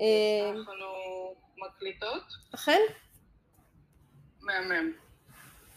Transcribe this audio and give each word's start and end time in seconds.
אה, 0.00 0.50
אנחנו 0.50 0.86
מקליטות? 1.56 2.24
אכן? 2.54 2.80
מהמם. 4.40 4.92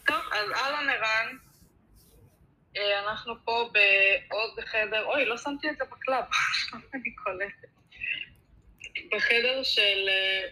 טוב, 0.06 0.22
אז 0.32 0.50
אהלן 0.54 0.88
ערן. 0.88 1.36
אה, 2.76 3.00
אנחנו 3.00 3.34
פה 3.44 3.70
בעוד 3.72 4.60
חדר, 4.66 5.04
אוי, 5.04 5.24
לא 5.24 5.36
שמתי 5.36 5.70
את 5.70 5.76
זה 5.76 5.84
ב 5.84 5.91
club, 5.91 6.24
עכשיו 6.30 6.80
אני 6.94 7.14
קולטת. 7.14 7.68
בחדר 9.12 9.62
של 9.62 10.08
אה, 10.08 10.48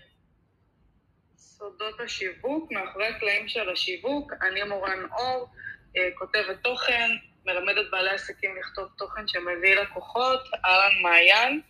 סודות 1.36 2.00
השיווק, 2.00 2.72
מאחורי 2.72 3.06
הקלעים 3.06 3.48
של 3.48 3.70
השיווק. 3.70 4.32
אני 4.42 4.62
מורן 4.62 5.04
אור, 5.18 5.48
אה, 5.96 6.08
כותבת 6.18 6.62
תוכן, 6.62 7.10
מלמדת 7.46 7.90
בעלי 7.90 8.10
עסקים 8.10 8.56
לכתוב 8.60 8.88
תוכן 8.98 9.28
שמביא 9.28 9.74
לקוחות, 9.74 10.40
אהלן 10.64 11.02
מעיין. 11.02 11.62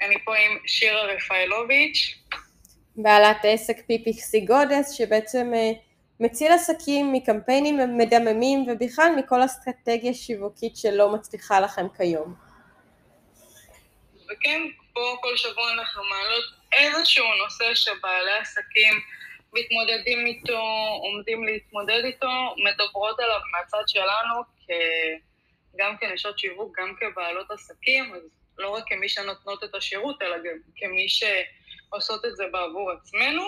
אני 0.00 0.24
פה 0.24 0.36
עם 0.36 0.58
שירה 0.66 1.02
רפאלוביץ'. 1.02 2.18
בעלת 2.96 3.36
עסק 3.42 3.76
פיפיקסי 3.86 4.40
גודס, 4.40 4.90
שבעצם 4.90 5.52
אה, 5.54 5.72
מציל 6.20 6.52
עסקים 6.52 7.12
מקמפיינים 7.12 7.98
מדממים 7.98 8.66
ובכלל 8.68 9.12
מכל 9.18 9.44
אסטרטגיה 9.44 10.14
שיווקית 10.14 10.76
שלא 10.76 11.12
מצליחה 11.14 11.60
לכם 11.60 11.86
כיום. 11.96 12.34
וכן, 14.14 14.60
פה 14.92 15.16
כל 15.20 15.36
שבוע 15.36 15.72
אנחנו 15.72 16.02
מעלות 16.04 16.44
איזשהו 16.72 17.24
נושא 17.44 17.74
שבעלי 17.74 18.38
עסקים 18.40 18.94
מתמודדים 19.52 20.26
איתו, 20.26 20.62
עומדים 21.02 21.44
להתמודד 21.44 22.02
איתו, 22.04 22.54
מדברות 22.56 23.20
עליו 23.20 23.40
מהצד 23.52 23.82
שלנו, 23.86 24.42
כ... 24.66 24.70
גם 25.78 25.96
כנשות 26.00 26.38
שיווק, 26.38 26.78
גם 26.78 26.94
כבעלות 27.00 27.50
עסקים, 27.50 28.14
אז 28.14 28.22
לא 28.58 28.68
רק 28.68 28.84
כמי 28.86 29.08
שנותנות 29.08 29.64
את 29.64 29.74
השירות, 29.74 30.22
אלא 30.22 30.36
גם 30.38 30.58
כמי 30.76 31.06
שעושות 31.08 32.24
את 32.24 32.36
זה 32.36 32.44
בעבור 32.52 32.90
עצמנו. 32.90 33.42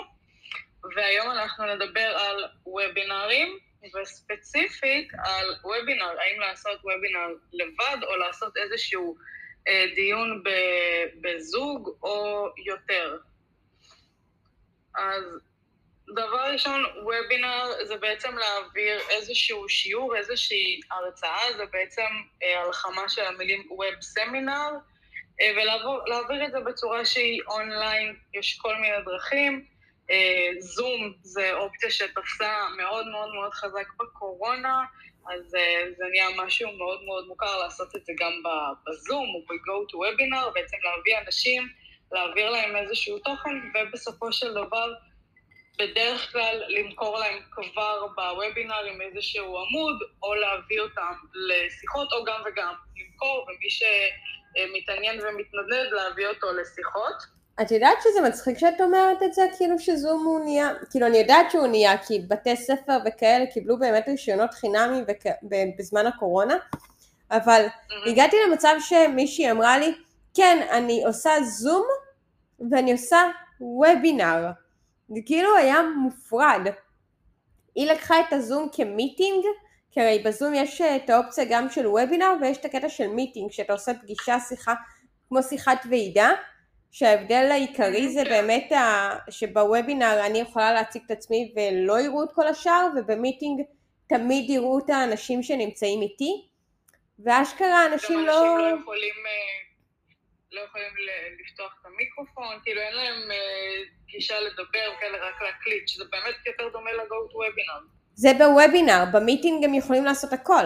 והיום 0.95 1.31
אנחנו 1.31 1.75
נדבר 1.75 2.17
על 2.17 2.45
וובינרים, 2.65 3.59
וספציפית 3.95 5.07
על 5.13 5.55
וובינר, 5.63 6.15
האם 6.19 6.39
לעשות 6.39 6.79
וובינר 6.83 7.27
לבד 7.53 8.03
או 8.03 8.15
לעשות 8.15 8.57
איזשהו 8.57 9.17
אה, 9.67 9.85
דיון 9.95 10.43
בזוג 11.21 11.89
או 12.03 12.47
יותר. 12.65 13.17
אז 14.95 15.23
דבר 16.15 16.51
ראשון, 16.51 16.85
וובינר 17.03 17.85
זה 17.87 17.97
בעצם 17.97 18.37
להעביר 18.37 18.99
איזשהו 19.09 19.69
שיעור, 19.69 20.15
איזושהי 20.15 20.79
הרצאה, 20.91 21.53
זה 21.57 21.65
בעצם 21.65 22.07
אה, 22.43 22.61
הלחמה 22.61 23.09
של 23.09 23.25
המילים 23.25 23.67
ווב 23.69 24.01
סמינר, 24.01 24.51
אה, 24.51 24.77
ולהעביר 25.41 26.45
את 26.45 26.51
זה 26.51 26.59
בצורה 26.59 27.05
שהיא 27.05 27.41
אונליין, 27.47 28.15
יש 28.33 28.57
כל 28.57 28.75
מיני 28.75 28.97
דרכים. 29.05 29.65
זום 30.59 31.13
זה 31.21 31.53
אופציה 31.53 31.91
שתפסה 31.91 32.53
מאוד 32.77 33.07
מאוד 33.07 33.33
מאוד 33.33 33.53
חזק 33.53 33.87
בקורונה, 33.99 34.83
אז 35.33 35.55
uh, 35.55 35.97
זה 35.97 36.03
נהיה 36.11 36.45
משהו 36.45 36.71
מאוד 36.77 37.03
מאוד 37.03 37.27
מוכר 37.27 37.59
לעשות 37.59 37.95
את 37.95 38.05
זה 38.05 38.13
גם 38.19 38.31
בזום 38.87 39.35
או 39.35 39.41
ב-go 39.41 39.91
to 39.91 39.95
webinar, 39.95 40.49
בעצם 40.53 40.77
להביא 40.83 41.17
אנשים, 41.25 41.69
להעביר 42.11 42.49
להם 42.49 42.75
איזשהו 42.75 43.19
תוכן, 43.19 43.49
ובסופו 43.75 44.33
של 44.33 44.53
דבר, 44.53 44.93
בדרך 45.79 46.31
כלל 46.31 46.63
למכור 46.67 47.19
להם 47.19 47.39
כבר 47.51 48.07
בוובינר 48.15 48.85
עם 48.85 49.01
איזשהו 49.01 49.57
עמוד, 49.57 49.95
או 50.23 50.35
להביא 50.35 50.81
אותם 50.81 51.13
לשיחות, 51.33 52.13
או 52.13 52.23
גם 52.23 52.41
וגם 52.45 52.73
למכור, 52.97 53.47
ומי 53.47 53.69
שמתעניין 54.57 55.19
ומתנדנד, 55.19 55.91
להביא 55.91 56.27
אותו 56.27 56.47
לשיחות. 56.53 57.39
את 57.61 57.71
יודעת 57.71 57.97
שזה 58.03 58.21
מצחיק 58.21 58.57
שאת 58.57 58.81
אומרת 58.81 59.23
את 59.23 59.33
זה, 59.33 59.41
כאילו 59.57 59.79
שזום 59.79 60.25
הוא 60.25 60.39
נהיה, 60.39 60.69
כאילו 60.89 61.07
אני 61.07 61.17
יודעת 61.17 61.51
שהוא 61.51 61.67
נהיה, 61.67 61.97
כי 61.97 62.19
בתי 62.27 62.55
ספר 62.55 62.97
וכאלה 63.05 63.45
קיבלו 63.45 63.79
באמת 63.79 64.09
רישיונות 64.09 64.53
חינמי 64.53 65.01
וכ... 65.07 65.25
בזמן 65.77 66.07
הקורונה, 66.07 66.57
אבל 67.31 67.65
mm-hmm. 67.65 68.09
הגעתי 68.09 68.35
למצב 68.47 68.75
שמישהי 68.79 69.51
אמרה 69.51 69.77
לי, 69.77 69.93
כן, 70.33 70.67
אני 70.71 71.05
עושה 71.05 71.31
זום 71.43 71.87
ואני 72.71 72.91
עושה 72.91 73.21
וובינר. 73.61 74.45
זה 75.09 75.19
כאילו 75.25 75.55
היה 75.55 75.81
מופרד. 75.97 76.67
היא 77.75 77.91
לקחה 77.91 78.19
את 78.19 78.33
הזום 78.33 78.69
כ 78.71 78.86
meeting, 78.86 79.45
כי 79.91 80.01
הרי 80.01 80.19
בזום 80.25 80.53
יש 80.53 80.81
את 80.81 81.09
האופציה 81.09 81.45
גם 81.49 81.69
של 81.69 81.87
וובינר 81.87 82.33
ויש 82.41 82.57
את 82.57 82.65
הקטע 82.65 82.89
של 82.89 83.07
meeting, 83.07 83.51
שאתה 83.51 83.73
עושה 83.73 83.91
פגישה, 83.93 84.39
שיחה, 84.39 84.73
כמו 85.29 85.43
שיחת 85.43 85.85
ועידה. 85.89 86.31
שההבדל 86.91 87.47
העיקרי 87.51 88.09
זה 88.09 88.23
באמת 88.23 88.71
שבוובינר 89.29 90.25
אני 90.25 90.39
יכולה 90.39 90.73
להציג 90.73 91.01
את 91.05 91.11
עצמי 91.11 91.53
ולא 91.55 91.99
יראו 91.99 92.23
את 92.23 92.29
כל 92.33 92.47
השאר 92.47 92.87
וב 92.97 93.11
meeting 93.11 93.61
תמיד 94.09 94.49
יראו 94.49 94.79
את 94.79 94.89
האנשים 94.89 95.43
שנמצאים 95.43 96.01
איתי 96.01 96.47
ואשכרה 97.19 97.85
אנשים 97.85 98.25
לא... 98.25 98.55
אנשים 98.55 98.57
לא 98.57 98.81
יכולים, 98.81 99.13
אה, 99.25 99.59
לא 100.51 100.61
יכולים 100.61 100.87
לפתוח 101.39 101.77
את 101.81 101.85
המיקרופון, 101.85 102.59
כאילו 102.63 102.81
אין 102.81 102.95
להם 102.95 103.31
אה, 103.31 103.83
גישה 104.05 104.39
לדבר 104.39 104.93
כאלה 104.99 105.17
רק 105.17 105.41
להקליט, 105.41 105.87
שזה 105.87 106.03
באמת 106.11 106.35
יותר 106.45 106.69
דומה 106.69 106.93
ל-go 106.93 107.31
to 107.31 107.35
webinar. 107.35 107.98
זה 108.19 108.31
בוובינר, 108.37 109.03
במיטינג 109.13 109.63
הם 109.63 109.73
יכולים 109.73 110.05
לעשות 110.05 110.33
הכל. 110.33 110.65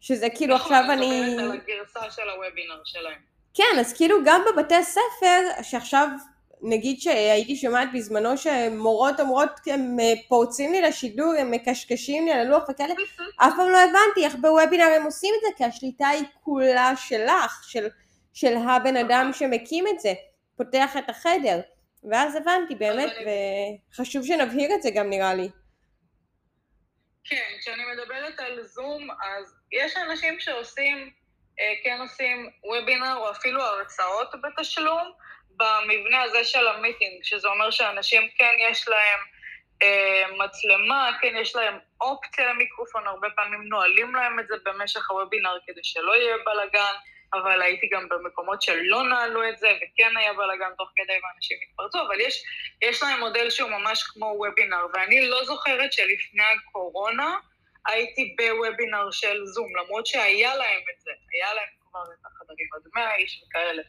שזה 0.00 0.28
כאילו 0.30 0.54
נכון, 0.54 0.72
עכשיו 0.72 0.92
אני... 0.92 1.06
נכון, 1.06 1.10
אני 1.10 1.32
מדברת 1.32 1.50
על 1.50 1.60
הגרסה 1.60 2.10
של 2.10 2.28
הוובינר 2.28 2.80
שלהם. 2.84 3.18
כן, 3.54 3.78
אז 3.80 3.92
כאילו 3.92 4.16
גם 4.24 4.42
בבתי 4.52 4.74
הספר, 4.74 5.62
שעכשיו 5.62 6.08
נגיד 6.62 7.00
שהייתי 7.00 7.56
שומעת 7.56 7.88
בזמנו 7.94 8.36
שמורות 8.36 9.20
אומרות 9.20 9.50
הם 9.66 10.00
אה, 10.00 10.12
פורצים 10.28 10.72
לי 10.72 10.82
לשידור, 10.82 11.34
הם 11.38 11.50
מקשקשים 11.50 12.24
לי 12.26 12.32
על 12.32 12.40
הלוח 12.40 12.62
וכאלה, 12.70 12.94
אף 13.36 13.52
פעם 13.56 13.68
לא 13.68 13.78
הבנתי 13.78 14.24
איך 14.24 14.34
בוובינר 14.34 14.84
הם 14.96 15.04
עושים 15.04 15.34
את 15.36 15.40
זה, 15.40 15.48
כי 15.56 15.64
השליטה 15.64 16.08
היא 16.08 16.24
כולה 16.44 16.92
שלך, 16.96 17.64
של, 17.66 17.88
של 18.32 18.56
הבן 18.56 18.96
אדם 18.96 19.30
שמקים 19.32 19.84
את 19.86 20.00
זה, 20.00 20.12
פותח 20.56 20.96
את 20.96 21.10
החדר, 21.10 21.60
ואז 22.04 22.36
הבנתי 22.36 22.74
באמת, 22.74 23.10
וחשוב 23.92 24.24
שנבהיר 24.24 24.74
את 24.74 24.82
זה 24.82 24.90
גם 24.90 25.10
נראה 25.10 25.34
לי. 25.34 25.48
כן, 27.24 27.56
כשאני 27.60 27.82
מדברת 27.84 28.40
על 28.40 28.62
זום, 28.62 29.10
אז 29.10 29.56
יש 29.72 29.96
אנשים 29.96 30.40
שעושים 30.40 31.12
אה, 31.60 31.72
כן 31.84 32.00
עושים 32.00 32.50
וובינר 32.64 33.16
או 33.16 33.30
אפילו 33.30 33.62
הרצאות 33.62 34.28
בתשלום 34.42 35.12
במבנה 35.56 36.22
הזה 36.22 36.44
של 36.44 36.68
המיטינג, 36.68 37.24
שזה 37.24 37.48
אומר 37.48 37.70
שאנשים 37.70 38.28
כן 38.38 38.54
יש 38.70 38.88
להם 38.88 39.20
אה, 39.82 40.24
מצלמה, 40.44 41.10
כן 41.20 41.36
יש 41.36 41.56
להם 41.56 41.78
אופציה 42.00 42.48
למיקרופון, 42.48 43.06
הרבה 43.06 43.28
פעמים 43.36 43.62
נועלים 43.62 44.14
להם 44.14 44.40
את 44.40 44.48
זה 44.48 44.54
במשך 44.64 45.10
הוובינר 45.10 45.58
כדי 45.66 45.80
שלא 45.82 46.16
יהיה 46.16 46.36
בלאגן, 46.46 46.94
אבל 47.34 47.62
הייתי 47.62 47.88
גם 47.92 48.08
במקומות 48.08 48.62
שלא 48.62 49.02
נעלו 49.08 49.48
את 49.48 49.58
זה, 49.58 49.68
וכן 49.76 50.16
היה 50.16 50.32
בלאגן 50.32 50.70
תוך 50.78 50.88
כדי 50.96 51.12
ואנשים 51.12 51.58
התפרצו, 51.68 51.98
אבל 52.06 52.20
יש, 52.20 52.44
יש 52.82 53.02
להם 53.02 53.20
מודל 53.20 53.50
שהוא 53.50 53.70
ממש 53.70 54.02
כמו 54.02 54.26
וובינר, 54.26 54.86
ואני 54.94 55.28
לא 55.28 55.44
זוכרת 55.44 55.92
שלפני 55.92 56.42
הקורונה, 56.42 57.36
הייתי 57.86 58.36
בוובינר 58.38 59.10
של 59.10 59.44
זום, 59.44 59.76
למרות 59.76 60.06
שהיה 60.06 60.56
להם 60.56 60.82
את 60.94 61.00
זה, 61.00 61.10
היה 61.32 61.54
להם 61.54 61.68
כבר 61.90 62.02
את 62.02 62.26
החדרים 62.26 62.68
עד 62.74 62.82
100 62.94 63.14
איש 63.14 63.44
וכאלה, 63.46 63.82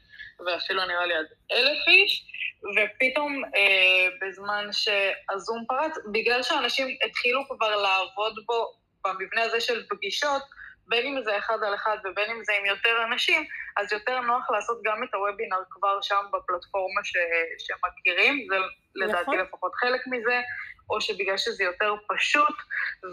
ואפילו 0.45 0.85
נראה 0.85 1.05
לי 1.05 1.13
עד 1.13 1.25
אלף 1.51 1.87
איש, 1.87 2.25
ופתאום 2.75 3.45
אה, 3.55 4.07
בזמן 4.21 4.67
שהזום 4.71 5.65
פרץ, 5.67 5.97
בגלל 6.11 6.43
שאנשים 6.43 6.97
התחילו 7.05 7.41
כבר 7.47 7.81
לעבוד 7.81 8.33
בו 8.45 8.73
במבנה 9.03 9.43
הזה 9.43 9.61
של 9.61 9.83
פגישות, 9.89 10.41
בין 10.91 11.05
אם 11.07 11.23
זה 11.23 11.37
אחד 11.37 11.57
על 11.67 11.75
אחד 11.75 11.97
ובין 12.03 12.29
אם 12.31 12.43
זה 12.43 12.53
עם 12.59 12.65
יותר 12.65 13.03
אנשים, 13.03 13.45
אז 13.77 13.93
יותר 13.93 14.19
נוח 14.19 14.51
לעשות 14.51 14.77
גם 14.83 15.03
את 15.03 15.13
הוובינר 15.13 15.63
כבר 15.69 16.01
שם 16.01 16.23
בפלטפורמה 16.33 17.01
ש... 17.03 17.13
שמכירים, 17.59 18.47
זה 18.49 18.55
לדעתי 18.95 19.21
נכון. 19.21 19.39
לפחות 19.39 19.71
חלק 19.75 20.01
מזה, 20.07 20.41
או 20.89 21.01
שבגלל 21.01 21.37
שזה 21.37 21.63
יותר 21.63 21.95
פשוט, 22.07 22.55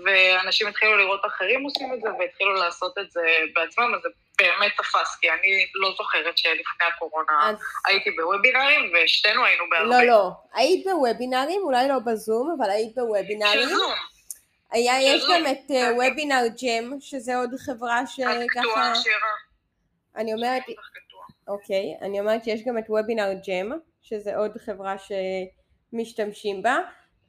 ואנשים 0.05 0.67
התחילו 0.67 0.97
לראות 0.97 1.21
אחרים 1.27 1.63
עושים 1.63 1.95
את 1.95 2.01
זה, 2.01 2.09
והתחילו 2.19 2.55
לעשות 2.55 2.99
את 2.99 3.11
זה 3.11 3.27
בעצמם, 3.55 3.95
אז 3.95 4.01
זה 4.03 4.09
באמת 4.39 4.73
תפס, 4.77 5.17
כי 5.21 5.31
אני 5.31 5.67
לא 5.75 5.95
זוכרת 5.97 6.39
שלפני 6.39 6.87
הקורונה 6.95 7.51
אז... 7.51 7.57
הייתי 7.87 8.11
בוובינרים, 8.11 8.93
ושתינו 8.95 9.45
היינו 9.45 9.65
בהרבה. 9.71 10.05
לא, 10.05 10.07
לא, 10.07 10.31
היית 10.55 10.87
בוובינרים, 10.87 11.61
אולי 11.63 11.89
לא 11.89 11.99
בזום, 12.07 12.57
אבל 12.59 12.71
היית 12.71 12.95
בוובינרים. 12.95 13.63
שזום. 13.63 14.18
היה, 14.73 15.03
יש 15.03 15.23
גם 15.35 15.47
את 15.51 15.71
וובינר 15.97 16.45
uh, 16.47 16.63
ג'ם, 16.63 17.01
שזה 17.01 17.37
עוד 17.37 17.51
חברה 17.59 18.07
שככה... 18.07 18.93
אני 20.17 20.35
אומרת... 20.35 20.63
אוקיי, 21.49 21.97
אני 22.01 22.21
אומרת 22.21 22.45
שיש 22.45 22.63
גם 22.63 22.79
את 22.79 22.85
וובינר 22.89 23.33
ג'ם, 23.47 23.79
שזה 24.03 24.37
עוד 24.37 24.59
חברה 24.59 24.97
שמשתמשים 24.99 26.63
בה. 26.63 26.79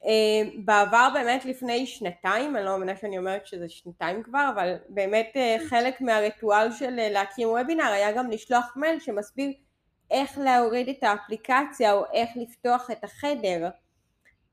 אה, 0.06 0.42
בעבר 0.64 1.08
באמת 1.14 1.44
לפני 1.44 1.86
שנתיים, 1.86 2.56
אני 2.56 2.64
לא 2.64 2.70
מאמינה 2.70 2.96
שאני 2.96 3.18
אומרת 3.18 3.46
שזה 3.46 3.68
שנתיים 3.68 4.22
כבר, 4.22 4.50
אבל 4.54 4.74
באמת 4.88 5.32
אה, 5.36 5.56
חלק 5.68 6.00
מהריטואל 6.00 6.72
של 6.72 6.98
אה, 6.98 7.10
להקים 7.10 7.48
וובינר 7.48 7.92
היה 7.92 8.12
גם 8.12 8.30
לשלוח 8.30 8.72
מייל 8.76 9.00
שמסביר 9.00 9.52
איך 10.10 10.38
להוריד 10.38 10.88
את 10.88 11.02
האפליקציה 11.02 11.92
או 11.92 12.04
איך 12.12 12.30
לפתוח 12.36 12.90
את 12.90 13.04
החדר. 13.04 13.68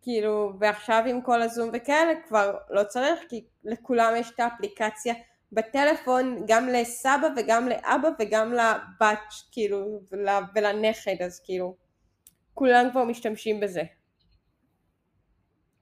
כאילו, 0.02 0.54
ועכשיו 0.60 1.04
עם 1.08 1.22
כל 1.22 1.42
הזום 1.42 1.70
וכאלה 1.74 2.14
כבר 2.28 2.58
לא 2.70 2.84
צריך, 2.84 3.20
כי 3.30 3.46
לכולם 3.64 4.14
יש 4.16 4.32
את 4.32 4.40
האפליקציה 4.40 5.14
בטלפון, 5.52 6.46
גם 6.48 6.68
לסבא 6.68 7.28
וגם 7.38 7.68
לאבא 7.68 8.10
וגם 8.20 8.54
לבת, 8.54 9.34
כאילו, 9.52 10.00
ולנכד, 10.56 11.22
אז 11.26 11.42
כאילו, 11.46 11.76
כולם 12.54 12.92
כבר 12.92 13.04
משתמשים 13.04 13.60
בזה. 13.60 13.82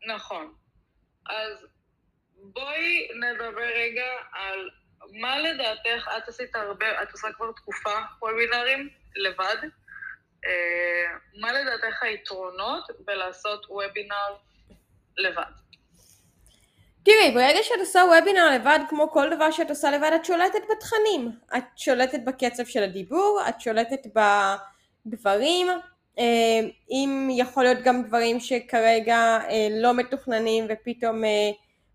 נכון. 0.08 0.54
אז 1.30 1.66
בואי 2.36 3.08
נדבר 3.16 3.68
רגע 3.76 4.06
על 4.32 4.70
מה 5.12 5.40
לדעתך, 5.40 6.08
את 6.18 6.28
עשית 6.28 6.56
הרבה, 6.56 7.04
את 7.04 7.12
עושה 7.12 7.28
כבר 7.36 7.52
תקופה 7.52 8.00
וובינרים 8.22 8.90
לבד. 9.16 9.58
אה, 10.46 11.18
מה 11.42 11.54
לדעתך 11.54 12.04
היתרונות 12.04 12.84
בלעשות 13.00 13.66
וובינר 13.70 14.36
לבד? 15.18 15.52
תראי, 17.04 17.32
ברגע 17.34 17.60
שאת 17.64 17.80
עושה 17.80 18.00
וובינר 18.00 18.50
לבד, 18.56 18.80
כמו 18.90 19.12
כל 19.12 19.36
דבר 19.36 19.52
שאת 19.52 19.70
עושה 19.70 19.92
לבד, 19.92 20.12
את 20.16 20.26
שולטת 20.26 20.62
בתכנים. 20.72 21.32
את 21.58 21.64
שולטת 21.76 22.20
בקצב 22.26 22.66
של 22.66 22.84
הדיבור, 22.84 23.40
את 23.50 23.62
שולטת 23.62 24.08
בדברים, 25.06 25.68
אה, 26.20 26.60
אם 26.90 27.30
יכול 27.32 27.64
להיות 27.64 27.82
גם 27.84 28.04
דברים 28.04 28.40
שכרגע 28.40 29.40
אה, 29.50 29.68
לא 29.72 29.94
מתוכננים 29.94 30.66
ופתאום 30.70 31.22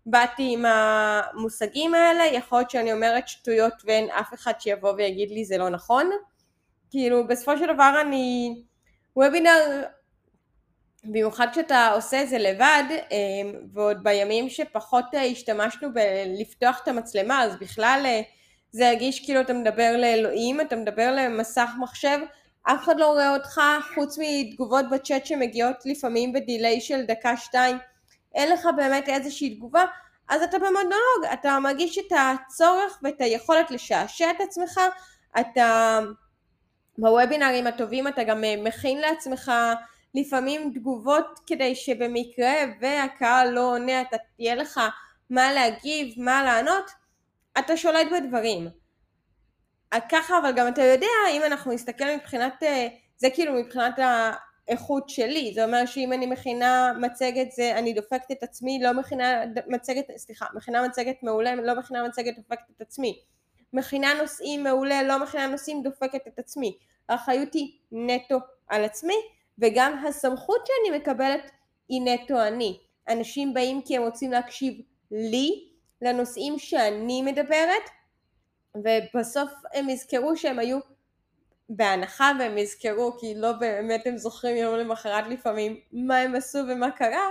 באתי 0.05 0.53
עם 0.53 0.65
המושגים 0.65 1.95
האלה, 1.95 2.25
יכול 2.25 2.59
להיות 2.59 2.69
שאני 2.69 2.93
אומרת 2.93 3.27
שטויות 3.27 3.73
ואין 3.85 4.09
אף 4.09 4.33
אחד 4.33 4.53
שיבוא 4.59 4.93
ויגיד 4.97 5.31
לי 5.31 5.45
זה 5.45 5.57
לא 5.57 5.69
נכון. 5.69 6.11
כאילו 6.91 7.27
בסופו 7.27 7.57
של 7.57 7.73
דבר 7.73 8.01
אני, 8.01 8.55
וובינר, 9.15 9.83
במיוחד 11.03 11.47
כשאתה 11.51 11.87
עושה 11.87 12.21
את 12.21 12.29
זה 12.29 12.37
לבד, 12.37 12.83
אמ, 13.11 13.53
ועוד 13.73 14.03
בימים 14.03 14.49
שפחות 14.49 15.05
אה, 15.13 15.23
השתמשנו 15.23 15.89
בלפתוח 15.93 16.79
את 16.83 16.87
המצלמה, 16.87 17.43
אז 17.43 17.55
בכלל 17.59 18.01
אה, 18.05 18.21
זה 18.71 18.89
הרגיש 18.89 19.25
כאילו 19.25 19.41
אתה 19.41 19.53
מדבר 19.53 19.97
לאלוהים, 19.97 20.61
אתה 20.61 20.75
מדבר 20.75 21.11
למסך 21.11 21.69
מחשב, 21.79 22.17
אף 22.63 22.83
אחד 22.83 22.99
לא 22.99 23.07
רואה 23.07 23.33
אותך 23.33 23.61
חוץ 23.95 24.17
מתגובות 24.21 24.85
בצ'אט 24.91 25.25
שמגיעות 25.25 25.75
לפעמים 25.85 26.33
בדיליי 26.33 26.81
של 26.81 27.01
דקה-שתיים, 27.05 27.77
אין 28.35 28.51
לך 28.51 28.67
באמת 28.77 29.09
איזושהי 29.09 29.55
תגובה, 29.55 29.85
אז 30.29 30.41
אתה 30.41 30.59
במונולוג, 30.59 31.25
אתה 31.33 31.59
מרגיש 31.59 31.97
את 31.97 32.11
הצורך 32.11 32.99
ואת 33.03 33.21
היכולת 33.21 33.71
לשעשע 33.71 34.31
את 34.31 34.41
עצמך, 34.41 34.79
אתה 35.39 35.99
בוובינרים 36.97 37.67
הטובים 37.67 38.07
אתה 38.07 38.23
גם 38.23 38.43
אה, 38.43 38.55
מכין 38.57 38.97
לעצמך 38.97 39.51
לפעמים 40.15 40.71
תגובות 40.73 41.39
כדי 41.47 41.75
שבמקרה 41.75 42.53
והקהל 42.81 43.49
לא 43.49 43.73
עונה 43.73 44.01
אתה 44.01 44.17
תהיה 44.35 44.55
לך 44.55 44.79
מה 45.29 45.53
להגיב, 45.53 46.13
מה 46.17 46.43
לענות, 46.43 46.91
אתה 47.59 47.77
שולט 47.77 48.07
בדברים. 48.11 48.69
ככה 50.09 50.37
אבל 50.37 50.51
גם 50.55 50.67
אתה 50.67 50.81
יודע 50.81 51.07
אם 51.31 51.41
אנחנו 51.45 51.73
נסתכל 51.73 52.05
מבחינת, 52.15 52.63
אה, 52.63 52.87
זה 53.17 53.27
כאילו 53.33 53.53
מבחינת 53.53 53.99
האיכות 54.67 55.09
שלי, 55.09 55.51
זה 55.55 55.63
אומר 55.63 55.85
שאם 55.85 56.13
אני 56.13 56.25
מכינה 56.25 56.93
מצגת 57.01 57.51
זה 57.51 57.77
אני 57.77 57.93
דופקת 57.93 58.31
את 58.31 58.43
עצמי, 58.43 58.79
לא 58.83 58.93
מכינה 58.93 59.43
מצגת, 59.67 60.05
סליחה, 60.17 60.45
מכינה 60.53 60.87
מצגת 60.87 61.15
מעולה, 61.23 61.55
לא 61.55 61.79
מכינה 61.79 62.07
מצגת 62.07 62.35
דופקת 62.37 62.69
את 62.77 62.81
עצמי. 62.81 63.19
מכינה 63.73 64.13
נושאים 64.21 64.63
מעולה, 64.63 65.03
לא 65.03 65.23
מכינה 65.23 65.47
נושאים, 65.47 65.83
דופקת 65.83 66.27
את 66.27 66.39
עצמי. 66.39 66.77
האחריות 67.09 67.53
היא 67.53 67.71
נטו 67.91 68.37
על 68.67 68.83
עצמי, 68.83 69.15
וגם 69.59 70.05
הסמכות 70.07 70.67
שאני 70.67 70.97
מקבלת 70.97 71.51
היא 71.89 72.01
נטו 72.01 72.41
אני. 72.41 72.79
אנשים 73.09 73.53
באים 73.53 73.81
כי 73.81 73.97
הם 73.97 74.03
רוצים 74.03 74.31
להקשיב 74.31 74.73
לי, 75.11 75.67
לנושאים 76.01 76.59
שאני 76.59 77.21
מדברת, 77.21 77.89
ובסוף 78.75 79.51
הם 79.73 79.89
יזכרו 79.89 80.37
שהם 80.37 80.59
היו 80.59 80.79
בהנחה 81.69 82.31
והם 82.39 82.57
יזכרו 82.57 83.17
כי 83.19 83.33
לא 83.35 83.51
באמת 83.51 84.07
הם 84.07 84.17
זוכרים 84.17 84.57
יום 84.57 84.75
למחרת 84.75 85.27
לפעמים 85.27 85.79
מה 85.91 86.17
הם 86.17 86.35
עשו 86.35 86.59
ומה 86.67 86.91
קרה 86.91 87.29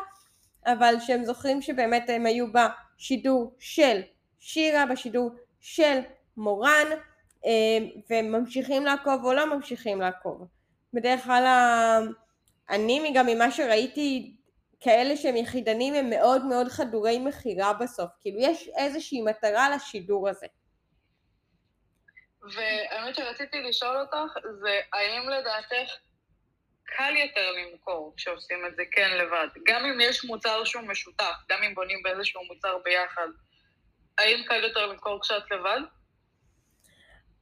אבל 0.67 0.95
שהם 1.01 1.25
זוכרים 1.25 1.63
שבאמת 1.63 2.05
הם 2.09 2.27
היו 2.27 2.47
בשידור 2.53 3.55
של 3.59 4.01
שירה, 4.41 4.87
בשידור 4.87 5.31
של 5.61 6.01
מורן, 6.41 6.87
אה, 7.47 7.79
וממשיכים 8.11 8.85
לעקוב 8.85 9.25
או 9.25 9.33
לא 9.33 9.57
ממשיכים 9.57 10.01
לעקוב. 10.01 10.47
בדרך 10.95 11.25
כלל 11.25 11.45
אני 12.71 13.13
גם 13.15 13.27
ממה 13.27 13.51
שראיתי 13.51 14.37
כאלה 14.81 15.17
שהם 15.17 15.37
יחידנים 15.37 15.95
הם 15.95 16.11
מאוד 16.11 16.45
מאוד 16.45 16.69
חדורי 16.69 17.19
מכירה 17.19 17.73
בסוף, 17.73 18.11
כאילו 18.21 18.39
יש 18.41 18.69
איזושהי 18.77 19.23
מטרה 19.23 19.71
לשידור 19.71 20.29
הזה. 20.29 20.47
והאמת 22.43 23.15
שרציתי 23.15 23.63
לשאול 23.63 23.97
אותך 23.97 24.33
זה 24.61 24.81
האם 24.93 25.29
לדעתך 25.29 25.93
קל 26.85 27.17
יותר 27.17 27.53
למכור 27.53 28.15
כשעושים 28.17 28.67
את 28.67 28.77
זה 28.77 28.83
כן 28.93 29.11
לבד, 29.19 29.49
גם 29.67 29.85
אם 29.85 30.01
יש 30.01 30.25
מוצר 30.25 30.65
שהוא 30.65 30.83
משותף, 30.83 31.35
גם 31.49 31.63
אם 31.63 31.75
בונים 31.75 32.03
באיזשהו 32.03 32.45
מוצר 32.45 32.79
ביחד, 32.85 33.29
האם 34.19 34.45
קל 34.47 34.65
יותר 34.65 34.87
למכור 34.87 35.21
כשאת 35.23 35.51
לבד? 35.51 35.81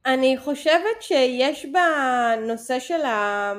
אני 0.05 0.37
חושבת 0.37 1.01
שיש 1.01 1.65
בנושא 1.65 2.79
של 2.79 3.05
ה... 3.05 3.53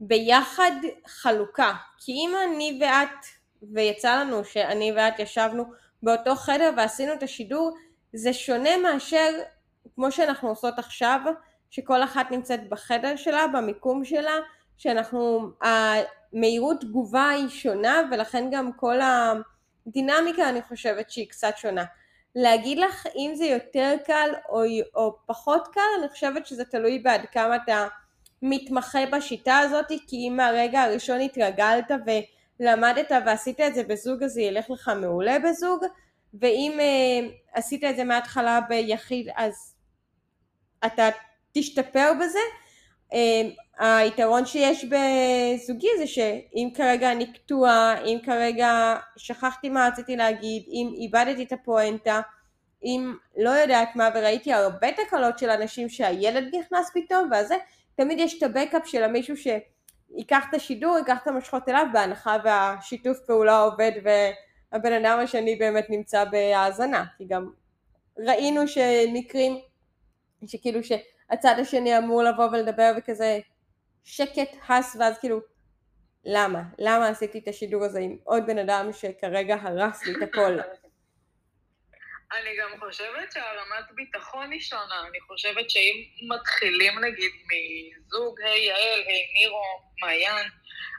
ביחד 0.00 0.70
חלוקה, 1.06 1.72
כי 1.98 2.12
אם 2.12 2.30
אני 2.48 2.80
ואת, 2.80 3.26
ויצא 3.74 4.20
לנו 4.20 4.44
שאני 4.44 4.92
ואת 4.96 5.18
ישבנו 5.18 5.64
באותו 6.02 6.34
חדר 6.34 6.70
ועשינו 6.76 7.12
את 7.12 7.22
השידור, 7.22 7.76
זה 8.12 8.32
שונה 8.32 8.76
מאשר 8.76 9.30
כמו 9.94 10.12
שאנחנו 10.12 10.48
עושות 10.48 10.78
עכשיו, 10.78 11.20
שכל 11.70 12.02
אחת 12.04 12.30
נמצאת 12.30 12.68
בחדר 12.68 13.16
שלה, 13.16 13.46
במיקום 13.46 14.04
שלה, 14.04 14.34
שאנחנו, 14.78 15.50
המהירות 15.62 16.80
תגובה 16.80 17.28
היא 17.28 17.48
שונה 17.48 18.02
ולכן 18.10 18.48
גם 18.52 18.72
כל 18.72 18.98
הדינמיקה 19.86 20.48
אני 20.48 20.62
חושבת 20.62 21.10
שהיא 21.10 21.28
קצת 21.28 21.52
שונה. 21.56 21.84
להגיד 22.34 22.78
לך 22.78 23.06
אם 23.16 23.32
זה 23.34 23.44
יותר 23.44 23.94
קל 24.06 24.30
או, 24.48 24.62
או 24.94 25.16
פחות 25.26 25.68
קל, 25.72 25.80
אני 25.98 26.08
חושבת 26.08 26.46
שזה 26.46 26.64
תלוי 26.64 26.98
בעד 26.98 27.26
כמה 27.32 27.56
אתה 27.56 27.86
מתמחה 28.42 28.98
בשיטה 29.12 29.58
הזאת, 29.58 29.86
כי 29.88 30.16
אם 30.16 30.36
מהרגע 30.36 30.82
הראשון 30.82 31.20
התרגלת 31.20 31.90
ולמדת 32.60 33.12
ועשית 33.26 33.60
את 33.60 33.74
זה 33.74 33.82
בזוג 33.82 34.22
אז 34.22 34.32
זה 34.32 34.40
ילך 34.40 34.70
לך 34.70 34.90
מעולה 35.00 35.36
בזוג, 35.38 35.84
ואם 36.34 36.78
uh, 36.78 37.58
עשית 37.58 37.84
את 37.84 37.96
זה 37.96 38.04
מההתחלה 38.04 38.60
ביחיד 38.68 39.28
אז 39.36 39.74
אתה 40.86 41.08
תשתפר 41.52 42.12
בזה. 42.20 42.38
Uh, 43.12 43.16
היתרון 43.80 44.46
שיש 44.46 44.84
בזוגי 44.84 45.88
זה 45.98 46.06
שאם 46.06 46.68
כרגע 46.74 47.12
אני 47.12 47.32
קטועה, 47.32 48.00
אם 48.04 48.18
כרגע 48.24 48.96
שכחתי 49.16 49.68
מה 49.68 49.88
רציתי 49.88 50.16
להגיד, 50.16 50.62
אם 50.68 50.90
איבדתי 50.94 51.42
את 51.42 51.52
הפואנטה, 51.52 52.20
אם 52.84 53.14
לא 53.36 53.50
יודעת 53.50 53.96
מה 53.96 54.08
וראיתי 54.14 54.52
הרבה 54.52 54.88
תקלות 54.92 55.38
של 55.38 55.50
אנשים 55.50 55.88
שהילד 55.88 56.54
נכנס 56.54 56.90
פתאום 56.94 57.28
ואז 57.30 57.48
זה, 57.48 57.54
תמיד 57.94 58.18
יש 58.20 58.38
את 58.38 58.42
הבקאפ 58.42 58.86
של 58.86 59.02
המישהו 59.02 59.34
שיקח 59.36 60.44
את 60.50 60.54
השידור, 60.54 60.98
ייקח 60.98 61.18
את 61.22 61.28
המשכות 61.28 61.68
אליו 61.68 61.86
בהנחה 61.92 62.36
והשיתוף 62.44 63.18
פעולה 63.26 63.58
עובד 63.58 63.92
והבן 64.04 64.92
אדם 64.92 65.18
השני 65.18 65.56
באמת 65.56 65.90
נמצא 65.90 66.24
בהאזנה, 66.24 67.04
כי 67.18 67.24
גם 67.24 67.50
ראינו 68.18 68.68
שמקרים 68.68 69.58
שכאילו 70.46 70.80
שהצד 71.30 71.54
השני 71.60 71.98
אמור 71.98 72.22
לבוא 72.22 72.44
ולדבר 72.44 72.92
וכזה 72.98 73.38
שקט, 74.04 74.56
הס, 74.68 74.96
ואז 75.00 75.18
כאילו, 75.18 75.40
למה? 76.24 76.62
למה 76.78 77.08
עשיתי 77.08 77.38
את 77.38 77.48
השידור 77.48 77.84
הזה 77.84 78.00
עם 78.00 78.16
עוד 78.24 78.46
בן 78.46 78.58
אדם 78.58 78.92
שכרגע 78.92 79.56
הרס 79.62 80.06
לי 80.06 80.12
את 80.16 80.22
הכל? 80.22 80.58
אני 82.32 82.56
גם 82.60 82.80
חושבת 82.80 83.32
שהרמת 83.32 83.84
ביטחון 83.94 84.50
היא 84.52 84.60
שונה. 84.60 85.06
אני 85.08 85.20
חושבת 85.20 85.70
שאם 85.70 86.28
מתחילים 86.28 86.98
נגיד 86.98 87.30
מזוג, 87.32 88.40
היי 88.40 88.64
יעל, 88.66 89.00
היי 89.06 89.26
נירו, 89.34 89.62
מעיין, 90.02 90.48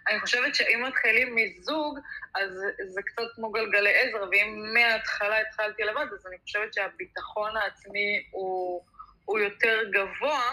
אני 0.08 0.20
חושבת 0.20 0.56
שאם 0.56 0.84
מתחילים 0.88 1.36
מזוג, 1.36 2.00
אז 2.36 2.50
זה 2.88 3.02
קצת 3.02 3.24
כמו 3.36 3.52
גלגלי 3.52 3.94
עזר, 3.94 4.30
ואם 4.32 4.74
מההתחלה 4.74 5.42
התחלתי 5.42 5.84
לבד, 5.84 6.06
אז 6.14 6.28
אני 6.28 6.38
חושבת 6.44 6.74
שהביטחון 6.74 7.58
העצמי 7.58 8.28
הוא, 8.32 8.86
הוא 9.32 9.40
יותר 9.40 9.84
גבוה, 9.92 10.50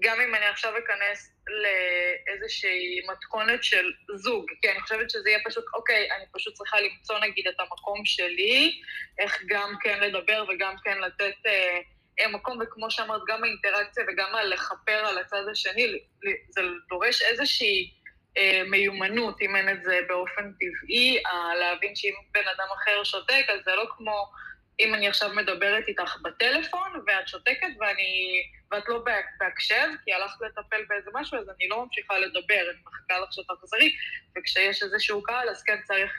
גם 0.00 0.20
אם 0.20 0.34
אני 0.34 0.46
עכשיו 0.46 0.72
אכנס 0.78 1.32
לאיזושהי 1.46 3.00
מתכונת 3.10 3.64
של 3.64 3.92
זוג, 4.14 4.46
כי 4.62 4.70
אני 4.70 4.80
חושבת 4.80 5.10
שזה 5.10 5.30
יהיה 5.30 5.38
פשוט, 5.44 5.64
אוקיי, 5.74 6.10
אני 6.16 6.24
פשוט 6.32 6.54
צריכה 6.54 6.80
למצוא 6.80 7.18
נגיד 7.18 7.48
את 7.48 7.60
המקום 7.60 8.04
שלי, 8.04 8.80
איך 9.18 9.42
גם 9.46 9.74
כן 9.80 10.00
לדבר 10.00 10.44
וגם 10.48 10.74
כן 10.84 10.98
לתת 10.98 11.46
אה, 11.46 12.28
מקום, 12.28 12.58
וכמו 12.62 12.90
שאמרת, 12.90 13.20
גם 13.28 13.44
האינטראקציה 13.44 14.04
וגם 14.08 14.34
הלכפר 14.34 15.06
על 15.06 15.18
הצד 15.18 15.48
השני, 15.50 15.98
זה 16.48 16.60
דורש 16.88 17.22
איזושהי 17.22 17.90
אה, 18.38 18.62
מיומנות, 18.70 19.40
אם 19.42 19.56
אין 19.56 19.68
את 19.68 19.84
זה 19.84 20.00
באופן 20.08 20.52
טבעי, 20.60 21.22
להבין 21.60 21.96
שאם 21.96 22.14
בן 22.32 22.48
אדם 22.56 22.66
אחר 22.74 23.04
שותק, 23.04 23.44
אז 23.48 23.60
זה 23.64 23.74
לא 23.74 23.86
כמו 23.96 24.30
אם 24.80 24.94
אני 24.94 25.08
עכשיו 25.08 25.30
מדברת 25.34 25.88
איתך 25.88 26.16
בטלפון, 26.22 27.02
ואת 27.06 27.28
שותקת 27.28 27.68
ואני, 27.80 28.42
ואת 28.70 28.88
לא 28.88 29.04
בהקשב, 29.40 29.88
כי 30.04 30.12
הלכת 30.12 30.40
לטפל 30.40 30.84
באיזה 30.88 31.10
משהו, 31.14 31.38
אז 31.38 31.48
אני 31.56 31.68
לא 31.68 31.84
ממשיכה 31.84 32.18
לדבר, 32.18 32.70
אני 32.70 32.78
מחכה 32.86 33.18
לך 33.18 33.32
שתחזרי, 33.32 33.96
וכשיש 34.36 34.82
איזשהו 34.82 35.22
קהל, 35.22 35.48
אז 35.48 35.62
כן 35.62 35.76
צריך 35.84 36.12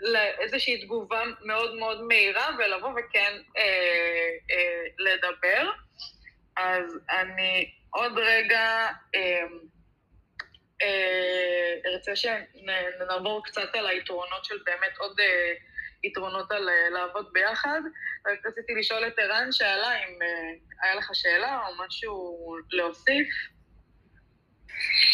לאיזושהי 0.00 0.84
תגובה 0.84 1.22
מאוד 1.40 1.74
מאוד 1.74 2.02
מהירה, 2.02 2.48
ולבוא 2.58 2.90
וכן 2.90 3.32
אה, 3.56 3.62
אה, 4.50 4.84
לדבר. 4.98 5.70
אז 6.56 6.98
אני 7.10 7.74
עוד 7.90 8.18
רגע 8.18 8.88
אה, 9.14 9.46
אה, 10.82 11.74
ארצה 11.86 12.12
שנעבור 12.16 13.44
קצת 13.44 13.74
על 13.74 13.86
היתרונות 13.86 14.44
של 14.44 14.58
באמת 14.66 14.96
עוד 14.98 15.20
אה, 15.20 15.54
יתרונות 16.04 16.52
על 16.52 16.68
אה, 16.68 16.90
לעבוד 16.90 17.26
ביחד. 17.32 17.80
רק 18.26 18.46
רציתי 18.46 18.74
לשאול 18.74 19.06
את 19.06 19.18
ערן 19.18 19.52
שאלה 19.52 19.94
אם 19.94 20.22
אה, 20.22 20.28
היה 20.82 20.94
לך 20.94 21.10
שאלה 21.12 21.60
או 21.66 21.84
משהו 21.86 22.56
להוסיף. 22.70 23.28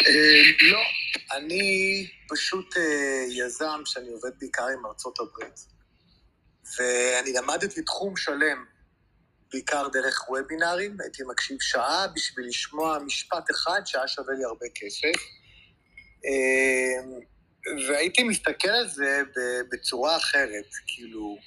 אה, 0.07 0.71
לא, 0.71 0.81
אני 1.37 2.07
פשוט 2.29 2.75
יזם 3.29 3.81
שאני 3.85 4.09
עובד 4.09 4.31
בעיקר 4.39 4.67
עם 4.79 4.87
ארצות 4.87 5.19
הברית, 5.21 5.61
ואני 6.79 7.33
למדתי 7.33 7.83
תחום 7.83 8.17
שלם, 8.17 8.65
בעיקר 9.53 9.89
דרך 9.89 10.29
וובינארים, 10.29 10.97
הייתי 11.01 11.23
מקשיב 11.27 11.57
שעה 11.61 12.07
בשביל 12.15 12.47
לשמוע 12.47 12.99
משפט 12.99 13.51
אחד 13.51 13.81
שהיה 13.85 14.09
שווה 14.09 14.35
לי 14.35 14.45
הרבה 14.45 14.67
כסף. 14.75 15.21
והייתי 17.89 18.23
מסתכל 18.23 18.69
על 18.69 18.89
זה 18.89 19.23
בצורה 19.73 20.17
אחרת, 20.17 20.71
כאילו, 20.87 21.39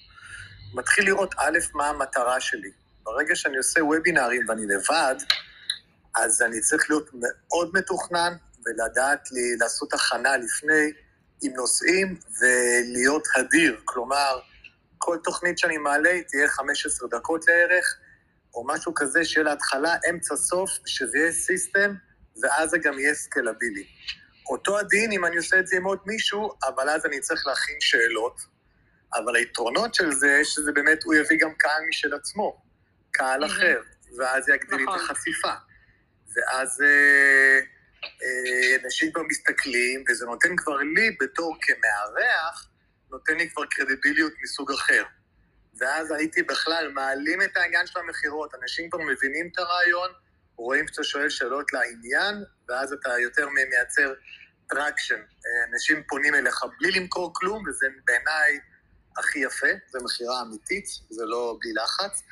מתחיל 0.73 1.05
לראות 1.05 1.35
א', 1.37 1.57
מה 1.73 1.87
המטרה 1.87 2.41
שלי. 2.41 2.71
ברגע 3.03 3.35
שאני 3.35 3.57
עושה 3.57 3.83
וובינארים 3.83 4.41
ואני 4.49 4.65
לבד, 4.65 5.15
אז 6.15 6.41
אני 6.41 6.61
צריך 6.61 6.89
להיות 6.89 7.09
מאוד 7.13 7.71
מתוכנן 7.73 8.33
ולדעת 8.65 9.31
לי 9.31 9.57
לעשות 9.59 9.93
הכנה 9.93 10.37
לפני 10.37 10.91
עם 11.43 11.53
נושאים 11.53 12.19
ולהיות 12.39 13.27
הדיר. 13.35 13.81
כלומר, 13.85 14.39
כל 14.97 15.17
תוכנית 15.23 15.57
שאני 15.57 15.77
מעלה 15.77 16.21
תהיה 16.27 16.47
15 16.47 17.09
דקות 17.09 17.47
לערך, 17.47 17.97
או 18.53 18.67
משהו 18.67 18.93
כזה 18.93 19.25
שיהיה 19.25 19.43
להתחלה, 19.43 19.95
אמצע, 20.09 20.35
סוף, 20.35 20.69
שזה 20.85 21.17
יהיה 21.17 21.31
סיסטם, 21.31 21.93
ואז 22.41 22.69
זה 22.69 22.77
גם 22.77 22.99
יהיה 22.99 23.13
סקלבילי. 23.13 23.87
אותו 24.49 24.79
הדין 24.79 25.11
אם 25.11 25.25
אני 25.25 25.37
עושה 25.37 25.59
את 25.59 25.67
זה 25.67 25.77
עם 25.77 25.83
עוד 25.83 25.99
מישהו, 26.05 26.53
אבל 26.67 26.89
אז 26.89 27.05
אני 27.05 27.19
צריך 27.19 27.47
להכין 27.47 27.77
שאלות. 27.79 28.57
אבל 29.13 29.35
היתרונות 29.35 29.95
של 29.95 30.11
זה, 30.11 30.41
שזה 30.43 30.71
באמת, 30.71 31.03
הוא 31.03 31.15
יביא 31.15 31.37
גם 31.39 31.53
קהל 31.57 31.81
משל 31.89 32.13
עצמו, 32.13 32.61
קהל 33.11 33.45
אחר, 33.45 33.81
ואז 34.17 34.49
יגדיל 34.49 34.79
את 34.83 34.87
נכון. 34.87 34.99
החשיפה. 34.99 35.53
ואז 36.35 36.81
אה, 36.81 37.59
אה, 38.23 38.75
אנשים 38.85 39.11
כבר 39.11 39.23
מסתכלים, 39.29 40.03
וזה 40.09 40.25
נותן 40.25 40.55
כבר 40.55 40.77
לי, 40.77 41.17
בתור 41.21 41.57
כמארח, 41.61 42.69
נותן 43.11 43.37
לי 43.37 43.49
כבר 43.49 43.65
קרדיביליות 43.65 44.33
מסוג 44.43 44.71
אחר. 44.71 45.03
ואז 45.79 46.11
הייתי 46.11 46.43
בכלל, 46.43 46.91
מעלים 46.93 47.41
את 47.41 47.57
העניין 47.57 47.87
של 47.87 47.99
המכירות, 47.99 48.55
אנשים 48.61 48.89
כבר 48.89 49.01
מבינים 49.01 49.49
את 49.51 49.57
הרעיון, 49.57 50.09
רואים 50.57 50.87
שאתה 50.87 51.03
שואל 51.03 51.29
שאלות 51.29 51.73
לעניין, 51.73 52.43
ואז 52.69 52.93
אתה 52.93 53.09
יותר 53.19 53.49
מייצר 53.49 54.13
traction. 54.69 55.21
אנשים 55.73 56.03
פונים 56.07 56.35
אליך 56.35 56.65
בלי 56.79 56.91
למכור 56.91 57.31
כלום, 57.35 57.63
וזה 57.67 57.87
בעיניי 58.05 58.59
הכי 59.17 59.39
יפה, 59.39 59.67
זה 59.89 59.99
מכירה 60.03 60.41
אמיתית, 60.41 60.85
זה 61.09 61.25
לא 61.25 61.57
בלי 61.61 61.73
לחץ. 61.73 62.23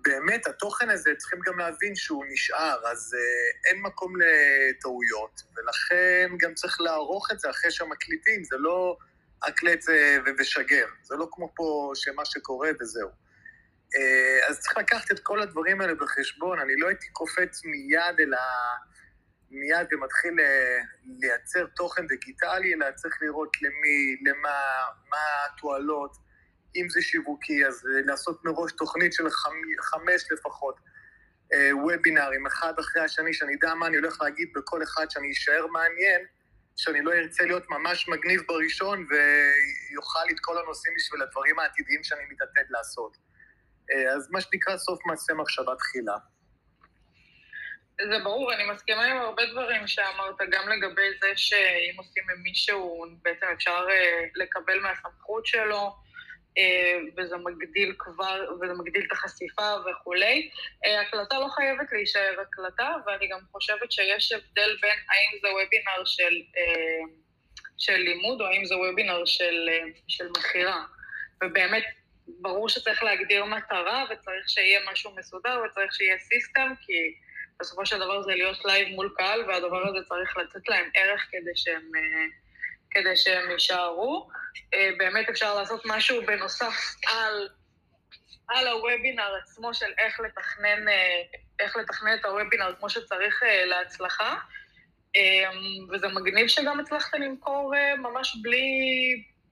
ובאמת, 0.00 0.46
התוכן 0.46 0.90
הזה, 0.90 1.10
צריכים 1.18 1.40
גם 1.46 1.58
להבין 1.58 1.96
שהוא 1.96 2.24
נשאר, 2.28 2.80
אז 2.92 3.14
uh, 3.14 3.68
אין 3.68 3.82
מקום 3.82 4.12
לטעויות, 4.16 5.42
ולכן 5.56 6.30
גם 6.38 6.54
צריך 6.54 6.80
לערוך 6.80 7.30
את 7.32 7.40
זה 7.40 7.50
אחרי 7.50 7.70
שמקליטים, 7.70 8.44
זה 8.44 8.56
לא 8.58 8.96
הקלט 9.42 9.84
ושגר, 10.38 10.86
זה 11.02 11.14
לא 11.16 11.28
כמו 11.30 11.52
פה 11.54 11.92
שמה 11.94 12.24
שקורה 12.24 12.70
וזהו. 12.80 13.08
אה, 13.96 14.48
אז 14.48 14.60
צריך 14.60 14.78
לקחת 14.78 15.10
את 15.10 15.20
כל 15.20 15.42
הדברים 15.42 15.80
האלה 15.80 15.94
בחשבון, 15.94 16.60
אני 16.60 16.72
לא 16.76 16.88
הייתי 16.88 17.06
קופץ 17.12 17.64
מיד 17.64 18.20
אל 18.20 18.34
ה... 18.34 18.38
מיד 19.52 19.86
ומתחיל 19.92 20.40
אה, 20.40 20.78
לייצר 21.20 21.66
תוכן 21.66 22.06
דיגיטלי, 22.06 22.74
אלא 22.74 22.86
צריך 22.90 23.22
לראות 23.22 23.62
למי, 23.62 24.30
למה, 24.30 24.54
מה 25.10 25.44
התועלות, 25.46 26.16
אם 26.76 26.88
זה 26.88 27.02
שיווקי, 27.02 27.66
אז 27.66 27.86
אה, 27.86 28.00
לעשות 28.06 28.44
מראש 28.44 28.72
תוכנית 28.72 29.12
של 29.12 29.30
חמש 29.80 30.32
לפחות, 30.32 30.90
וובינארים, 31.72 32.46
אחד 32.46 32.72
אחרי 32.80 33.02
השני, 33.02 33.34
שאני 33.34 33.54
אדע 33.54 33.74
מה 33.74 33.86
אני 33.86 33.96
הולך 33.96 34.20
להגיד 34.22 34.48
בכל 34.54 34.82
אחד, 34.82 35.10
שאני 35.10 35.30
אשאר 35.32 35.66
מעניין, 35.66 36.20
שאני 36.76 37.02
לא 37.02 37.12
ארצה 37.12 37.44
להיות 37.44 37.70
ממש 37.70 38.08
מגניב 38.08 38.42
בראשון 38.48 39.06
ויוכל 39.10 40.26
את 40.30 40.40
כל 40.40 40.58
הנושאים 40.58 40.94
בשביל 40.96 41.22
הדברים 41.22 41.58
העתידיים 41.58 42.04
שאני 42.04 42.22
מתעתד 42.30 42.70
לעשות. 42.70 43.16
אה, 43.92 44.12
אז 44.12 44.30
מה 44.30 44.40
שנקרא 44.40 44.76
סוף 44.76 45.00
מעשה 45.06 45.34
מחשבה 45.34 45.72
תחילה. 45.78 46.16
זה 48.08 48.18
ברור, 48.24 48.54
אני 48.54 48.70
מסכימה 48.70 49.04
עם 49.04 49.16
הרבה 49.16 49.42
דברים 49.46 49.86
שאמרת, 49.86 50.36
גם 50.50 50.68
לגבי 50.68 51.08
זה 51.20 51.32
שאם 51.36 51.94
עושים 51.96 52.24
עם 52.30 52.42
מישהו, 52.42 53.04
בעצם 53.22 53.46
אפשר 53.56 53.86
אה, 53.90 54.24
לקבל 54.34 54.80
מהסמכות 54.80 55.46
שלו, 55.46 55.96
אה, 56.58 56.98
וזה 57.16 57.36
מגדיל 57.36 57.94
כבר, 57.98 58.54
וזה 58.60 58.72
מגדיל 58.74 59.04
את 59.06 59.12
החשיפה 59.12 59.74
וכולי. 59.86 60.50
הקלטה 61.06 61.38
לא 61.38 61.48
חייבת 61.48 61.92
להישאר 61.92 62.40
הקלטה, 62.42 62.94
ואני 63.06 63.28
גם 63.28 63.38
חושבת 63.52 63.92
שיש 63.92 64.32
הבדל 64.32 64.76
בין 64.82 64.98
האם 65.08 65.38
זה 65.42 65.48
וובינר 65.48 66.04
של, 66.04 66.34
של 67.78 67.96
לימוד, 67.96 68.40
או 68.40 68.46
האם 68.46 68.64
זה 68.64 68.76
וובינר 68.76 69.24
של, 69.24 69.68
של 70.08 70.28
מכירה. 70.38 70.84
ובאמת, 71.44 71.84
ברור 72.38 72.68
שצריך 72.68 73.02
להגדיר 73.02 73.44
מטרה, 73.44 74.04
וצריך 74.10 74.48
שיהיה 74.48 74.80
משהו 74.92 75.10
מסודר, 75.16 75.62
וצריך 75.64 75.94
שיהיה 75.94 76.18
סיסטם, 76.18 76.72
כי 76.80 77.14
בסופו 77.60 77.86
של 77.86 77.98
דבר 77.98 78.22
זה 78.22 78.34
להיות 78.34 78.64
לייב 78.64 78.88
מול 78.88 79.14
קהל, 79.16 79.40
והדבר 79.48 79.88
הזה 79.88 79.98
צריך 80.08 80.36
לתת 80.36 80.68
להם 80.68 80.90
ערך 80.94 81.26
כדי 81.30 81.50
שהם, 81.54 81.90
אה, 81.96 82.26
כדי 82.90 83.16
שהם 83.16 83.50
יישארו. 83.50 84.28
אה, 84.74 84.90
באמת 84.98 85.28
אפשר 85.28 85.54
לעשות 85.54 85.82
משהו 85.84 86.26
בנוסף 86.26 86.74
על, 87.06 87.48
על 88.48 88.68
הוובינר 88.68 89.34
עצמו 89.42 89.74
של 89.74 89.92
איך 89.98 90.20
לתכנן, 90.20 90.88
אה, 90.88 91.22
איך 91.60 91.76
לתכנן 91.76 92.14
את 92.14 92.24
הוובינר 92.24 92.74
כמו 92.78 92.90
שצריך 92.90 93.42
להצלחה. 93.64 94.36
וזה 95.92 96.08
מגניב 96.08 96.46
שגם 96.46 96.80
הצלחת 96.80 97.14
למכור 97.14 97.74
ממש 97.98 98.36
בלי, 98.42 98.66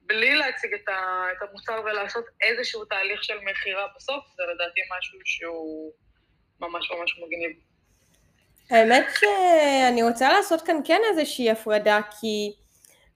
בלי 0.08 0.34
להציג 0.34 0.74
את, 0.74 0.88
ה, 0.88 1.24
את 1.32 1.48
המוצר 1.48 1.80
ולעשות 1.84 2.24
איזשהו 2.40 2.84
תהליך 2.84 3.24
של 3.24 3.38
מכירה 3.50 3.86
בסוף, 3.96 4.24
זה 4.36 4.42
לדעתי 4.54 4.80
משהו 4.98 5.18
שהוא 5.24 5.92
ממש 6.60 6.90
ממש 6.90 7.18
מגניב. 7.18 7.56
האמת 8.70 9.06
שאני 9.20 10.02
רוצה 10.02 10.32
לעשות 10.32 10.62
כאן 10.62 10.80
כן 10.84 11.00
איזושהי 11.10 11.50
הפרדה, 11.50 12.00
כי 12.20 12.52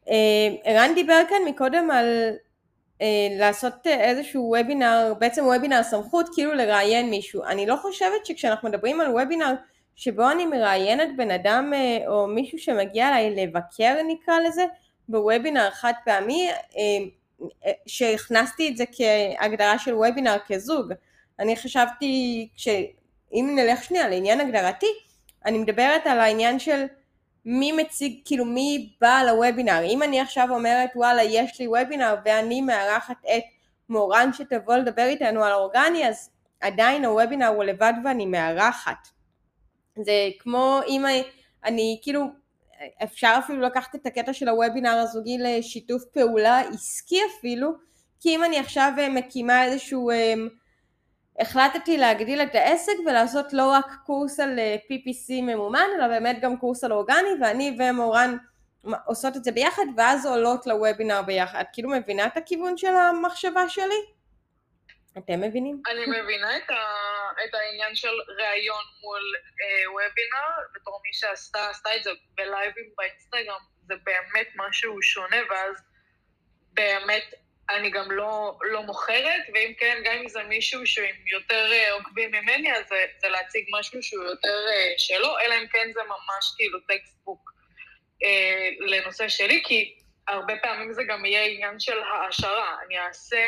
אה, 0.09 0.49
ערן 0.65 0.95
דיבר 0.95 1.21
כאן 1.29 1.43
מקודם 1.47 1.91
על 1.91 2.31
אה, 3.03 3.29
לעשות 3.39 3.87
איזשהו 3.87 4.43
וובינר, 4.43 5.15
בעצם 5.19 5.45
וובינר 5.45 5.83
סמכות, 5.83 6.29
כאילו 6.35 6.55
לראיין 6.55 7.11
מישהו. 7.11 7.45
אני 7.45 7.67
לא 7.67 7.77
חושבת 7.77 8.27
שכשאנחנו 8.27 8.69
מדברים 8.69 9.01
על 9.01 9.09
וובינר 9.09 9.55
שבו 9.97 10.31
אני 10.31 10.47
מראיינת 10.47 11.17
בן 11.17 11.31
אדם 11.31 11.73
אה, 11.75 12.09
או 12.09 12.27
מישהו 12.27 12.59
שמגיע 12.59 13.09
אליי 13.09 13.47
לבקר 13.47 13.95
נקרא 14.09 14.39
לזה, 14.39 14.65
בוובינר 15.12 15.71
חד 15.71 15.92
פעמי, 16.04 16.50
אה, 16.76 17.73
שהכנסתי 17.87 18.69
את 18.69 18.76
זה 18.76 18.85
כהגדרה 18.92 19.78
של 19.78 19.95
וובינר 19.95 20.37
כזוג. 20.47 20.92
אני 21.38 21.57
חשבתי, 21.57 22.49
אם 23.33 23.52
נלך 23.57 23.85
שנייה 23.85 24.09
לעניין 24.09 24.40
הגדרתי, 24.40 24.87
אני 25.45 25.59
מדברת 25.59 26.07
על 26.07 26.21
העניין 26.21 26.59
של 26.59 26.85
מי 27.45 27.73
מציג, 27.73 28.21
כאילו 28.25 28.45
מי 28.45 28.92
בא 29.00 29.23
לוובינר. 29.26 29.83
אם 29.85 30.02
אני 30.02 30.21
עכשיו 30.21 30.49
אומרת 30.50 30.90
וואלה 30.95 31.23
יש 31.23 31.61
לי 31.61 31.69
וובינר 31.69 32.14
ואני 32.25 32.61
מארחת 32.61 33.16
את 33.37 33.42
מורן 33.88 34.33
שתבוא 34.33 34.76
לדבר 34.76 35.04
איתנו 35.04 35.45
על 35.45 35.52
אורגני, 35.52 36.09
אז 36.09 36.31
עדיין 36.61 37.04
הוובינר 37.04 37.47
הוא 37.47 37.64
לבד 37.64 37.92
ואני 38.04 38.26
מארחת. 38.26 39.09
זה 39.97 40.28
כמו 40.38 40.81
אם 40.88 41.04
אני 41.64 41.99
כאילו 42.02 42.42
אפשר 43.05 43.35
אפילו 43.39 43.61
לקחת 43.61 43.95
את 43.95 44.07
הקטע 44.07 44.33
של 44.33 44.49
הוובינר 44.49 44.97
הזוגי 44.99 45.39
לשיתוף 45.39 46.03
פעולה 46.05 46.61
עסקי 46.61 47.19
אפילו, 47.27 47.73
כי 48.21 48.37
אם 48.37 48.45
אני 48.45 48.59
עכשיו 48.59 48.93
אה, 48.99 49.09
מקימה 49.09 49.65
איזשהו, 49.65 50.11
אה, 50.11 50.35
החלטתי 51.41 51.99
להגדיל 51.99 52.43
את 52.43 52.55
העסק 52.55 52.93
ולעשות 53.07 53.53
לא 53.53 53.71
רק 53.71 53.87
קורס 54.07 54.41
על 54.41 54.59
אה, 54.59 54.77
PPC 54.77 55.43
ממומן, 55.43 55.87
אלא 55.99 56.09
באמת 56.09 56.39
גם 56.41 56.57
קורס 56.57 56.85
על 56.85 56.93
אורגני, 56.93 57.29
ואני 57.41 57.77
ומורן 57.79 58.37
עושות 59.07 59.37
את 59.37 59.45
זה 59.45 59.53
ביחד, 59.53 59.83
ואז 59.97 60.27
עולות 60.27 60.67
לוובינר 60.67 61.23
ביחד. 61.23 61.61
את 61.61 61.67
כאילו 61.73 61.91
מבינה 61.91 62.27
את 62.27 62.37
הכיוון 62.37 62.77
של 62.77 62.95
המחשבה 62.97 63.69
שלי? 63.69 64.22
אתם 65.19 65.40
מבינים? 65.40 65.83
אני 65.87 66.07
מבינה 66.07 66.57
את, 66.57 66.71
ה, 66.71 66.83
את 67.45 67.54
העניין 67.54 67.95
של 67.95 68.12
ראיון 68.38 68.85
מול 69.00 69.35
אה, 69.62 69.90
וובינר, 69.90 70.69
בתור 70.75 71.00
מי 71.04 71.12
שעשתה 71.12 71.97
את 71.97 72.04
זה 72.04 72.11
בלייבים 72.35 72.90
באינסטגרם, 72.97 73.61
זה 73.83 73.95
באמת 74.04 74.49
משהו 74.57 75.02
שונה, 75.02 75.37
ואז 75.50 75.75
באמת 76.73 77.35
אני 77.71 77.90
גם 77.90 78.11
לא, 78.11 78.59
לא 78.62 78.83
מוכרת, 78.83 79.42
ואם 79.54 79.73
כן, 79.78 80.02
גם 80.04 80.14
אם 80.14 80.28
זה 80.28 80.42
מישהו 80.42 80.87
שעם 80.87 81.26
יותר 81.26 81.73
אה, 81.73 81.92
עוקבים 81.92 82.31
ממני, 82.31 82.73
אז 82.73 82.88
זה, 82.88 83.04
זה 83.21 83.28
להציג 83.28 83.64
משהו 83.78 84.02
שהוא 84.02 84.25
יותר 84.25 84.66
אה, 84.69 84.95
שלו, 84.99 85.38
אלא 85.38 85.54
אם 85.54 85.66
כן 85.66 85.90
זה 85.95 86.00
ממש 86.04 86.54
כאילו 86.57 86.81
textbook 86.81 87.53
אה, 88.25 88.69
לנושא 88.81 89.28
שלי, 89.28 89.62
כי 89.64 89.95
הרבה 90.28 90.54
פעמים 90.62 90.92
זה 90.92 91.02
גם 91.09 91.25
יהיה 91.25 91.45
עניין 91.45 91.81
של 91.81 91.99
העשרה. 92.02 92.76
אני 92.87 92.99
אעשה 92.99 93.47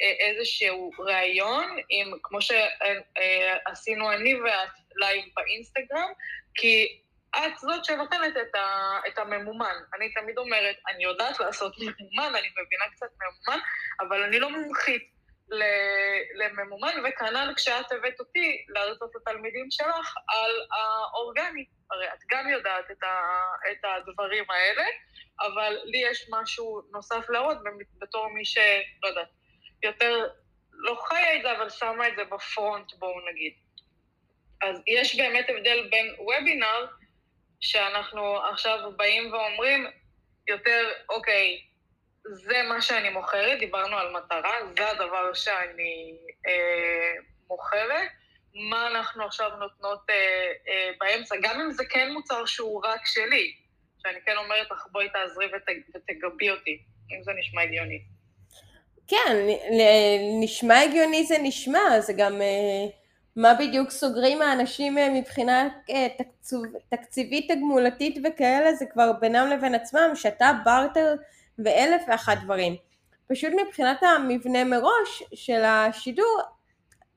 איזשהו 0.00 0.90
ראיון, 0.98 1.76
עם, 1.88 2.12
כמו 2.22 2.38
שעשינו 2.42 4.12
אני 4.12 4.34
ואת 4.34 4.70
לייב 4.96 5.24
באינסטגרם, 5.36 6.12
כי 6.54 7.00
את 7.36 7.58
זאת 7.58 7.84
שנותנת 7.84 8.36
את, 8.36 8.54
ה, 8.54 8.98
את 9.08 9.18
הממומן. 9.18 9.74
אני 9.94 10.12
תמיד 10.12 10.38
אומרת, 10.38 10.76
אני 10.88 11.04
יודעת 11.04 11.40
לעשות 11.40 11.74
ממומן, 11.78 12.34
אני 12.34 12.48
מבינה 12.52 12.84
קצת 12.92 13.06
ממומן, 13.20 13.62
אבל 14.00 14.22
אני 14.22 14.38
לא 14.38 14.50
מומחית 14.50 15.10
לממומן, 16.34 16.92
וכנ"ל 17.04 17.52
כשאת 17.56 17.92
הבאת 17.92 18.20
אותי 18.20 18.64
להרצות 18.68 19.10
לתלמידים 19.14 19.70
שלך 19.70 20.14
על 20.28 20.50
האורגני. 20.72 21.64
הרי 21.90 22.08
את 22.08 22.18
גם 22.30 22.48
יודעת 22.48 22.90
את, 22.90 23.02
ה, 23.02 23.20
את 23.70 23.84
הדברים 23.84 24.44
האלה, 24.50 24.84
אבל 25.40 25.78
לי 25.84 25.98
יש 25.98 26.30
משהו 26.30 26.82
נוסף 26.92 27.30
להראות 27.30 27.58
בתור 27.98 28.28
מי 28.28 28.44
ש... 28.44 28.58
לא 29.02 29.08
יודעת, 29.08 29.28
יותר 29.82 30.28
לא 30.72 30.96
חיה 31.08 31.36
את 31.36 31.42
זה, 31.42 31.52
אבל 31.52 31.68
שמה 31.68 32.08
את 32.08 32.16
זה 32.16 32.24
בפרונט, 32.24 32.92
בואו 32.94 33.30
נגיד. 33.30 33.52
אז 34.62 34.82
יש 34.86 35.16
באמת 35.16 35.46
הבדל 35.48 35.88
בין 35.90 36.14
וובינר, 36.18 36.86
שאנחנו 37.60 38.38
עכשיו 38.38 38.92
באים 38.96 39.32
ואומרים 39.32 39.86
יותר, 40.48 40.88
אוקיי, 41.08 41.62
זה 42.24 42.62
מה 42.68 42.80
שאני 42.82 43.10
מוכרת, 43.10 43.58
דיברנו 43.58 43.96
על 43.96 44.12
מטרה, 44.12 44.54
זה 44.76 44.90
הדבר 44.90 45.34
שאני 45.34 46.18
אה, 46.46 47.12
מוכרת, 47.48 48.08
מה 48.54 48.86
אנחנו 48.86 49.24
עכשיו 49.24 49.50
נותנות 49.56 50.10
אה, 50.10 50.52
אה, 50.68 50.90
באמצע, 51.00 51.36
גם 51.42 51.60
אם 51.60 51.70
זה 51.70 51.84
כן 51.84 52.12
מוצר 52.12 52.46
שהוא 52.46 52.84
רק 52.84 53.06
שלי, 53.06 53.54
שאני 54.02 54.20
כן 54.26 54.36
אומרת 54.36 54.70
לך 54.70 54.86
בואי 54.92 55.08
תעזרי 55.08 55.46
ות, 55.46 55.62
ותגבי 55.94 56.50
אותי, 56.50 56.82
אם 57.10 57.22
זה 57.22 57.32
נשמע 57.32 57.62
הגיוני. 57.62 58.02
כן, 59.10 59.36
נשמע 60.40 60.80
הגיוני 60.80 61.24
זה 61.24 61.36
נשמע, 61.42 62.00
זה 62.00 62.12
גם... 62.12 62.42
אה... 62.42 63.00
מה 63.36 63.54
בדיוק 63.54 63.90
סוגרים 63.90 64.42
האנשים 64.42 64.98
אה, 64.98 65.10
מבחינה 65.10 65.68
אה, 65.90 66.06
תקצוב, 66.18 66.64
תקציבית 66.88 67.50
תגמולתית 67.50 68.18
וכאלה, 68.24 68.74
זה 68.74 68.86
כבר 68.86 69.12
בינם 69.12 69.50
לבין 69.50 69.74
עצמם, 69.74 70.10
שתה 70.14 70.52
בארטר 70.64 71.14
ואלף 71.58 72.02
ואחת 72.08 72.38
דברים. 72.44 72.76
פשוט 73.28 73.52
מבחינת 73.66 74.02
המבנה 74.02 74.64
מראש 74.64 75.22
של 75.34 75.62
השידור, 75.64 76.40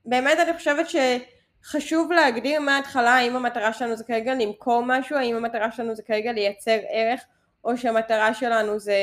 באמת 0.04 0.38
אני 0.38 0.56
חושבת 0.56 0.86
שחשוב 0.88 2.12
להגדיר 2.12 2.60
מההתחלה 2.60 3.14
האם 3.14 3.36
המטרה 3.36 3.72
שלנו 3.72 3.96
זה 3.96 4.04
כרגע 4.04 4.34
למכור 4.34 4.82
משהו, 4.86 5.16
האם 5.16 5.36
המטרה 5.36 5.72
שלנו 5.72 5.94
זה 5.94 6.02
כרגע 6.02 6.32
לייצר 6.32 6.78
ערך, 6.88 7.20
או 7.64 7.76
שהמטרה 7.76 8.34
שלנו 8.34 8.78
זה 8.78 8.96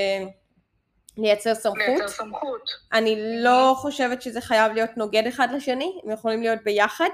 לייצר 1.17 1.55
סמכות. 1.55 1.77
לייצר 1.87 2.07
סמכות. 2.07 2.61
אני 2.93 3.15
לא 3.43 3.73
חושבת 3.77 4.21
שזה 4.21 4.41
חייב 4.41 4.73
להיות 4.73 4.97
נוגד 4.97 5.27
אחד 5.27 5.47
לשני, 5.51 5.99
הם 6.03 6.11
יכולים 6.11 6.41
להיות 6.41 6.59
ביחד, 6.63 7.09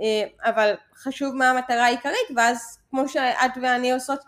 אה, 0.00 0.50
אבל 0.50 0.74
חשוב 0.94 1.34
מה 1.34 1.50
המטרה 1.50 1.84
העיקרית, 1.84 2.28
ואז 2.36 2.78
כמו 2.90 3.08
שאת 3.08 3.50
ואני 3.62 3.92
עושות, 3.92 4.20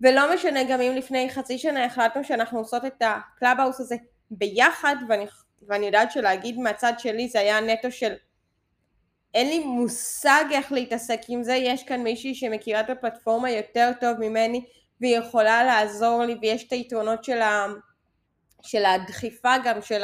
ולא 0.00 0.34
משנה 0.34 0.64
גם 0.64 0.80
אם 0.80 0.92
לפני 0.96 1.30
חצי 1.30 1.58
שנה 1.58 1.84
החלטנו 1.84 2.24
שאנחנו 2.24 2.58
עושות 2.58 2.84
את 2.84 3.02
הקלאבהאוס 3.02 3.80
הזה 3.80 3.96
ביחד, 4.30 4.96
ואני, 5.08 5.26
ואני 5.68 5.86
יודעת 5.86 6.12
שלהגיד 6.12 6.58
מהצד 6.58 6.92
שלי 6.98 7.28
זה 7.28 7.40
היה 7.40 7.60
נטו 7.60 7.90
של 7.90 8.12
אין 9.34 9.46
לי 9.46 9.58
מושג 9.58 10.44
איך 10.50 10.72
להתעסק 10.72 11.20
עם 11.28 11.42
זה, 11.42 11.54
יש 11.54 11.82
כאן 11.82 12.02
מישהי 12.02 12.34
שמכירה 12.34 12.80
את 12.80 12.90
הפלטפורמה 12.90 13.50
יותר 13.50 13.90
טוב 14.00 14.16
ממני 14.18 14.64
והיא 15.00 15.18
יכולה 15.18 15.64
לעזור 15.64 16.24
לי 16.24 16.36
ויש 16.42 16.66
את 16.66 16.72
היתרונות 16.72 17.24
של 17.24 17.40
ה... 17.42 17.66
של 18.62 18.84
הדחיפה 18.84 19.54
גם, 19.64 19.82
של 19.82 20.02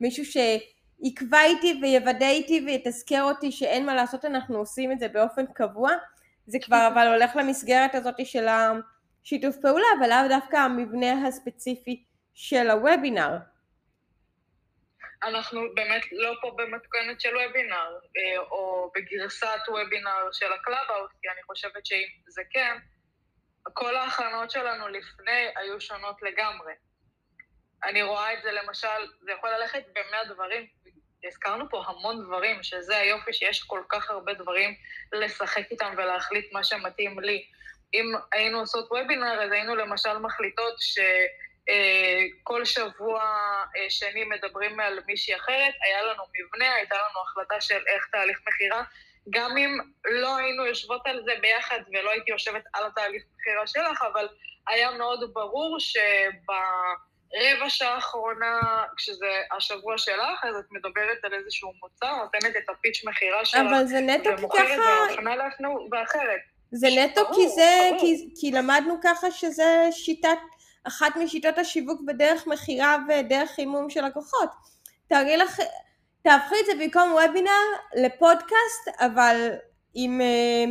מישהו 0.00 0.24
שיקבע 0.24 1.42
איתי 1.42 1.80
ויוודא 1.82 2.28
איתי 2.28 2.62
ויתזכר 2.66 3.22
אותי 3.22 3.52
שאין 3.52 3.86
מה 3.86 3.94
לעשות, 3.94 4.24
אנחנו 4.24 4.58
עושים 4.58 4.92
את 4.92 4.98
זה 4.98 5.08
באופן 5.08 5.46
קבוע, 5.54 5.90
זה 6.46 6.58
כבר 6.64 6.88
אבל 6.94 7.06
הולך 7.06 7.36
למסגרת 7.36 7.94
הזאת 7.94 8.26
של 8.26 8.46
השיתוף 8.48 9.56
פעולה, 9.62 9.86
אבל 9.98 10.08
לאו 10.08 10.38
דווקא 10.38 10.56
המבנה 10.56 11.28
הספציפי 11.28 12.04
של 12.34 12.70
הוובינר. 12.70 13.36
אנחנו 15.22 15.60
באמת 15.74 16.02
לא 16.12 16.32
פה 16.40 16.50
במתכונת 16.56 17.20
של 17.20 17.36
וובינר, 17.36 17.98
אה, 18.16 18.38
או 18.50 18.90
בגרסת 18.94 19.68
וובינר 19.68 20.32
של 20.32 20.52
הקלאבהאוס, 20.52 21.10
כי 21.22 21.28
אני 21.28 21.42
חושבת 21.42 21.86
שאם 21.86 22.08
זה 22.28 22.42
כן, 22.50 22.76
כל 23.72 23.96
ההכנות 23.96 24.50
שלנו 24.50 24.88
לפני 24.88 25.48
היו 25.56 25.80
שונות 25.80 26.22
לגמרי. 26.22 26.72
אני 27.84 28.02
רואה 28.02 28.32
את 28.32 28.42
זה 28.42 28.52
למשל, 28.52 29.06
זה 29.20 29.32
יכול 29.32 29.50
ללכת 29.50 29.82
במאה 29.94 30.24
דברים. 30.24 30.66
הזכרנו 31.24 31.70
פה 31.70 31.84
המון 31.86 32.24
דברים, 32.24 32.62
שזה 32.62 32.96
היופי 32.96 33.32
שיש 33.32 33.62
כל 33.62 33.82
כך 33.88 34.10
הרבה 34.10 34.34
דברים 34.34 34.74
לשחק 35.12 35.70
איתם 35.70 35.94
ולהחליט 35.96 36.52
מה 36.52 36.64
שמתאים 36.64 37.20
לי. 37.20 37.44
אם 37.94 38.04
היינו 38.32 38.60
עושות 38.60 38.92
וובינר, 38.92 39.42
אז 39.42 39.52
היינו 39.52 39.76
למשל 39.76 40.18
מחליטות 40.18 40.74
שכל 42.38 42.64
שבוע 42.64 43.22
אה, 43.76 43.90
שני 43.90 44.24
מדברים 44.24 44.80
על 44.80 44.98
מישהי 45.06 45.36
אחרת, 45.36 45.74
היה 45.84 46.02
לנו 46.02 46.22
מבנה, 46.34 46.74
הייתה 46.74 46.94
לנו 46.94 47.22
החלטה 47.22 47.60
של 47.60 47.82
איך 47.86 48.08
תהליך 48.12 48.40
מכירה. 48.48 48.82
גם 49.30 49.58
אם 49.58 49.78
לא 50.04 50.36
היינו 50.36 50.66
יושבות 50.66 51.06
על 51.06 51.22
זה 51.24 51.32
ביחד 51.40 51.80
ולא 51.92 52.10
הייתי 52.10 52.30
יושבת 52.30 52.64
על 52.74 52.86
התהליך 52.86 53.22
מכירה 53.36 53.66
שלך, 53.66 54.02
אבל 54.12 54.28
היה 54.68 54.90
מאוד 54.90 55.34
ברור 55.34 55.76
שב... 55.80 56.52
רבע 57.34 57.70
שעה 57.70 57.94
האחרונה, 57.94 58.60
כשזה 58.96 59.26
השבוע 59.56 59.98
שלך, 59.98 60.44
אז 60.44 60.56
את 60.56 60.64
מדברת 60.70 61.24
על 61.24 61.34
איזשהו 61.34 61.72
מוצר, 61.82 62.16
נותנת 62.16 62.56
את 62.56 62.70
הפיץ' 62.70 63.04
מכירה 63.04 63.44
שלך, 63.44 63.60
אבל 63.60 63.86
זה 63.86 64.00
נטו 64.00 64.30
כי 64.36 64.42
ככה... 64.58 65.06
באחרת. 65.88 66.40
זה 66.72 66.86
נטו 66.98 67.24
ברור, 67.24 67.34
כי 67.34 67.48
זה, 67.48 67.90
כי, 68.00 68.28
כי 68.40 68.50
למדנו 68.50 68.96
ככה 69.02 69.30
שזה 69.30 69.88
שיטת, 69.90 70.38
אחת 70.84 71.16
משיטות 71.16 71.58
השיווק 71.58 72.00
בדרך 72.06 72.46
מכירה 72.46 72.96
ודרך 73.08 73.50
חימום 73.50 73.90
של 73.90 74.04
לקוחות. 74.04 74.48
תארי 75.08 75.36
לך, 75.36 75.60
תהפכי 76.22 76.54
את 76.60 76.66
זה 76.66 76.72
במקום 76.80 77.12
וובינר 77.12 77.62
לפודקאסט, 77.94 78.88
אבל 79.00 79.50
עם, 79.94 80.20
אה, 80.20 80.64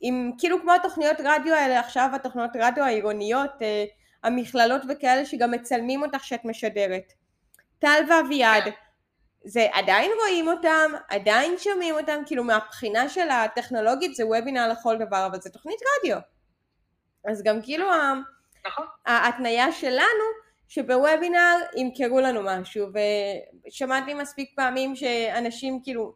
עם 0.00 0.32
כאילו 0.38 0.60
כמו 0.60 0.72
התוכניות 0.72 1.16
רדיו 1.24 1.54
האלה 1.54 1.80
עכשיו, 1.80 2.08
התוכניות 2.14 2.50
רדיו 2.54 2.84
העירוניות, 2.84 3.50
אה, 3.62 3.84
המכללות 4.26 4.82
וכאלה 4.88 5.26
שגם 5.26 5.50
מצלמים 5.50 6.02
אותך 6.02 6.24
שאת 6.24 6.44
משדרת. 6.44 7.12
טל 7.78 8.02
ואביעד, 8.10 8.64
זה 9.44 9.66
עדיין 9.72 10.10
רואים 10.20 10.48
אותם, 10.48 10.92
עדיין 11.08 11.58
שומעים 11.58 11.94
אותם, 11.94 12.22
כאילו 12.26 12.44
מהבחינה 12.44 13.08
של 13.08 13.30
הטכנולוגית 13.30 14.14
זה 14.14 14.26
וובינר 14.26 14.68
לכל 14.68 14.96
דבר, 14.98 15.26
אבל 15.26 15.40
זה 15.40 15.50
תוכנית 15.50 15.78
רדיו. 15.98 16.18
אז 17.24 17.42
גם 17.42 17.62
כאילו 17.62 17.86
נכון. 18.66 18.86
ההתניה 19.06 19.72
שלנו 19.72 20.24
שבוובינר 20.68 21.56
ימכרו 21.76 22.20
לנו 22.20 22.40
משהו, 22.44 22.86
ושמעתי 23.68 24.14
מספיק 24.14 24.52
פעמים 24.56 24.96
שאנשים 24.96 25.80
כאילו, 25.84 26.14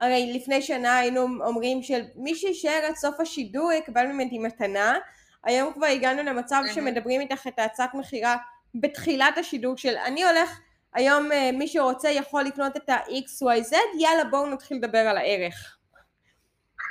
הרי 0.00 0.32
לפני 0.34 0.62
שנה 0.62 0.98
היינו 0.98 1.26
אומרים 1.40 1.82
שמי 1.82 2.34
שישאר 2.34 2.80
עד 2.88 2.94
סוף 2.94 3.20
השידור 3.20 3.72
יקבל 3.72 4.06
ממני 4.06 4.38
מתנה, 4.38 4.98
היום 5.46 5.72
כבר 5.72 5.86
הגענו 5.86 6.22
למצב 6.22 6.62
שמדברים 6.74 7.20
איתך 7.20 7.46
את 7.46 7.58
ההצעת 7.58 7.94
מכירה 7.94 8.36
בתחילת 8.74 9.38
השידור 9.38 9.76
של 9.76 9.96
אני 9.96 10.24
הולך, 10.24 10.60
היום 10.94 11.32
אה, 11.32 11.50
מי 11.52 11.68
שרוצה 11.68 12.10
יכול 12.10 12.42
לקנות 12.42 12.76
את 12.76 12.88
ה-XYZ, 12.88 13.76
יאללה 13.98 14.24
בואו 14.24 14.46
נתחיל 14.46 14.76
לדבר 14.76 14.98
על 14.98 15.16
הערך. 15.16 15.78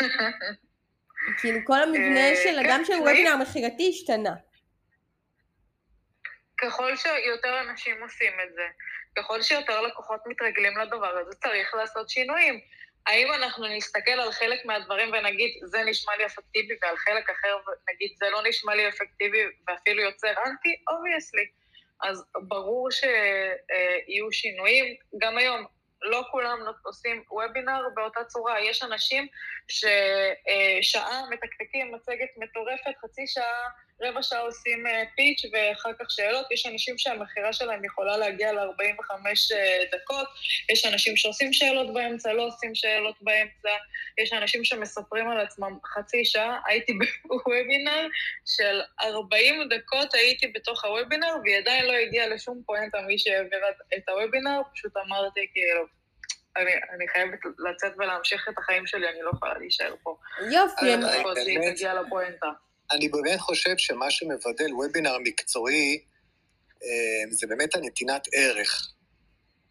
כאילו 1.39 1.59
כל 1.63 1.83
המבנה 1.83 2.29
אה, 2.29 2.35
של, 2.43 2.59
גם 2.69 2.79
כן, 2.79 2.85
של 2.85 2.93
וובינר 2.93 3.37
מכירתי 3.37 3.89
השתנה. 3.89 4.35
ככל 6.57 6.95
שיותר 6.95 7.61
אנשים 7.69 8.03
עושים 8.03 8.33
את 8.43 8.53
זה, 8.55 8.67
ככל 9.15 9.41
שיותר 9.41 9.81
לקוחות 9.81 10.19
מתרגלים 10.25 10.77
לדבר 10.77 11.17
הזה, 11.17 11.31
צריך 11.31 11.75
לעשות 11.75 12.09
שינויים. 12.09 12.59
האם 13.07 13.33
אנחנו 13.33 13.67
נסתכל 13.67 14.11
על 14.11 14.31
חלק 14.31 14.65
מהדברים 14.65 15.09
ונגיד, 15.13 15.51
זה 15.63 15.83
נשמע 15.85 16.15
לי 16.15 16.25
אפקטיבי, 16.25 16.73
ועל 16.81 16.97
חלק 16.97 17.29
אחר 17.29 17.57
נגיד, 17.93 18.11
זה 18.19 18.29
לא 18.29 18.41
נשמע 18.47 18.75
לי 18.75 18.89
אפקטיבי, 18.89 19.43
ואפילו 19.67 20.01
יוצר 20.01 20.33
אנטי? 20.45 20.75
obviously. 20.91 21.45
אז 22.03 22.23
ברור 22.47 22.91
שיהיו 22.91 24.31
שינויים. 24.31 24.95
גם 25.17 25.37
היום, 25.37 25.65
לא 26.01 26.23
כולם 26.31 26.59
עושים 26.85 27.23
וובינר 27.31 27.81
באותה 27.93 28.23
צורה. 28.23 28.61
יש 28.61 28.83
אנשים 28.83 29.27
ששעה 29.67 31.21
מתקתקים 31.29 31.91
מצגת 31.91 32.29
מטורפת, 32.37 32.97
חצי 33.01 33.27
שעה, 33.27 33.69
רבע 34.01 34.23
שעה 34.23 34.39
עושים 34.39 34.83
פיץ' 35.15 35.41
ואחר 35.53 35.89
כך 35.99 36.11
שאלות. 36.11 36.51
יש 36.51 36.65
אנשים 36.65 36.97
שהמכירה 36.97 37.53
שלהם 37.53 37.85
יכולה 37.85 38.17
להגיע 38.17 38.51
ל-45 38.51 39.11
דקות, 39.91 40.27
יש 40.69 40.85
אנשים 40.85 41.17
שעושים 41.17 41.53
שאלות 41.53 41.93
באמצע, 41.93 42.33
לא 42.33 42.43
עושים 42.43 42.75
שאלות 42.75 43.15
באמצע, 43.21 43.69
יש 44.17 44.33
אנשים 44.33 44.63
שמספרים 44.63 45.29
על 45.29 45.39
עצמם 45.39 45.77
חצי 45.85 46.25
שעה. 46.25 46.61
הייתי 46.65 46.93
בוובינר 47.27 48.07
של 48.45 48.81
40 49.01 49.69
דקות 49.69 50.13
הייתי 50.13 50.47
בתוך 50.47 50.85
הוובינר, 50.85 51.35
והיא 51.43 51.57
עדיין 51.57 51.85
לא 51.85 51.93
הגיעה 51.93 52.27
לשום 52.27 52.61
פואנטה 52.65 53.01
מי 53.01 53.19
שהעבירה 53.19 53.67
את 53.97 54.09
הוובינר, 54.09 54.61
פשוט 54.73 54.97
אמרתי 54.97 55.47
כאילו... 55.53 55.85
אני, 56.57 56.71
אני 56.95 57.07
חייבת 57.07 57.39
לצאת 57.69 57.93
ולהמשיך 57.97 58.49
את 58.49 58.57
החיים 58.57 58.87
שלי, 58.87 59.09
אני 59.09 59.21
לא 59.21 59.31
יכולה 59.35 59.53
להישאר 59.57 59.95
פה. 60.03 60.17
יופי, 60.51 60.93
אני... 60.93 61.05
אני 61.57 61.73
תגיע 61.73 61.93
לפואנטה. 61.93 62.47
אני 62.91 63.09
באמת 63.09 63.39
חושב 63.39 63.73
שמה 63.77 64.11
שמבדל 64.11 64.73
וובינר 64.73 65.17
מקצועי, 65.23 66.03
זה 67.29 67.47
באמת 67.47 67.75
הנתינת 67.75 68.27
ערך. 68.33 68.91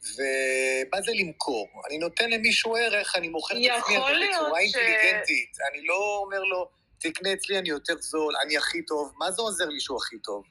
ומה 0.03 1.03
זה 1.03 1.13
למכור? 1.15 1.69
אני 1.89 1.99
נותן 1.99 2.31
למישהו 2.31 2.77
ערך, 2.77 3.15
אני 3.17 3.29
מוכר 3.29 3.55
את 3.55 3.83
עצמי 3.83 3.97
בצורה 3.97 4.61
אינטליגנטית. 4.61 5.57
אני 5.73 5.87
לא 5.87 6.21
אומר 6.25 6.41
לו, 6.41 6.69
תקנה 6.99 7.33
אצלי, 7.33 7.59
אני 7.59 7.69
יותר 7.69 7.95
זול, 8.01 8.35
אני 8.45 8.57
הכי 8.57 8.83
טוב. 8.83 9.13
מה 9.19 9.33
זה 9.33 9.43
עוזר 9.43 9.69
לי 9.69 9.81
שהוא 9.81 9.99
הכי 9.99 10.19
טוב? 10.19 10.45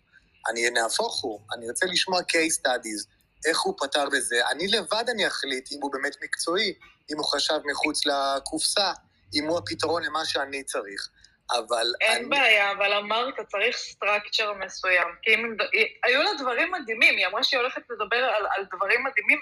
אני 0.49 0.69
נהפוך 0.69 1.21
הוא, 1.21 1.39
אני 1.58 1.69
רוצה 1.69 1.86
לשמוע 1.86 2.19
case 2.19 2.60
studies. 2.60 3.08
איך 3.47 3.62
הוא 3.62 3.73
פתר 3.78 4.10
בזה. 4.10 4.49
אני 4.52 4.67
לבד 4.67 5.04
אני 5.10 5.28
אחליט 5.28 5.71
אם 5.71 5.78
הוא 5.82 5.91
באמת 5.91 6.15
מקצועי, 6.23 6.73
אם 7.12 7.17
הוא 7.17 7.26
חשב 7.26 7.60
מחוץ 7.65 8.02
לקופסה, 8.06 8.91
אם 9.34 9.47
הוא 9.47 9.58
הפתרון 9.58 10.04
למה 10.04 10.26
שאני 10.26 10.63
צריך. 10.63 11.10
אבל... 11.51 11.86
אין 12.01 12.17
אני... 12.21 12.25
בעיה, 12.29 12.71
אבל 12.71 12.93
אמרת, 12.93 13.34
צריך 13.47 13.77
סטרקצ'ר 13.77 14.53
מסוים. 14.53 15.08
כי 15.21 15.36
אם... 15.36 15.56
היו 16.03 16.23
לה 16.23 16.29
דברים 16.39 16.71
מדהימים, 16.71 17.17
היא 17.17 17.27
אמרה 17.27 17.43
שהיא 17.43 17.60
הולכת 17.60 17.82
לדבר 17.89 18.17
על, 18.25 18.45
על 18.58 18.65
דברים 18.75 19.03
מדהימים, 19.03 19.39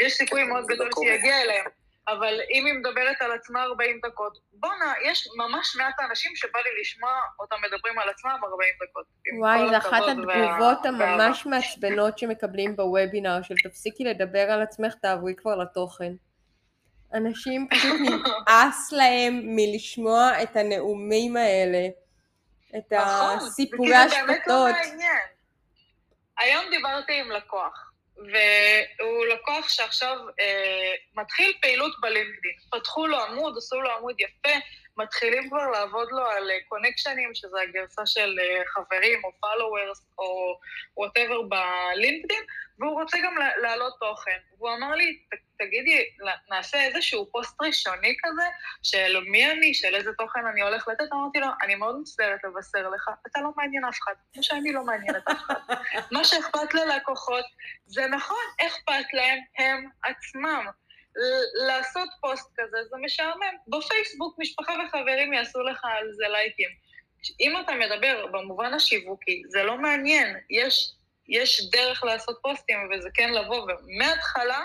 ויש 0.00 0.12
סיכוי 0.12 0.42
כן, 0.42 0.48
מאוד 0.48 0.66
גדול 0.66 0.86
לא 0.86 0.92
שהיא. 1.02 1.12
יגיע 1.12 1.42
אליהם. 1.42 1.64
אבל 2.08 2.40
אם 2.50 2.66
היא 2.66 2.74
מדברת 2.74 3.22
על 3.22 3.32
עצמה 3.32 3.62
40 3.62 4.00
דקות, 4.06 4.38
בואנה, 4.52 4.94
יש 5.04 5.28
ממש 5.36 5.76
מעט 5.76 5.94
האנשים 5.98 6.36
שבא 6.36 6.58
לי 6.58 6.80
לשמוע 6.80 7.10
אותם 7.40 7.56
מדברים 7.62 7.98
על 7.98 8.08
עצמם 8.08 8.38
40 8.44 8.74
דקות. 8.82 9.06
וואי, 9.38 9.68
זה 9.68 9.78
אחת 9.78 10.02
התגובות 10.08 10.98
וה- 10.98 11.14
הממש 11.14 11.46
מעצבנות 11.46 12.18
שמקבלים 12.18 12.76
בוובינר, 12.76 13.42
של 13.42 13.54
תפסיקי 13.64 14.04
לדבר 14.04 14.50
על 14.50 14.62
עצמך, 14.62 14.94
תעברי 15.02 15.34
כבר 15.36 15.56
לתוכן. 15.56 16.12
אנשים 17.14 17.68
פשוט 17.70 18.00
נמאס 18.00 18.92
להם 18.92 19.42
מלשמוע 19.44 20.42
את 20.42 20.56
הנאומים 20.56 21.36
האלה, 21.36 21.88
את 22.76 22.92
נכון, 22.92 23.36
הסיפורי 23.36 23.90
באמת 23.90 24.46
לא 24.46 24.68
השפטות. 24.68 25.04
היום 26.38 26.64
דיברתי 26.70 27.20
עם 27.20 27.30
לקוח, 27.30 27.92
והוא 28.16 29.26
לקוח 29.26 29.68
שעכשיו 29.68 30.16
אה, 30.40 30.94
מתחיל 31.14 31.52
פעילות 31.62 31.92
בלינקדאין. 32.00 32.54
פתחו 32.70 33.06
לו 33.06 33.22
עמוד, 33.22 33.54
עשו 33.56 33.80
לו 33.80 33.90
עמוד 33.90 34.14
יפה, 34.20 34.58
מתחילים 35.02 35.48
כבר 35.50 35.70
לעבוד 35.70 36.08
לו 36.10 36.26
על 36.26 36.50
קונקשנים, 36.68 37.30
שזה 37.34 37.56
הגרסה 37.60 38.06
של 38.06 38.38
אה, 38.42 38.62
חברים 38.66 39.24
או 39.24 39.30
followers 39.30 40.00
או 40.18 40.58
whatever 40.96 41.42
בלינקדאין, 41.42 42.42
והוא 42.80 43.00
רוצה 43.02 43.18
גם 43.24 43.38
לה- 43.38 43.56
להעלות 43.56 43.94
תוכן. 44.00 44.38
והוא 44.58 44.70
אמר 44.74 44.94
לי, 44.94 45.18
"ת- 45.30 45.58
תגידי, 45.58 46.04
נעשה 46.50 46.84
איזשהו 46.84 47.28
פוסט 47.32 47.56
ראשוני 47.62 48.16
כזה, 48.22 48.42
של 48.82 49.20
מי 49.26 49.50
אני, 49.52 49.74
של 49.74 49.94
איזה 49.94 50.12
תוכן 50.18 50.46
אני 50.52 50.62
הולך 50.62 50.88
לתת, 50.88 51.04
אמרתי 51.12 51.38
לו, 51.40 51.46
אני 51.62 51.74
מאוד 51.74 52.00
מצטערת 52.00 52.40
לבשר 52.44 52.88
לך, 52.88 53.08
אתה 53.30 53.40
לא 53.40 53.48
מעניין 53.56 53.84
אף 53.84 53.98
אחד, 54.04 54.12
כמו 54.34 54.42
שאני 54.42 54.72
לא 54.72 54.84
מעניינת 54.84 55.28
אף 55.28 55.36
אחד. 55.36 55.54
מה 56.12 56.24
שאכפת 56.24 56.74
ללקוחות, 56.74 57.44
זה 57.86 58.06
נכון, 58.06 58.44
אכפת 58.66 59.06
להם 59.12 59.38
הם 59.58 59.88
עצמם. 60.02 60.66
לעשות 61.66 62.08
פוסט 62.20 62.50
כזה 62.56 62.78
זה 62.90 62.96
משעמם. 63.04 63.54
בפייסבוק 63.68 64.38
משפחה 64.38 64.72
וחברים 64.86 65.32
יעשו 65.32 65.62
לך 65.62 65.84
על 65.84 66.12
זה 66.12 66.24
לייקים. 66.28 66.68
אם 67.40 67.60
אתה 67.60 67.72
מדבר 67.74 68.26
במובן 68.26 68.74
השיווקי, 68.74 69.42
זה 69.48 69.62
לא 69.62 69.76
מעניין. 69.76 70.36
יש, 70.50 70.92
יש 71.28 71.70
דרך 71.70 72.04
לעשות 72.04 72.38
פוסטים, 72.42 72.78
וזה 72.90 73.08
כן 73.14 73.30
לבוא, 73.32 73.62
ומההתחלה 73.62 74.64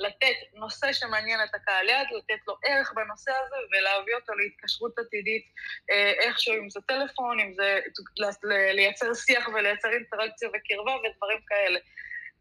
לתת 0.00 0.36
נושא 0.54 0.92
שמעניין 0.92 1.40
את 1.44 1.54
הקהל 1.54 1.88
יד, 1.88 2.06
לתת 2.16 2.40
לו 2.48 2.54
ערך 2.64 2.92
בנושא 2.96 3.30
הזה, 3.30 3.56
ולהביא 3.70 4.14
אותו 4.14 4.32
להתקשרות 4.34 4.98
עתידית 4.98 5.44
אה, 5.90 6.12
איכשהו, 6.18 6.54
אם 6.54 6.70
זה 6.70 6.80
טלפון, 6.86 7.40
אם 7.40 7.54
זה 7.54 7.80
לייצר 8.74 9.14
שיח 9.14 9.48
ולייצר 9.48 9.88
אינטראקציה 9.92 10.48
וקרבה 10.48 10.92
ודברים 10.96 11.38
כאלה. 11.48 11.78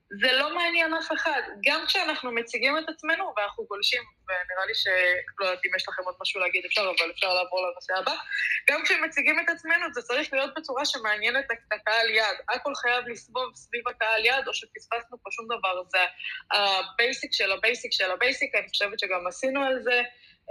זה 0.09 0.31
לא 0.31 0.55
מעניין 0.55 0.93
אף 0.93 1.11
אחד. 1.13 1.41
גם 1.65 1.85
כשאנחנו 1.87 2.31
מציגים 2.31 2.77
את 2.77 2.89
עצמנו, 2.89 3.33
ואנחנו 3.37 3.65
גולשים, 3.65 4.01
ונראה 4.27 4.65
לי 4.67 4.75
שלא 4.75 5.45
יודעת 5.45 5.65
אם 5.65 5.75
יש 5.75 5.89
לכם 5.89 6.03
עוד 6.05 6.15
משהו 6.21 6.41
להגיד, 6.41 6.65
אפשר, 6.65 6.81
אבל 6.81 7.11
אפשר 7.11 7.33
לעבור 7.33 7.67
לנושא 7.67 7.93
הבא. 7.97 8.15
גם 8.69 8.83
כשמציגים 8.83 9.39
את 9.39 9.49
עצמנו, 9.49 9.93
זה 9.93 10.01
צריך 10.01 10.33
להיות 10.33 10.53
בצורה 10.57 10.85
שמעניינת 10.85 11.45
את 11.51 11.73
הקהל 11.73 12.09
יעד. 12.09 12.37
הכל 12.49 12.75
חייב 12.75 13.07
לסבוב 13.07 13.55
סביב 13.55 13.87
הקהל 13.87 14.25
יעד, 14.25 14.47
או 14.47 14.53
שפספסנו 14.53 15.17
פה 15.23 15.29
שום 15.31 15.45
דבר. 15.45 15.83
זה 15.89 16.05
ה 16.51 16.65
basic 16.65 17.33
של 17.33 17.51
ה 17.51 17.58
basic 17.58 17.91
של 17.91 18.11
ה 18.11 18.18
basic, 18.18 18.55
אני 18.55 18.67
חושבת 18.69 18.99
שגם 18.99 19.27
עשינו 19.27 19.63
על 19.63 19.83
זה 19.83 20.01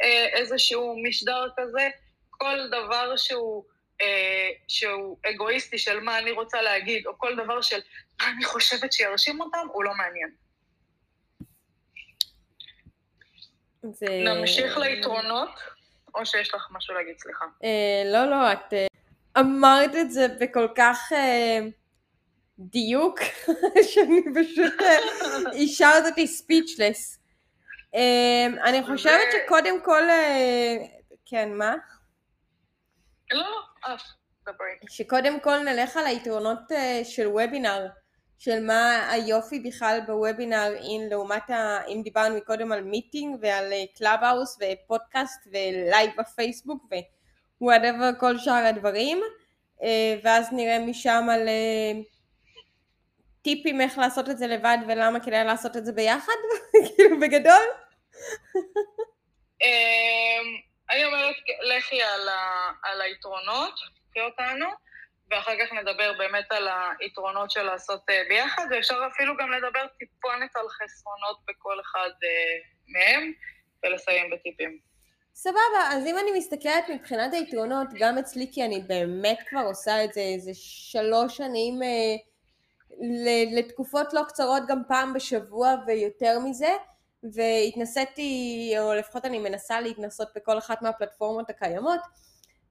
אה, 0.02 0.26
איזשהו 0.32 0.96
משדר 1.02 1.48
כזה. 1.56 1.88
כל 2.30 2.68
דבר 2.68 3.16
שהוא... 3.16 3.75
אה, 4.02 4.48
שהוא 4.68 5.18
אגואיסטי 5.30 5.78
של 5.78 6.00
מה 6.00 6.18
אני 6.18 6.30
רוצה 6.30 6.62
להגיד, 6.62 7.06
או 7.06 7.18
כל 7.18 7.36
דבר 7.36 7.62
של 7.62 7.80
מה 8.20 8.28
אני 8.36 8.44
חושבת 8.44 8.92
שירשים 8.92 9.40
אותם, 9.40 9.66
הוא 9.72 9.84
לא 9.84 9.90
מעניין. 9.94 10.30
זה... 13.82 14.06
נמשיך 14.24 14.76
ליתרונות, 14.76 15.60
או 16.14 16.26
שיש 16.26 16.54
לך 16.54 16.68
משהו 16.70 16.94
להגיד, 16.94 17.18
סליחה. 17.18 17.44
אה, 17.64 18.02
לא, 18.12 18.30
לא, 18.30 18.52
את 18.52 18.72
אה, 18.72 18.86
אמרת 19.38 19.90
את 20.00 20.10
זה 20.10 20.26
בכל 20.40 20.68
כך 20.76 21.12
אה, 21.12 21.58
דיוק, 22.58 23.20
שאני 23.90 24.22
פשוט 24.34 24.82
אה, 24.82 24.98
השארת 25.64 26.04
אותי 26.10 26.26
ספיצ'לס. 26.26 27.18
אה, 27.94 28.46
אני 28.64 28.82
חושבת 28.86 29.28
שקודם 29.32 29.80
כל, 29.84 30.02
אה, 30.10 30.76
כן, 31.26 31.52
מה? 31.52 31.74
לא, 33.32 33.40
לא. 33.42 33.75
שקודם 34.90 35.40
כל 35.40 35.58
נלך 35.58 35.96
על 35.96 36.06
היתרונות 36.06 36.72
אה, 36.72 37.00
של 37.04 37.26
וובינר, 37.26 37.86
של 38.38 38.66
מה 38.66 39.10
היופי 39.10 39.60
בכלל 39.60 40.00
בוובינר, 40.06 40.72
אם 40.80 41.00
לעומת, 41.10 41.50
ה... 41.50 41.78
אם 41.88 42.00
דיברנו 42.04 42.36
מקודם 42.36 42.72
על 42.72 42.82
meeting 42.82 43.38
ועל 43.40 43.72
Clubhouse 43.98 44.58
ופודקאסט 44.60 45.40
ולייב 45.46 46.10
בפייסבוק 46.18 46.84
ו 47.60 47.66
whatever 47.66 48.10
כל 48.20 48.38
שאר 48.38 48.66
הדברים, 48.66 49.20
אה, 49.82 50.16
ואז 50.22 50.52
נראה 50.52 50.78
משם 50.78 51.26
על 51.30 51.48
אה, 51.48 52.00
טיפים 53.42 53.80
איך 53.80 53.98
לעשות 53.98 54.28
את 54.28 54.38
זה 54.38 54.46
לבד 54.46 54.78
ולמה 54.88 55.20
כדאי 55.20 55.44
לעשות 55.44 55.76
את 55.76 55.84
זה 55.84 55.92
ביחד, 55.92 56.32
כאילו 56.96 57.20
בגדול. 57.20 57.66
אני 60.90 61.04
אומרת, 61.04 61.36
לכי 61.62 62.02
על, 62.02 62.28
ה, 62.28 62.70
על 62.82 63.00
היתרונות, 63.00 63.74
קחי 64.10 64.20
אותנו, 64.20 64.66
ואחר 65.30 65.52
כך 65.60 65.72
נדבר 65.72 66.12
באמת 66.18 66.52
על 66.52 66.68
היתרונות 67.00 67.50
של 67.50 67.62
לעשות 67.62 68.00
אה, 68.10 68.22
ביחד, 68.28 68.66
ואפשר 68.70 68.98
אפילו 69.14 69.36
גם 69.36 69.50
לדבר 69.50 69.86
טיפונת 69.98 70.56
על 70.56 70.68
חסרונות 70.68 71.38
בכל 71.48 71.80
אחד 71.80 72.10
אה, 72.24 72.58
מהם, 72.88 73.32
ולסיים 73.84 74.30
בטיפים. 74.30 74.78
סבבה, 75.34 75.82
אז 75.92 76.06
אם 76.06 76.18
אני 76.18 76.38
מסתכלת 76.38 76.88
מבחינת 76.88 77.34
היתרונות, 77.34 77.86
גם 77.98 78.18
אצלי 78.18 78.50
כי 78.52 78.64
אני 78.64 78.80
באמת 78.86 79.38
כבר 79.48 79.60
עושה 79.60 80.04
את 80.04 80.12
זה 80.12 80.20
איזה 80.20 80.50
שלוש 80.54 81.36
שנים 81.36 81.82
אה, 81.82 82.16
לתקופות 83.58 84.12
לא 84.12 84.22
קצרות, 84.28 84.62
גם 84.68 84.82
פעם 84.88 85.12
בשבוע 85.12 85.74
ויותר 85.86 86.38
מזה, 86.38 86.76
והתנסיתי, 87.32 88.74
או 88.78 88.94
לפחות 88.94 89.24
אני 89.24 89.38
מנסה 89.38 89.80
להתנסות 89.80 90.28
בכל 90.36 90.58
אחת 90.58 90.82
מהפלטפורמות 90.82 91.50
הקיימות. 91.50 92.00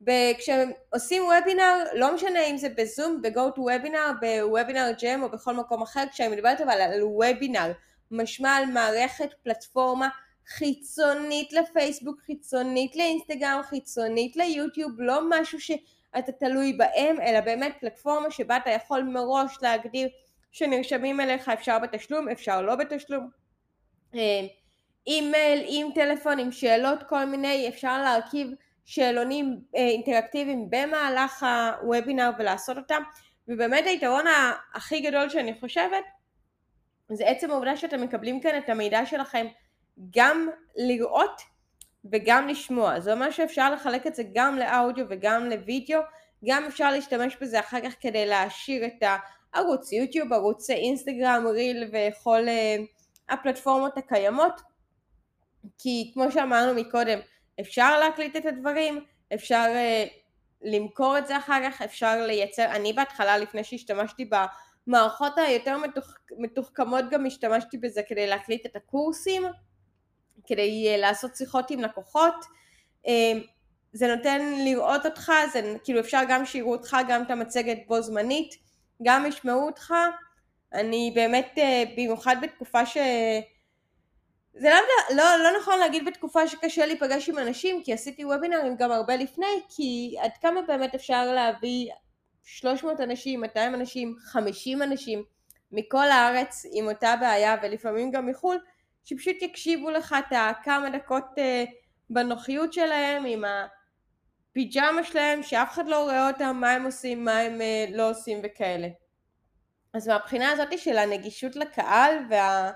וכשעושים 0.01 1.23
וובינר, 1.23 1.83
לא 1.93 2.15
משנה 2.15 2.45
אם 2.45 2.57
זה 2.57 2.69
בזום, 2.77 3.21
ב-go 3.21 3.55
to 3.55 3.59
webinar, 3.59 4.13
בוובינר 4.21 4.91
ג'ם 5.01 5.23
או 5.23 5.29
בכל 5.29 5.55
מקום 5.55 5.81
אחר, 5.81 6.03
כשאני 6.11 6.35
מדברת 6.35 6.61
אבל 6.61 6.81
על 6.81 7.03
וובינר, 7.03 7.71
משמע 8.11 8.55
על 8.55 8.65
מערכת, 8.65 9.29
פלטפורמה 9.43 10.09
חיצונית 10.47 11.53
לפייסבוק, 11.53 12.21
חיצונית 12.21 12.95
לאינסטגרם, 12.95 13.61
חיצונית 13.63 14.35
ליוטיוב, 14.35 14.91
לא 14.97 15.21
משהו 15.29 15.59
שאתה 15.61 16.31
תלוי 16.39 16.73
בהם, 16.73 17.21
אלא 17.21 17.39
באמת 17.39 17.75
פלטפורמה 17.79 18.31
שבה 18.31 18.57
אתה 18.57 18.69
יכול 18.69 19.03
מראש 19.03 19.57
להגדיר 19.61 20.07
שנרשמים 20.51 21.21
אליך 21.21 21.49
אפשר 21.49 21.79
בתשלום, 21.79 22.29
אפשר 22.29 22.61
לא 22.61 22.75
בתשלום. 22.75 23.44
אה, 24.15 24.47
אימייל, 25.07 25.63
עם 25.67 25.87
טלפון, 25.95 26.39
עם 26.39 26.51
שאלות 26.51 27.03
כל 27.09 27.25
מיני, 27.25 27.67
אפשר 27.67 28.01
להרכיב 28.01 28.47
שאלונים 28.85 29.59
אה, 29.75 29.87
אינטראקטיביים 29.87 30.69
במהלך 30.69 31.45
הוובינר 31.81 32.31
ולעשות 32.39 32.77
אותם, 32.77 33.01
ובאמת 33.47 33.85
היתרון 33.85 34.25
הכי 34.73 34.99
גדול 34.99 35.29
שאני 35.29 35.59
חושבת 35.59 36.03
זה 37.11 37.27
עצם 37.27 37.51
העובדה 37.51 37.77
שאתם 37.77 38.01
מקבלים 38.01 38.41
כאן 38.41 38.57
את 38.57 38.69
המידע 38.69 39.05
שלכם 39.05 39.47
גם 40.15 40.49
לראות 40.75 41.41
וגם 42.11 42.47
לשמוע. 42.47 42.99
זה 42.99 43.13
אומר 43.13 43.31
שאפשר 43.31 43.73
לחלק 43.73 44.07
את 44.07 44.15
זה 44.15 44.23
גם 44.33 44.57
לאודיו 44.57 45.05
וגם 45.09 45.49
לוידאו, 45.49 45.99
גם 46.45 46.65
אפשר 46.65 46.91
להשתמש 46.91 47.37
בזה 47.41 47.59
אחר 47.59 47.81
כך 47.81 47.95
כדי 47.99 48.25
להעשיר 48.25 48.85
את 48.85 49.03
הערוץ 49.53 49.91
יוטיוב, 49.91 50.33
ערוץ 50.33 50.69
אינסטגרם, 50.69 51.47
ריל 51.47 51.91
וכל 51.93 52.45
uh, 52.45 52.94
הפלטפורמות 53.29 53.97
הקיימות, 53.97 54.61
כי 55.77 56.11
כמו 56.13 56.31
שאמרנו 56.31 56.81
מקודם, 56.81 57.19
אפשר 57.61 57.99
להקליט 57.99 58.35
את 58.35 58.45
הדברים, 58.45 59.05
אפשר 59.33 59.65
uh, 59.73 60.09
למכור 60.61 61.17
את 61.17 61.27
זה 61.27 61.37
אחר 61.37 61.59
כך, 61.63 61.81
אפשר 61.81 62.25
לייצר, 62.25 62.65
אני 62.65 62.93
בהתחלה 62.93 63.37
לפני 63.37 63.63
שהשתמשתי 63.63 64.29
במערכות 64.87 65.37
היותר 65.37 65.77
מתוח, 65.77 66.17
מתוחכמות 66.37 67.05
גם 67.11 67.25
השתמשתי 67.25 67.77
בזה 67.77 68.01
כדי 68.07 68.27
להקליט 68.27 68.65
את 68.65 68.75
הקורסים, 68.75 69.43
כדי 70.47 70.95
uh, 70.95 71.01
לעשות 71.01 71.35
שיחות 71.35 71.71
עם 71.71 71.79
לקוחות, 71.79 72.35
uh, 73.05 73.09
זה 73.93 74.15
נותן 74.15 74.41
לראות 74.65 75.05
אותך, 75.05 75.31
זה 75.53 75.75
כאילו 75.83 75.99
אפשר 75.99 76.21
גם 76.29 76.45
שיראו 76.45 76.71
אותך 76.71 76.97
גם 77.07 77.23
את 77.23 77.31
המצגת 77.31 77.77
בו 77.87 78.01
זמנית, 78.01 78.55
גם 79.03 79.25
ישמעו 79.25 79.65
אותך, 79.65 79.93
אני 80.73 81.11
באמת 81.15 81.57
במיוחד 81.97 82.35
בתקופה 82.41 82.85
ש... 82.85 82.97
זה 84.53 84.69
לא, 84.69 84.75
לא, 85.15 85.23
לא 85.43 85.59
נכון 85.59 85.79
להגיד 85.79 86.05
בתקופה 86.05 86.47
שקשה 86.47 86.85
להיפגש 86.85 87.29
עם 87.29 87.37
אנשים, 87.39 87.83
כי 87.83 87.93
עשיתי 87.93 88.25
וובינרים 88.25 88.75
גם 88.75 88.91
הרבה 88.91 89.15
לפני, 89.15 89.61
כי 89.69 90.15
עד 90.21 90.31
כמה 90.41 90.61
באמת 90.61 90.95
אפשר 90.95 91.33
להביא 91.33 91.91
300 92.43 92.99
אנשים, 92.99 93.41
200 93.41 93.75
אנשים, 93.75 94.15
50 94.19 94.81
אנשים 94.81 95.23
מכל 95.71 96.09
הארץ 96.09 96.65
עם 96.71 96.87
אותה 96.87 97.15
בעיה, 97.19 97.55
ולפעמים 97.63 98.11
גם 98.11 98.25
מחו"ל, 98.25 98.57
שפשוט 99.05 99.41
יקשיבו 99.41 99.89
לך 99.89 100.15
את 100.19 100.33
הכמה 100.35 100.89
דקות 100.89 101.25
אה, 101.37 101.63
בנוחיות 102.09 102.73
שלהם, 102.73 103.25
עם 103.25 103.43
הפיג'מה 104.51 105.03
שלהם, 105.03 105.43
שאף 105.43 105.71
אחד 105.73 105.87
לא 105.87 106.03
רואה 106.03 106.27
אותם, 106.27 106.57
מה 106.59 106.71
הם 106.71 106.85
עושים, 106.85 107.25
מה 107.25 107.39
הם 107.39 107.61
אה, 107.61 107.85
לא 107.93 108.09
עושים 108.09 108.39
וכאלה. 108.43 108.87
אז 109.95 110.07
מהבחינה 110.07 110.51
הזאת 110.51 110.79
של 110.79 110.97
הנגישות 110.97 111.55
לקהל 111.55 112.13
וה... 112.29 112.71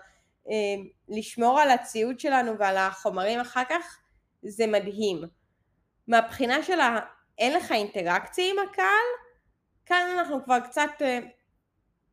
אמ, 0.49 0.88
לשמור 1.10 1.60
על 1.60 1.71
הציוד 1.71 2.19
שלנו 2.19 2.58
ועל 2.60 2.77
החומרים 2.77 3.39
אחר 3.39 3.63
כך 3.69 3.99
זה 4.41 4.67
מדהים. 4.67 5.21
מהבחינה 6.08 6.63
של. 6.63 6.79
אין 7.38 7.53
לך 7.53 7.71
אינטראקציה 7.71 8.45
עם 8.51 8.69
הקהל, 8.69 9.08
כאן 9.86 10.15
אנחנו 10.17 10.43
כבר 10.43 10.60
קצת 10.60 10.89
אה, 11.01 11.19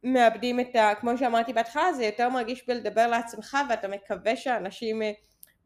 מאבדים 0.05 0.61
את 0.61 0.77
ה... 0.77 0.95
כמו 1.01 1.19
שאמרתי 1.19 1.53
בהתחלה, 1.53 1.93
זה 1.93 2.05
יותר 2.05 2.29
מרגיש 2.29 2.67
בלדבר 2.67 3.07
לעצמך 3.07 3.57
ואתה 3.69 3.89
מקווה 3.89 4.37
שאנשים 4.37 5.03
אה, 5.03 5.13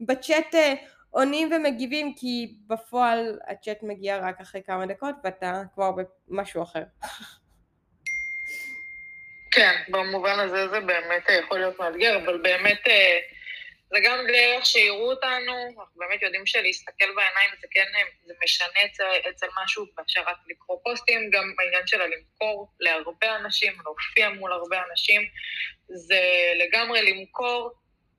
בצ'אט 0.01 0.55
אה, 0.55 0.73
עונים 1.09 1.49
ומגיבים 1.51 2.13
כי 2.15 2.57
בפועל 2.67 3.39
הצ'אט 3.47 3.83
מגיע 3.83 4.17
רק 4.17 4.41
אחרי 4.41 4.61
כמה 4.63 4.85
דקות 4.85 5.15
ואתה 5.23 5.63
כבר 5.73 5.91
במשהו 6.27 6.63
אחר. 6.63 6.83
כן, 9.51 9.81
במובן 9.87 10.39
הזה 10.39 10.67
זה 10.67 10.79
באמת 10.79 11.23
יכול 11.39 11.59
להיות 11.59 11.79
מאתגר, 11.79 12.17
אבל 12.17 12.37
באמת 12.37 12.87
אה, 12.87 13.19
זה 13.91 13.97
גם 14.03 14.17
דרך 14.27 14.65
שיראו 14.65 15.11
אותנו, 15.11 15.53
אנחנו 15.67 15.95
באמת 15.95 16.21
יודעים 16.21 16.45
שלהסתכל 16.45 17.05
בעיניים 17.15 17.49
זה 17.61 17.67
כן, 17.71 17.85
זה 18.25 18.33
משנה 18.43 18.85
אצל, 18.85 19.29
אצל 19.29 19.47
משהו 19.63 19.85
באשר 19.97 20.21
רק 20.21 20.37
לקרוא 20.47 20.79
פוסטים, 20.83 21.29
גם 21.29 21.53
בעניין 21.57 21.87
של 21.87 22.01
הלמכור 22.01 22.71
להרבה 22.79 23.35
אנשים, 23.35 23.73
להופיע 23.83 24.29
מול 24.29 24.51
הרבה 24.51 24.81
אנשים, 24.91 25.21
זה 25.87 26.21
לגמרי 26.55 27.11
למכור, 27.11 27.71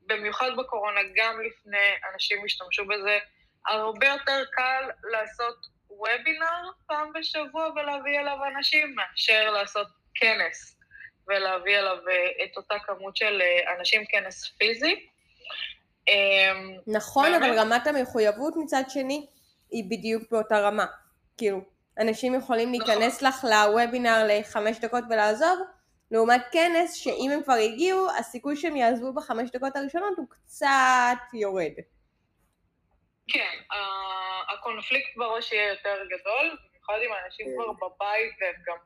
במיוחד 0.07 0.51
בקורונה, 0.57 1.01
גם 1.15 1.41
לפני 1.41 1.89
אנשים 2.13 2.45
השתמשו 2.45 2.85
בזה, 2.87 3.19
הרבה 3.67 4.07
יותר 4.07 4.45
קל 4.53 4.91
לעשות 5.11 5.57
וובינר 5.91 6.71
פעם 6.87 7.13
בשבוע 7.13 7.69
ולהביא 7.77 8.19
אליו 8.19 8.39
אנשים 8.57 8.95
מאשר 8.95 9.51
לעשות 9.51 9.87
כנס. 10.15 10.82
ולהביא 11.29 11.79
אליו 11.79 11.97
אה, 12.09 12.45
את 12.45 12.57
אותה 12.57 12.75
כמות 12.87 13.17
של 13.17 13.43
אה, 13.43 13.75
אנשים 13.79 14.05
כנס 14.09 14.49
פיזי. 14.59 15.09
אמ, 16.09 16.77
נכון, 16.87 17.33
באמת... 17.33 17.43
אבל 17.43 17.59
רמת 17.59 17.87
המחויבות 17.87 18.55
מצד 18.57 18.83
שני 18.89 19.27
היא 19.71 19.85
בדיוק 19.91 20.23
באותה 20.31 20.61
רמה. 20.61 20.87
כאילו, 21.37 21.61
אנשים 21.99 22.35
יכולים 22.35 22.73
נכון. 22.73 22.87
להיכנס 22.89 23.23
לך 23.23 23.45
לוובינר 23.45 24.25
לחמש 24.29 24.79
דקות 24.79 25.05
ולעזוב, 25.11 25.59
לעומת 26.11 26.43
כנס 26.53 26.95
שאם 26.95 27.31
הם 27.35 27.43
כבר 27.43 27.53
הגיעו, 27.53 28.11
הסיכוי 28.19 28.57
שהם 28.57 28.77
יעזבו 28.77 29.13
בחמש 29.13 29.51
דקות 29.51 29.77
הראשונות 29.77 30.13
הוא 30.17 30.27
קצת 30.31 31.19
יורד. 31.33 31.73
כן, 33.29 33.57
הקונפליקט 34.55 35.17
בראש 35.17 35.53
יהיה 35.53 35.69
יותר 35.69 35.97
גדול, 36.07 36.57
במיוחד 36.93 37.07
אם 37.07 37.13
האנשים 37.13 37.47
כן. 37.47 37.53
כבר 37.55 37.73
בבית 37.73 38.33
והם 38.41 38.55
גם 38.67 38.77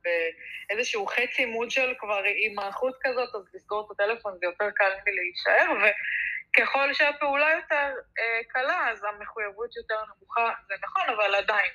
באיזשהו 0.68 1.06
חצי 1.06 1.44
מוד 1.44 1.70
של 1.70 1.94
כבר 1.98 2.22
הימעכות 2.24 2.94
כזאת, 3.00 3.34
אז 3.34 3.54
לסגור 3.54 3.86
את 3.86 3.90
הטלפון 3.90 4.32
זה 4.40 4.46
יותר 4.46 4.70
קל 4.70 4.92
מלהישאר, 5.06 5.72
וככל 5.72 6.94
שהפעולה 6.94 7.50
יותר 7.50 7.94
אה, 8.18 8.40
קלה, 8.48 8.90
אז 8.90 9.04
המחויבות 9.04 9.76
יותר 9.76 9.98
נמוכה, 10.16 10.52
זה 10.68 10.74
נכון, 10.82 11.14
אבל 11.14 11.34
עדיין. 11.34 11.72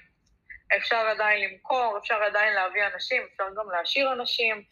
אפשר 0.78 1.08
עדיין 1.08 1.50
למכור, 1.50 1.98
אפשר 1.98 2.24
עדיין 2.24 2.54
להביא 2.54 2.84
אנשים, 2.94 3.24
אפשר 3.32 3.48
גם 3.58 3.72
להשאיר 3.72 4.14
אנשים, 4.14 4.64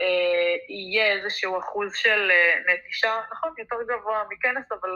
אה, 0.00 0.56
יהיה 0.68 1.12
איזשהו 1.12 1.58
אחוז 1.58 1.94
של 1.94 2.30
אה, 2.30 2.74
נטישה, 2.74 3.20
נכון, 3.32 3.54
יותר 3.58 3.76
גבוה 3.88 4.24
מכנס, 4.30 4.72
אבל 4.72 4.90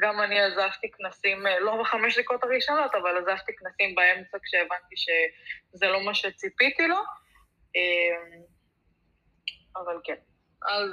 גם 0.00 0.20
אני 0.20 0.40
עזבתי 0.40 0.90
כנסים, 0.90 1.46
אה, 1.46 1.60
לא 1.60 1.76
בחמש 1.80 2.18
דקות 2.18 2.44
הראשונות, 2.44 2.94
אבל 2.94 3.18
עזבתי 3.18 3.52
כנסים 3.56 3.94
באמצע 3.94 4.38
כשהבנתי 4.44 4.94
שזה 4.96 5.86
לא 5.86 6.04
מה 6.04 6.14
שציפיתי 6.14 6.86
לו. 6.86 6.96
אה, 7.76 8.38
אבל 9.76 10.00
כן. 10.04 10.16
אז 10.66 10.90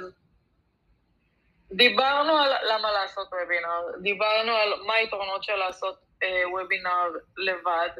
דיברנו 1.72 2.32
על 2.32 2.52
למה 2.62 2.92
לעשות 2.92 3.28
וובינר, 3.32 3.82
דיברנו 4.02 4.52
על 4.52 4.82
מה 4.86 4.94
היתרונות 4.94 5.44
של 5.44 5.56
לעשות 5.56 5.98
אה, 6.22 6.50
וובינר 6.50 7.08
לבד. 7.36 7.90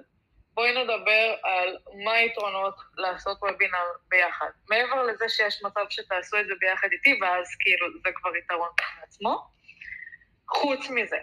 בואי 0.54 0.84
נדבר 0.84 1.36
על 1.42 1.78
מה 2.04 2.12
היתרונות 2.12 2.74
לעשות 2.96 3.38
וובינר 3.42 3.84
ביחד. 4.08 4.50
מעבר 4.70 5.02
לזה 5.02 5.28
שיש 5.28 5.62
מצב 5.62 5.84
שתעשו 5.90 6.40
את 6.40 6.46
זה 6.46 6.54
ביחד 6.60 6.88
איתי, 6.92 7.18
ואז 7.22 7.56
כאילו 7.60 7.86
זה 8.02 8.10
כבר 8.14 8.36
יתרון 8.36 8.68
בפני 8.74 9.02
עצמו. 9.02 9.53
חוץ 10.48 10.90
מזה? 10.90 11.16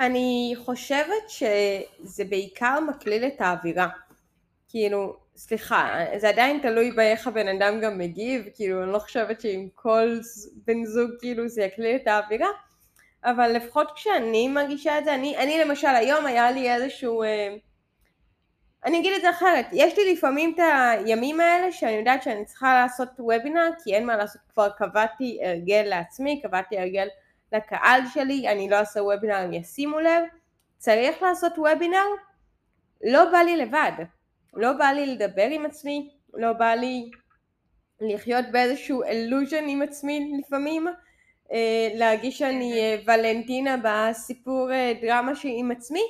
אני 0.00 0.54
חושבת 0.64 1.28
שזה 1.28 2.24
בעיקר 2.24 2.80
מקליל 2.80 3.24
את 3.24 3.40
האווירה. 3.40 3.88
כאילו, 4.68 5.16
סליחה, 5.36 5.98
זה 6.16 6.28
עדיין 6.28 6.60
תלוי 6.62 6.90
באיך 6.90 7.26
הבן 7.26 7.48
אדם 7.48 7.80
גם 7.80 7.98
מגיב, 7.98 8.48
כאילו, 8.54 8.82
אני 8.82 8.92
לא 8.92 8.98
חושבת 8.98 9.40
שעם 9.40 9.68
כל 9.74 10.18
בן 10.54 10.84
זוג 10.84 11.10
כאילו 11.20 11.48
זה 11.48 11.62
יקליל 11.62 11.96
את 11.96 12.06
האווירה, 12.06 12.48
אבל 13.24 13.52
לפחות 13.52 13.92
כשאני 13.94 14.48
מרגישה 14.48 14.98
את 14.98 15.04
זה, 15.04 15.14
אני, 15.14 15.36
אני 15.36 15.64
למשל 15.64 15.86
היום 15.86 16.26
היה 16.26 16.50
לי 16.50 16.74
איזשהו... 16.74 17.22
אה, 17.22 17.54
אני 18.84 19.00
אגיד 19.00 19.12
את 19.16 19.22
זה 19.22 19.30
אחרת, 19.30 19.66
יש 19.72 19.98
לי 19.98 20.12
לפעמים 20.12 20.54
את 20.54 20.60
הימים 20.60 21.40
האלה 21.40 21.72
שאני 21.72 21.92
יודעת 21.92 22.22
שאני 22.22 22.44
צריכה 22.44 22.74
לעשות 22.74 23.08
וובינר 23.18 23.70
כי 23.84 23.94
אין 23.94 24.06
מה 24.06 24.16
לעשות, 24.16 24.40
כבר 24.52 24.68
קבעתי 24.78 25.38
הרגל 25.42 25.82
לעצמי, 25.86 26.42
קבעתי 26.42 26.78
הרגל 26.78 27.08
לקהל 27.56 28.00
שלי, 28.14 28.48
אני 28.48 28.68
לא 28.70 28.76
אעשה 28.76 29.02
וובינר, 29.02 29.36
הם 29.36 29.52
ישימו 29.52 30.00
לב, 30.00 30.24
צריך 30.78 31.22
לעשות 31.22 31.52
וובינר, 31.58 32.06
לא 33.04 33.30
בא 33.32 33.38
לי 33.38 33.56
לבד, 33.56 33.92
לא 34.54 34.72
בא 34.72 34.86
לי 34.86 35.06
לדבר 35.06 35.46
עם 35.50 35.66
עצמי, 35.66 36.10
לא 36.34 36.52
בא 36.52 36.74
לי 36.74 37.10
לחיות 38.00 38.44
באיזשהו 38.52 39.02
אלוז'ן 39.02 39.64
עם 39.68 39.82
עצמי 39.82 40.32
לפעמים, 40.40 40.86
אה, 41.52 41.88
להרגיש 41.94 42.38
שאני 42.38 42.80
אה, 42.80 42.96
ולנטינה 43.06 43.76
בסיפור 43.82 44.72
אה, 44.72 44.92
דרמה 45.02 45.32
עם 45.44 45.70
עצמי, 45.70 46.02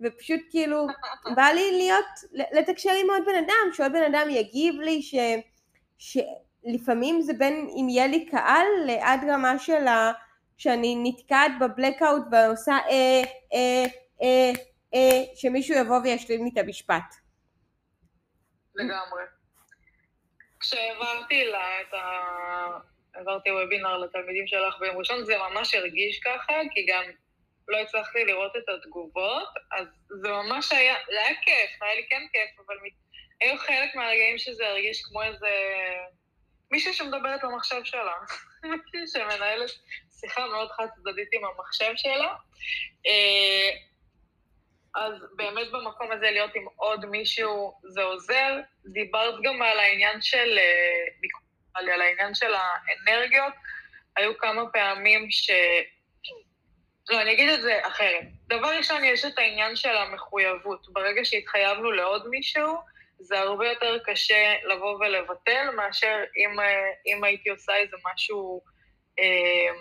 ופשוט 0.00 0.40
כאילו 0.50 0.86
בא 1.36 1.46
לי 1.54 1.72
להיות, 1.72 2.06
לתקשר 2.32 2.90
עם 2.90 3.10
עוד 3.10 3.22
בן 3.26 3.44
אדם, 3.44 3.72
שעוד 3.72 3.92
בן 3.92 4.14
אדם 4.14 4.30
יגיב 4.30 4.74
לי, 4.80 5.02
ש, 5.02 5.14
שלפעמים 5.98 7.20
זה 7.20 7.32
בין 7.32 7.68
אם 7.80 7.88
יהיה 7.88 8.06
לי 8.06 8.26
קהל 8.26 8.66
לעד 8.86 9.20
רמה 9.28 9.58
של 9.58 9.86
ה... 9.86 10.12
שאני 10.56 10.96
נתקעת 11.02 11.52
בבלקאוט 11.60 12.22
ועושה 12.32 12.72
אה, 12.72 13.22
אה, 13.54 13.84
אה, 14.22 14.52
אה, 14.94 15.34
שמישהו 15.34 15.76
יבוא 15.76 15.98
וישלים 16.04 16.44
לי 16.44 16.50
את 16.52 16.58
המשפט. 16.58 17.14
לגמרי. 18.74 19.22
כשהעברתי 20.60 21.44
לה 21.44 21.80
את 21.80 21.94
ה... 21.94 21.98
העברתי 23.14 23.50
וובינר 23.50 23.98
לתלמידים 23.98 24.46
שלך 24.46 24.78
ביום 24.80 24.96
ראשון, 24.96 25.24
זה 25.24 25.38
ממש 25.38 25.74
הרגיש 25.74 26.20
ככה, 26.20 26.52
כי 26.70 26.86
גם 26.86 27.04
לא 27.68 27.78
הצלחתי 27.78 28.24
לראות 28.24 28.56
את 28.56 28.68
התגובות, 28.68 29.48
אז 29.72 29.86
זה 30.22 30.28
ממש 30.28 30.72
היה, 30.72 30.94
זה 31.12 31.20
היה 31.20 31.34
כיף, 31.42 31.82
היה 31.82 31.94
לי 31.94 32.06
כן 32.08 32.22
כיף, 32.32 32.66
אבל 32.66 32.76
היו 33.40 33.58
חלק 33.58 33.94
מהרגעים 33.94 34.38
שזה 34.38 34.68
הרגיש 34.68 35.02
כמו 35.02 35.22
איזה... 35.22 35.48
מישהי 36.70 36.92
שמדברת 36.92 37.40
במחשב 37.44 37.84
שלה, 37.84 38.14
שמנהלת 39.12 39.70
שיחה 40.24 40.46
מאוד 40.46 40.70
חד 40.70 40.86
צדדית 40.96 41.28
עם 41.32 41.42
המחשב 41.44 41.92
שלה. 41.96 42.34
אה, 43.06 43.70
אז 44.94 45.12
באמת 45.36 45.70
במקום 45.72 46.12
הזה 46.12 46.30
להיות 46.30 46.54
עם 46.54 46.66
עוד 46.76 47.06
מישהו 47.06 47.72
זה 47.82 48.02
עוזר. 48.02 48.60
דיברת 48.86 49.34
גם 49.42 49.62
על 49.62 49.78
העניין 49.78 50.22
של, 50.22 50.58
אה, 50.58 51.28
על 51.74 52.00
העניין 52.00 52.34
של 52.34 52.54
האנרגיות. 52.54 53.52
היו 54.16 54.38
כמה 54.38 54.62
פעמים 54.72 55.30
ש... 55.30 55.50
לא, 57.10 57.20
אני 57.20 57.32
אגיד 57.32 57.50
את 57.50 57.62
זה 57.62 57.86
אחרת. 57.86 58.24
דבר 58.46 58.76
ראשון, 58.76 59.04
יש 59.04 59.24
את 59.24 59.38
העניין 59.38 59.76
של 59.76 59.96
המחויבות. 59.96 60.86
ברגע 60.88 61.24
שהתחייבנו 61.24 61.92
לעוד 61.92 62.28
מישהו, 62.28 62.76
זה 63.18 63.38
הרבה 63.38 63.68
יותר 63.68 63.98
קשה 64.04 64.54
לבוא 64.64 64.98
ולבטל 64.98 65.70
מאשר 65.76 66.24
אם, 66.36 66.60
אה, 66.60 66.90
אם 67.06 67.24
הייתי 67.24 67.48
עושה 67.48 67.76
איזה 67.76 67.96
משהו 68.12 68.60
אה, 69.18 69.74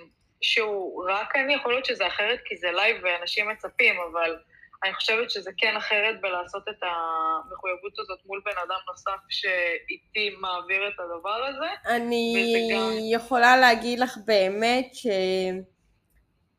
שהוא 0.44 1.06
רק 1.10 1.36
אני, 1.36 1.54
יכול 1.54 1.72
להיות 1.72 1.86
שזה 1.86 2.08
אחרת 2.08 2.40
כי 2.46 2.58
זה 2.58 2.72
לייב 2.72 2.98
ואנשים 3.04 3.50
מצפים, 3.50 3.96
אבל 4.12 4.38
אני 4.84 4.94
חושבת 4.94 5.32
שזה 5.32 5.52
כן 5.58 5.76
אחרת 5.78 6.22
בלעשות 6.22 6.64
את 6.70 6.84
המחויבות 6.84 8.00
הזאת 8.00 8.20
מול 8.26 8.42
בן 8.46 8.58
אדם 8.68 8.80
נוסף 8.88 9.20
שאיתי 9.30 10.36
מעביר 10.40 10.88
את 10.88 10.94
הדבר 11.00 11.46
הזה. 11.46 11.96
אני 11.96 12.70
גם... 12.74 12.92
יכולה 13.12 13.58
להגיד 13.58 14.00
לך 14.00 14.18
באמת 14.26 14.92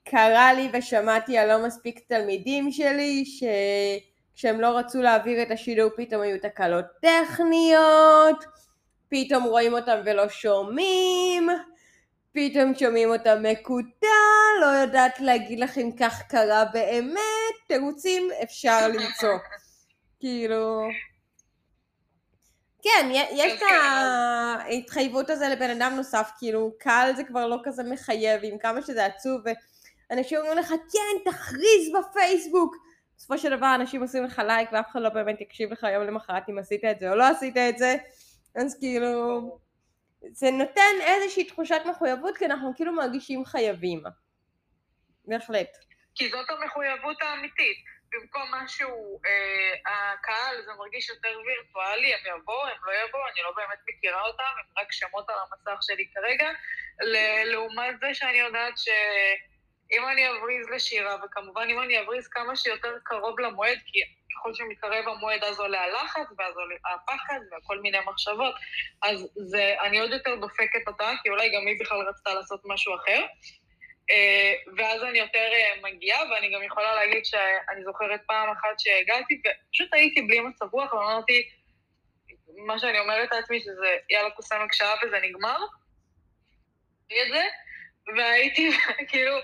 שקרה 0.05 0.53
לי 0.53 0.69
ושמעתי 0.73 1.39
על 1.39 1.49
לא 1.49 1.67
מספיק 1.67 1.99
תלמידים 2.09 2.73
שלי 2.73 3.25
שכשהם 3.25 4.61
לא 4.61 4.79
רצו 4.79 5.03
להעביר 5.03 5.43
את 5.43 5.51
השידור 5.51 5.91
פתאום 5.97 6.23
היו 6.23 6.41
תקלות 6.41 6.85
טכניות, 7.03 8.45
פתאום 9.11 9.45
רואים 9.45 9.75
אותם 9.75 10.01
ולא 10.05 10.29
שומעים. 10.29 11.49
פתאום 12.35 12.75
שומעים 12.75 13.11
אותה 13.11 13.35
מקוטע, 13.37 14.07
לא 14.61 14.67
יודעת 14.67 15.21
להגיד 15.21 15.61
לך 15.61 15.79
אם 15.79 15.91
כך 16.01 16.23
קרה 16.29 16.65
באמת, 16.73 17.55
תירוצים 17.69 18.29
אפשר 18.43 18.89
למצוא. 18.89 19.39
כאילו... 20.21 20.89
כן, 22.83 23.09
יש 23.13 23.53
את 23.53 23.59
כן. 23.59 23.75
ההתחייבות 23.75 25.31
הזה 25.31 25.49
לבן 25.49 25.71
אדם 25.71 25.93
נוסף, 25.97 26.31
כאילו, 26.39 26.73
קהל 26.79 27.17
זה 27.17 27.25
כבר 27.25 27.47
לא 27.47 27.57
כזה 27.65 27.83
מחייב, 27.83 28.41
עם 28.45 28.59
כמה 28.59 28.83
שזה 28.83 29.07
עצוב, 29.07 29.41
ואנשים 30.11 30.39
אומרים 30.39 30.59
לך, 30.59 30.69
כן, 30.69 31.31
תכריז 31.31 31.93
בפייסבוק. 31.99 32.77
בסופו 33.17 33.39
של 33.39 33.57
דבר 33.57 33.75
אנשים 33.75 34.03
עושים 34.03 34.25
לך 34.25 34.43
לייק 34.47 34.69
ואף 34.73 34.91
אחד 34.91 35.01
לא 35.01 35.09
באמת 35.09 35.41
יקשיב 35.41 35.73
לך 35.73 35.87
יום 35.95 36.03
למחרת 36.03 36.43
אם 36.49 36.59
עשית 36.59 36.85
את 36.85 37.01
זה 37.01 37.11
או 37.11 37.17
לא 37.17 37.25
עשית 37.25 37.57
את 37.57 37.79
זה, 37.79 37.97
אז 38.57 38.77
כאילו... 38.81 39.64
זה 40.33 40.51
נותן 40.51 40.95
איזושהי 41.01 41.45
תחושת 41.45 41.81
מחויבות, 41.91 42.37
כי 42.37 42.47
אנחנו 42.47 42.73
כאילו 42.77 42.93
מרגישים 42.93 43.45
חייבים. 43.45 44.03
בהחלט. 45.25 45.77
כי 46.15 46.29
זאת 46.29 46.51
המחויבות 46.51 47.23
האמיתית. 47.23 47.85
במקום 48.13 48.55
משהו, 48.55 49.21
אה, 49.27 50.13
הקהל 50.13 50.63
זה 50.65 50.73
מרגיש 50.79 51.09
יותר 51.09 51.39
וירטואלי, 51.47 52.15
הם 52.15 52.21
יבואו, 52.27 52.67
הם 52.67 52.85
לא 52.85 52.93
יבואו, 52.93 53.23
אני 53.33 53.43
לא 53.43 53.53
באמת 53.57 53.79
מכירה 53.89 54.23
אותם, 54.23 54.43
הם 54.43 54.83
רק 54.83 54.93
שמות 54.93 55.31
על 55.31 55.37
המסך 55.39 55.83
שלי 55.83 56.07
כרגע, 56.15 56.51
לעומת 57.45 57.95
זה 58.01 58.15
שאני 58.15 58.39
יודעת 58.39 58.79
שאם 59.89 60.09
אני 60.13 60.31
אבריז 60.31 60.71
לשירה, 60.71 61.17
וכמובן 61.25 61.67
אם 61.71 61.83
אני 61.83 62.01
אבריז 62.01 62.29
כמה 62.29 62.57
שיותר 62.57 62.93
קרוב 63.03 63.41
למועד, 63.41 63.79
כי 63.87 64.01
ככל 64.35 64.55
שמתקרב 64.55 65.09
המועד 65.09 65.45
אז 65.45 65.61
עולה 65.61 65.83
הלחץ, 65.83 66.27
ואז 66.39 66.57
עולה 66.57 66.75
הפחד, 66.95 67.41
וכל 67.53 67.79
מיני 67.79 67.99
מחשבות. 68.07 68.55
אז 69.03 69.29
זה, 69.37 69.75
אני 69.81 70.01
עוד 70.01 70.11
יותר 70.11 70.37
דופקת 70.37 70.89
אותה, 70.89 71.13
כי 71.23 71.29
אולי 71.29 71.49
גם 71.49 71.67
היא 71.67 71.81
בכלל 71.81 72.09
רצתה 72.09 72.35
לעשות 72.35 72.61
משהו 72.65 72.95
אחר. 72.95 73.27
אה, 74.11 74.53
ואז 74.77 75.03
אני 75.03 75.19
יותר 75.19 75.49
אה, 75.53 75.91
מגיעה, 75.91 76.31
ואני 76.31 76.55
גם 76.55 76.63
יכולה 76.63 76.95
להגיד 76.95 77.25
שאני 77.25 77.85
זוכרת 77.85 78.21
פעם 78.27 78.51
אחת 78.51 78.79
שהגעתי, 78.79 79.41
ופשוט 79.41 79.89
הייתי 79.93 80.23
בלי 80.23 80.41
מצב 80.41 80.67
רוח, 80.73 80.93
ואמרתי, 80.93 81.49
מה 82.57 82.79
שאני 82.79 82.99
אומרת 82.99 83.33
לעצמי, 83.33 83.61
שזה 83.61 83.97
יאללה 84.11 84.31
קוסמק 84.31 84.73
שעה 84.73 84.95
וזה 85.03 85.19
נגמר. 85.23 85.59
את 87.07 87.29
זה, 87.33 87.43
והייתי 88.17 88.71
כאילו, 89.09 89.37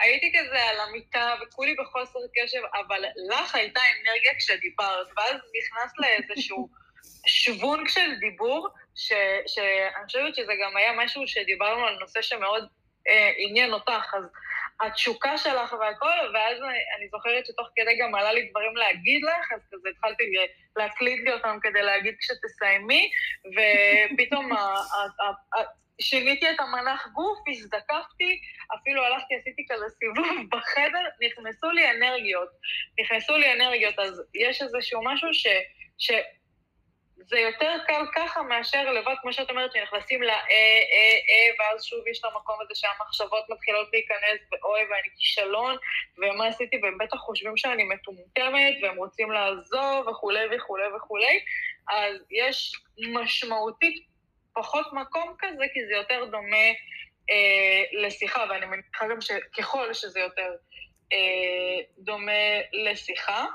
הייתי 0.00 0.32
כזה 0.38 0.62
על 0.62 0.80
המיטה 0.80 1.34
וכולי 1.42 1.74
בחוסר 1.78 2.18
קשב, 2.34 2.60
אבל 2.86 3.04
לך 3.30 3.54
הייתה 3.54 3.80
אנרגיה 3.80 4.34
כשדיברת, 4.38 5.06
ואז 5.16 5.34
נכנס 5.34 5.92
לאיזשהו 5.98 6.68
שוונג 7.26 7.88
של 7.88 8.14
דיבור, 8.20 8.68
ש, 8.94 9.12
שאני 9.46 10.04
חושבת 10.06 10.34
שזה 10.34 10.52
גם 10.62 10.76
היה 10.76 10.92
משהו 10.92 11.26
שדיברנו 11.26 11.86
על 11.86 11.98
נושא 12.00 12.22
שמאוד 12.22 12.68
אה, 13.08 13.30
עניין 13.36 13.72
אותך, 13.72 14.14
אז 14.14 14.24
התשוקה 14.80 15.38
שלך 15.38 15.72
והכל, 15.72 16.34
ואז 16.34 16.58
אני, 16.96 17.08
זוכרת 17.10 17.46
שתוך 17.46 17.68
כדי 17.76 17.98
גם 18.00 18.14
עלה 18.14 18.32
לי 18.32 18.48
דברים 18.50 18.76
להגיד 18.76 19.22
לך, 19.24 19.52
אז 19.52 19.60
כזה 19.72 19.88
התחלתי 19.88 20.24
להקליט 20.76 21.24
לי 21.24 21.32
אותם 21.32 21.58
כדי 21.62 21.82
להגיד 21.82 22.14
כשתסיימי, 22.20 23.10
ופתאום 23.46 24.52
ה, 24.56 24.56
ה, 24.56 25.58
ה, 25.58 25.62
שיניתי 26.00 26.50
את 26.50 26.60
המנח 26.60 27.06
גוף, 27.12 27.38
הזדקפתי, 27.48 28.40
אפילו 28.74 29.04
הלכתי, 29.04 29.34
עשיתי 29.34 29.66
כזה 29.68 29.84
סיבוב 29.98 30.36
בחדר, 30.52 31.04
נכנסו 31.26 31.70
לי 31.70 31.90
אנרגיות. 31.90 32.48
נכנסו 33.00 33.36
לי 33.36 33.52
אנרגיות, 33.52 33.98
אז 33.98 34.22
יש 34.34 34.62
איזשהו 34.62 35.00
משהו 35.04 35.34
ש... 35.34 35.46
ש... 35.98 36.10
זה 37.28 37.38
יותר 37.38 37.72
קל 37.86 38.02
ככה 38.14 38.42
מאשר 38.42 38.92
לבד, 38.92 39.14
כמו 39.22 39.32
שאת 39.32 39.50
אומרת, 39.50 39.72
שנכנסים 39.72 40.22
ל-אה, 40.22 40.34
אה, 40.34 41.18
אה, 41.28 41.54
ואז 41.58 41.84
שוב 41.84 42.08
יש 42.08 42.18
את 42.20 42.24
המקום 42.24 42.56
הזה 42.62 42.74
שהמחשבות 42.74 43.44
מתחילות 43.48 43.88
להיכנס, 43.92 44.40
ואוי, 44.52 44.80
ואני 44.80 45.08
כישלון, 45.16 45.76
ומה 46.18 46.46
עשיתי, 46.46 46.76
והם 46.82 46.98
בטח 46.98 47.16
חושבים 47.16 47.56
שאני 47.56 47.84
מטומטמת, 47.84 48.74
והם 48.82 48.96
רוצים 48.96 49.30
לעזוב, 49.30 50.08
וכולי 50.08 50.56
וכולי 50.56 50.84
וכולי. 50.96 51.40
אז 51.88 52.16
יש 52.30 52.72
משמעותית 52.98 54.06
פחות 54.56 54.92
מקום 54.92 55.34
כזה, 55.38 55.64
כי 55.74 55.86
זה 55.86 55.94
יותר 55.94 56.24
דומה 56.24 56.66
אה, 57.30 58.02
לשיחה, 58.06 58.44
ואני 58.50 58.66
מניחה 58.66 59.06
גם 59.10 59.20
שככל 59.20 59.94
שזה 59.94 60.20
יותר 60.20 60.50
אה, 61.12 61.82
דומה 61.98 62.32
לשיחה, 62.72 63.46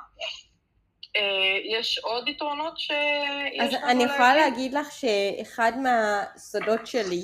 אה, 1.16 1.58
יש 1.64 1.98
עוד 1.98 2.28
יתרונות 2.28 2.80
שיש 2.80 3.60
אז 3.60 3.76
אני 3.84 4.04
יכולה 4.04 4.36
להגיד? 4.36 4.74
לך 4.74 4.88
שאחד 4.92 5.72
מהסודות 5.78 6.88
שלי 6.88 7.22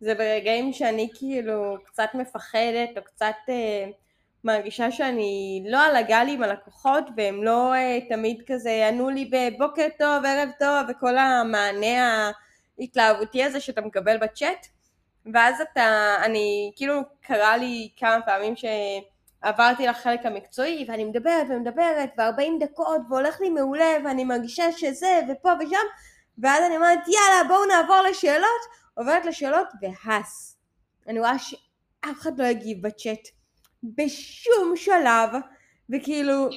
זה 0.00 0.14
ברגעים 0.14 0.72
שאני 0.72 1.08
כאילו 1.18 1.76
קצת 1.84 2.08
מפחדת 2.14 2.88
או 2.96 3.02
קצת 3.04 3.36
אה, 3.48 3.86
מרגישה 4.44 4.90
שאני 4.90 5.62
לא 5.68 5.78
על 5.86 5.96
הגל 5.96 6.26
עם 6.28 6.42
הלקוחות 6.42 7.04
והם 7.16 7.44
לא 7.44 7.74
אה, 7.74 7.98
תמיד 8.08 8.42
כזה 8.46 8.88
ענו 8.88 9.10
לי 9.10 9.30
בבוקר 9.32 9.86
טוב, 9.98 10.24
ערב 10.24 10.48
טוב 10.58 10.86
וכל 10.88 11.18
המענה 11.18 12.30
ההתלהבותי 12.80 13.44
הזה 13.44 13.60
שאתה 13.60 13.80
מקבל 13.80 14.16
בצ'אט 14.16 14.66
ואז 15.34 15.60
אתה, 15.60 16.16
אני, 16.24 16.72
כאילו 16.76 17.00
קרה 17.20 17.56
לי 17.56 17.90
כמה 17.96 18.22
פעמים 18.26 18.54
שעברתי 18.56 19.86
לחלק 19.86 20.26
המקצועי 20.26 20.84
ואני 20.88 21.04
מדברת 21.04 21.46
ומדברת 21.50 22.10
ו-40 22.18 22.64
דקות 22.64 23.00
והולך 23.10 23.40
לי 23.40 23.50
מעולה 23.50 23.96
ואני 24.04 24.24
מרגישה 24.24 24.72
שזה 24.72 25.20
ופה 25.28 25.52
ושם 25.60 25.76
ואז 26.38 26.64
אני 26.66 26.76
אומרת 26.76 26.98
יאללה 26.98 27.48
בואו 27.48 27.64
נעבור 27.64 28.00
לשאלות 28.10 28.60
עוברת 28.94 29.24
לשאלות 29.24 29.68
והס. 29.82 30.58
אני 31.08 31.18
רואה 31.18 31.38
שאף 31.38 32.20
אחד 32.20 32.40
לא 32.40 32.44
הגיב 32.44 32.86
בצ'אט 32.86 33.28
בשום 33.82 34.76
שלב 34.76 35.30
וכאילו 35.90 36.48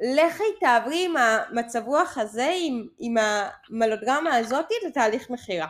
לכי 0.00 0.44
תעברי 0.60 1.04
עם 1.04 1.16
המצב 1.16 1.82
רוח 1.86 2.18
הזה, 2.18 2.50
עם, 2.60 2.86
עם 2.98 3.14
המלודרמה 3.18 4.36
הזאתי 4.36 4.74
לתהליך 4.86 5.30
מכירה. 5.30 5.66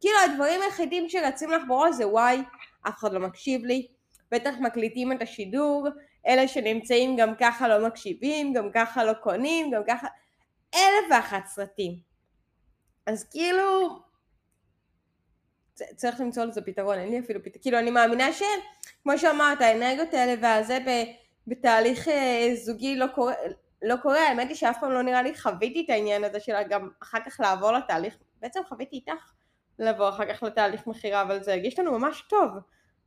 כאילו 0.00 0.14
הדברים 0.24 0.62
היחידים 0.62 1.08
שרצים 1.08 1.50
לך 1.50 1.62
בראש 1.68 1.94
זה 1.94 2.08
וואי, 2.08 2.42
אף 2.88 2.98
אחד 2.98 3.12
לא 3.12 3.20
מקשיב 3.20 3.64
לי, 3.64 3.86
בטח 4.30 4.54
מקליטים 4.60 5.12
את 5.12 5.22
השידור, 5.22 5.88
אלה 6.26 6.48
שנמצאים 6.48 7.16
גם 7.16 7.34
ככה 7.40 7.68
לא 7.68 7.86
מקשיבים, 7.86 8.52
גם 8.52 8.68
ככה 8.74 9.04
לא 9.04 9.12
קונים, 9.12 9.70
גם 9.70 9.82
ככה... 9.88 10.06
אלף 10.74 11.10
ואחת 11.10 11.46
סרטים. 11.46 11.98
אז 13.06 13.24
כאילו, 13.30 13.98
צריך 15.74 16.20
למצוא 16.20 16.44
לזה 16.44 16.62
פתרון, 16.62 16.98
אין 16.98 17.08
לי 17.08 17.18
אפילו 17.18 17.40
פתרון, 17.44 17.62
כאילו 17.62 17.78
אני 17.78 17.90
מאמינה 17.90 18.32
שכמו 18.32 19.18
שאמרת, 19.18 19.60
האנרגיות 19.60 20.14
האלה 20.14 20.34
והזה 20.42 20.78
בתהליך 21.46 22.08
אה, 22.08 22.50
זוגי 22.54 22.96
לא 22.96 23.06
קורה, 23.14 23.34
לא 23.82 23.94
קורה, 24.02 24.28
האמת 24.28 24.48
היא 24.48 24.56
שאף 24.56 24.80
פעם 24.80 24.92
לא 24.92 25.02
נראה 25.02 25.22
לי 25.22 25.36
חוויתי 25.36 25.84
את 25.84 25.90
העניין 25.90 26.24
הזה 26.24 26.40
של 26.40 26.52
גם 26.68 26.88
אחר 27.02 27.18
כך 27.26 27.40
לעבור 27.40 27.72
לתהליך, 27.72 28.14
בעצם 28.40 28.60
חוויתי 28.68 28.96
איתך 28.96 29.32
לבוא 29.78 30.08
אחר 30.08 30.34
כך 30.34 30.42
לתהליך 30.42 30.86
מכירה, 30.86 31.22
אבל 31.22 31.42
זה 31.42 31.52
הרגיש 31.52 31.78
לנו 31.78 31.98
ממש 31.98 32.22
טוב. 32.28 32.50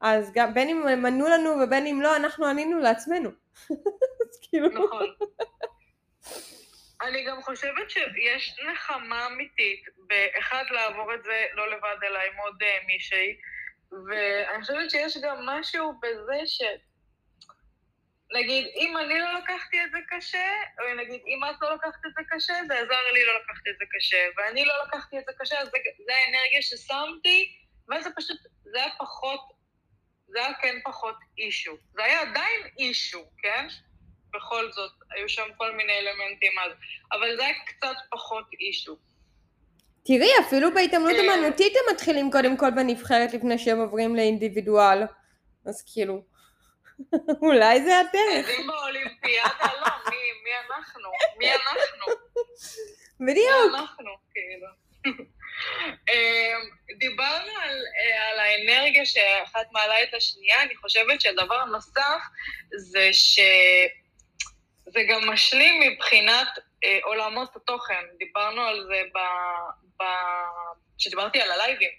אז 0.02 0.32
גם 0.34 0.54
בין 0.54 0.70
אם 0.70 0.88
הם 0.88 1.06
ענו 1.06 1.28
לנו 1.28 1.50
ובין 1.50 1.88
אם 1.88 2.02
לא, 2.02 2.16
אנחנו 2.16 2.46
ענינו 2.46 2.80
לעצמנו. 2.80 3.30
אז 4.30 4.40
כאילו... 4.50 4.68
נכון. 4.68 5.08
אני 7.02 7.24
גם 7.24 7.42
חושבת 7.42 7.90
שיש 7.90 8.56
נחמה 8.72 9.28
אמיתית 9.28 9.84
באחד 9.98 10.64
לעבור 10.72 11.14
את 11.14 11.24
זה 11.24 11.46
לא 11.54 11.72
לבד 11.72 12.04
אלא 12.04 12.20
עם 12.20 12.38
עוד 12.38 12.64
uh, 12.64 12.86
מישהי, 12.88 13.38
ואני 13.92 14.62
חושבת 14.62 14.92
שיש 14.92 15.18
גם 15.24 15.38
משהו 15.46 15.94
בזה 16.02 16.42
ש... 16.46 16.62
נגיד, 18.34 18.66
אם 18.76 18.98
אני 18.98 19.20
לא 19.20 19.34
לקחתי 19.34 19.78
את 19.86 19.92
זה 19.92 19.98
קשה, 20.10 20.48
או 20.80 20.96
נגיד, 20.96 21.22
אם 21.28 21.40
את 21.50 21.56
לא 21.62 21.74
לקחת 21.76 22.06
את 22.06 22.12
זה 22.16 22.22
קשה, 22.30 22.54
זה 22.68 22.74
עזר 22.74 23.12
לי 23.14 23.26
לא 23.26 23.34
לקחת 23.36 23.68
את 23.70 23.76
זה 23.80 23.86
קשה, 23.92 24.26
ואני 24.38 24.66
לא 24.66 24.74
לקחתי 24.88 25.20
את 25.20 25.24
זה 25.26 25.32
קשה, 25.40 25.60
אז 25.60 25.68
זה, 25.68 25.78
זה 26.06 26.12
האנרגיה 26.16 26.62
ששמתי, 26.62 27.58
וזה 27.90 28.10
פשוט, 28.16 28.38
זה 28.64 28.78
היה 28.78 28.92
פחות, 29.00 29.40
זה 30.28 30.40
היה 30.40 30.54
כן 30.62 30.76
פחות 30.84 31.16
אישו. 31.38 31.78
זה 31.94 32.04
היה 32.04 32.22
עדיין 32.22 32.62
אישו, 32.80 33.24
כן? 33.38 33.68
בכל 34.34 34.72
זאת, 34.72 34.92
היו 35.12 35.30
שם 35.30 35.48
כל 35.58 35.76
מיני 35.76 35.94
אלמנטים 35.94 36.52
אז, 36.60 36.72
אבל 37.12 37.36
זה 37.36 37.46
היה 37.46 37.54
קצת 37.66 37.96
פחות 38.12 38.46
אישו. 38.60 38.98
תראי, 40.06 40.30
אפילו 40.48 40.74
בהתעמלות 40.74 41.16
אה. 41.16 41.36
אמנותית 41.36 41.74
הם 41.76 41.94
מתחילים 41.96 42.32
קודם 42.32 42.58
כל 42.58 42.72
בנבחרת 42.72 43.34
לפני 43.34 43.58
שהם 43.58 43.80
עוברים 43.80 44.16
לאינדיבידואל. 44.16 45.04
אז 45.66 45.84
כאילו, 45.94 46.24
אולי 47.48 47.84
זה 47.84 48.00
הדרך. 48.00 48.50
אם 48.60 48.68
באולימפיאדה 48.68 49.72
לא, 49.82 50.10
מי, 50.10 50.18
מי 50.44 50.52
אנחנו? 50.70 51.10
מי 51.38 51.52
אנחנו? 51.54 52.14
בדיוק. 53.20 53.72
מי 53.72 53.80
אנחנו, 53.80 54.12
כאילו. 54.34 54.68
אמ, 56.10 56.70
דיברנו 57.00 57.52
על, 57.62 57.84
אה, 57.98 58.30
על 58.30 58.40
האנרגיה 58.40 59.06
שאחת 59.06 59.72
מעלה 59.72 60.04
את 60.04 60.14
השנייה, 60.14 60.62
אני 60.62 60.76
חושבת 60.76 61.22
שהדבר 61.22 61.66
נוסף 61.66 62.22
זה 62.76 63.10
שזה 63.14 65.02
גם 65.10 65.30
משלים 65.30 65.92
מבחינת 65.92 66.48
אה, 66.84 67.00
עולמות 67.04 67.56
התוכן. 67.56 68.06
דיברנו 68.18 68.62
על 68.62 68.84
זה 68.88 69.02
ב... 69.14 69.18
ב... 70.00 70.06
כשדיברתי 70.98 71.42
על 71.42 71.52
הלייבים. 71.52 71.90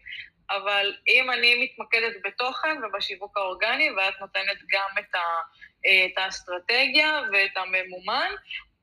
אבל 0.50 0.94
אם 1.08 1.30
אני 1.30 1.64
מתמקדת 1.64 2.12
בתוכן 2.24 2.84
ובשיווק 2.84 3.36
האורגני, 3.36 3.90
ואת 3.90 4.20
נותנת 4.20 4.58
גם 4.72 4.98
את, 4.98 5.14
ה, 5.14 5.20
את 5.80 6.18
האסטרטגיה 6.18 7.20
ואת 7.32 7.56
הממומן, 7.56 8.30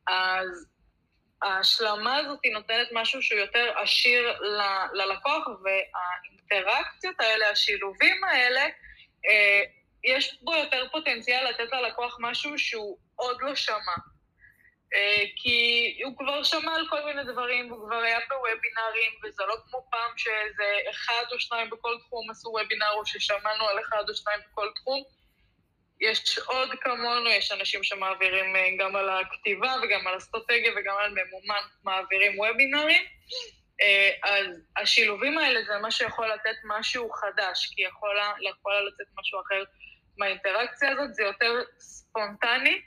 אז 0.07 0.68
ההשלמה 1.41 2.18
הזאת 2.18 2.39
נותנת 2.53 2.88
משהו 2.91 3.22
שהוא 3.22 3.39
יותר 3.39 3.74
עשיר 3.78 4.32
ל, 4.41 4.62
ללקוח, 4.93 5.47
והאינטראקציות 5.47 7.16
האלה, 7.20 7.49
השילובים 7.49 8.24
האלה, 8.24 8.62
אה, 9.28 9.64
יש 10.03 10.38
בו 10.41 10.55
יותר 10.55 10.88
פוטנציאל 10.91 11.49
לתת 11.49 11.74
ללקוח 11.74 12.18
משהו 12.20 12.60
שהוא 12.60 12.97
עוד 13.16 13.38
לא 13.41 13.55
שמע. 13.55 13.95
אה, 14.93 15.23
כי 15.35 15.99
הוא 16.05 16.17
כבר 16.17 16.43
שמע 16.43 16.75
על 16.75 16.87
כל 16.89 17.05
מיני 17.05 17.23
דברים, 17.23 17.69
הוא 17.69 17.87
כבר 17.87 17.95
היה 17.95 18.19
בוובינארים, 18.29 19.11
וזה 19.23 19.43
לא 19.47 19.55
כמו 19.69 19.87
פעם 19.91 20.11
שאיזה 20.17 20.77
אחד 20.89 21.23
או 21.31 21.39
שניים 21.39 21.69
בכל 21.69 21.97
תחום 21.99 22.29
עשו 22.29 22.49
וובינאר, 22.49 22.91
או 22.93 23.05
ששמענו 23.05 23.67
על 23.67 23.79
אחד 23.79 24.03
או 24.09 24.15
שניים 24.15 24.39
בכל 24.51 24.67
תחום. 24.75 25.03
יש 26.01 26.39
עוד 26.39 26.69
כמונו, 26.81 27.29
יש 27.29 27.51
אנשים 27.51 27.83
שמעבירים 27.83 28.55
אה, 28.55 28.67
גם 28.79 28.95
על 28.95 29.09
הכתיבה 29.09 29.75
וגם 29.83 30.07
על 30.07 30.17
אסטרטגיה 30.17 30.71
וגם 30.77 30.95
על 30.97 31.11
ממומן 31.11 31.61
מעבירים 31.83 32.39
וובינארים. 32.39 33.03
אה, 33.81 34.11
אז 34.23 34.47
השילובים 34.77 35.37
האלה 35.37 35.63
זה 35.63 35.77
מה 35.81 35.91
שיכול 35.91 36.27
לתת 36.27 36.57
משהו 36.63 37.09
חדש, 37.11 37.71
כי 37.75 37.81
יכולה, 37.81 38.33
יכולה 38.41 38.81
לצאת 38.81 39.07
משהו 39.19 39.41
אחר 39.41 39.63
מהאינטראקציה 40.17 40.91
הזאת, 40.91 41.13
זה 41.13 41.23
יותר 41.23 41.61
ספונטני, 41.79 42.81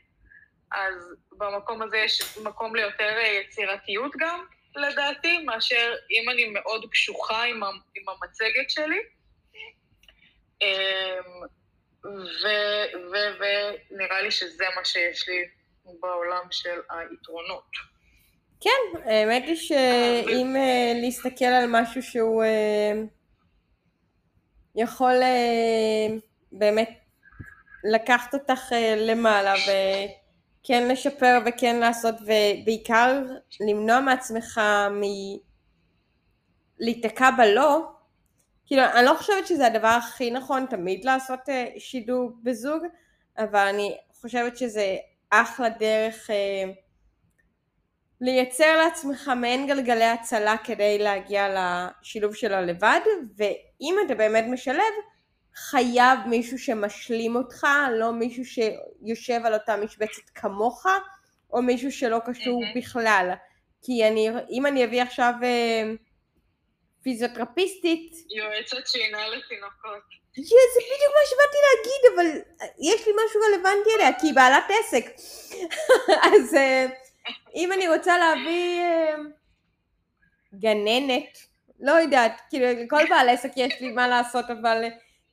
אז 0.74 1.14
במקום 1.32 1.82
הזה 1.82 1.96
יש 1.96 2.38
מקום 2.38 2.76
ליותר 2.76 3.18
אה, 3.18 3.28
יצירתיות 3.28 4.12
גם, 4.18 4.44
לדעתי, 4.76 5.38
מאשר 5.38 5.94
אם 6.10 6.30
אני 6.30 6.46
מאוד 6.46 6.90
קשוחה 6.90 7.44
עם, 7.44 7.62
המצגת 8.08 8.70
שלי. 8.70 8.98
אמ, 10.62 11.46
ונראה 13.90 14.22
לי 14.22 14.30
שזה 14.30 14.64
מה 14.76 14.84
שיש 14.84 15.28
לי 15.28 15.44
בעולם 16.00 16.46
של 16.50 16.80
היתרונות. 16.90 17.70
כן, 18.60 19.10
האמת 19.10 19.42
היא 19.46 19.56
שאם 19.56 20.56
אה, 20.56 20.92
להסתכל 21.02 21.44
על 21.44 21.64
משהו 21.68 22.02
שהוא 22.02 22.44
אה, 22.44 22.92
יכול 24.74 25.14
באמת 26.52 26.90
לקחת 27.84 28.34
אותך 28.34 28.62
למעלה 28.96 29.54
ו... 29.54 29.70
כן 30.64 30.88
לשפר 30.88 31.38
וכן 31.46 31.76
לעשות 31.80 32.14
ובעיקר 32.20 33.22
למנוע 33.60 34.00
מעצמך 34.00 34.60
מלהיתקע 36.80 37.30
בלא 37.30 37.92
כאילו 38.66 38.82
אני 38.94 39.06
לא 39.06 39.14
חושבת 39.18 39.46
שזה 39.46 39.66
הדבר 39.66 39.88
הכי 39.88 40.30
נכון 40.30 40.66
תמיד 40.70 41.04
לעשות 41.04 41.48
אה, 41.48 41.66
שידור 41.78 42.30
בזוג 42.42 42.82
אבל 43.38 43.66
אני 43.66 43.96
חושבת 44.20 44.56
שזה 44.56 44.96
אחלה 45.30 45.68
דרך 45.68 46.30
אה, 46.30 46.64
לייצר 48.20 48.76
לעצמך 48.76 49.30
מעין 49.36 49.66
גלגלי 49.66 50.04
הצלה 50.04 50.56
כדי 50.64 50.98
להגיע 50.98 51.48
לשילוב 51.54 52.34
שלו 52.34 52.60
לבד 52.60 53.00
ואם 53.36 53.96
אתה 54.06 54.14
באמת 54.14 54.44
משלב 54.50 54.92
חייב 55.54 56.18
מישהו 56.26 56.58
שמשלים 56.58 57.36
אותך, 57.36 57.66
לא 57.92 58.12
מישהו 58.12 58.44
שיושב 58.44 59.40
על 59.44 59.54
אותה 59.54 59.76
משבצת 59.76 60.30
כמוך, 60.34 60.86
או 61.52 61.62
מישהו 61.62 61.92
שלא 61.92 62.18
קשור 62.26 62.62
mm-hmm. 62.62 62.78
בכלל. 62.78 63.32
כי 63.82 64.08
אני, 64.08 64.30
אם 64.50 64.66
אני 64.66 64.84
אביא 64.84 65.02
עכשיו 65.02 65.32
אה, 65.42 65.92
פיזיותרפיסטית... 67.02 68.12
יועצת 68.36 68.86
שינה 68.86 69.28
לתינוקות. 69.28 70.22
זה 70.36 70.80
בדיוק 70.80 71.12
מה 71.14 71.26
שבאתי 71.30 71.56
להגיד, 71.68 72.02
אבל 72.14 72.40
יש 72.78 73.06
לי 73.06 73.12
משהו 73.26 73.40
רלוונטי 73.40 73.90
אליה, 73.96 74.20
כי 74.20 74.26
היא 74.26 74.34
בעלת 74.34 74.64
עסק. 74.80 75.06
אז 76.32 76.54
אה, 76.54 76.86
אם 77.54 77.72
אני 77.72 77.88
רוצה 77.88 78.18
להביא 78.18 78.80
אה, 78.80 79.14
גננת, 80.54 81.38
לא 81.80 81.92
יודעת, 81.92 82.40
כאילו 82.50 82.66
לכל 82.84 83.04
בעל 83.08 83.28
עסק 83.28 83.50
יש 83.56 83.80
לי 83.80 83.90
מה 83.90 84.08
לעשות, 84.08 84.44
אבל 84.50 84.84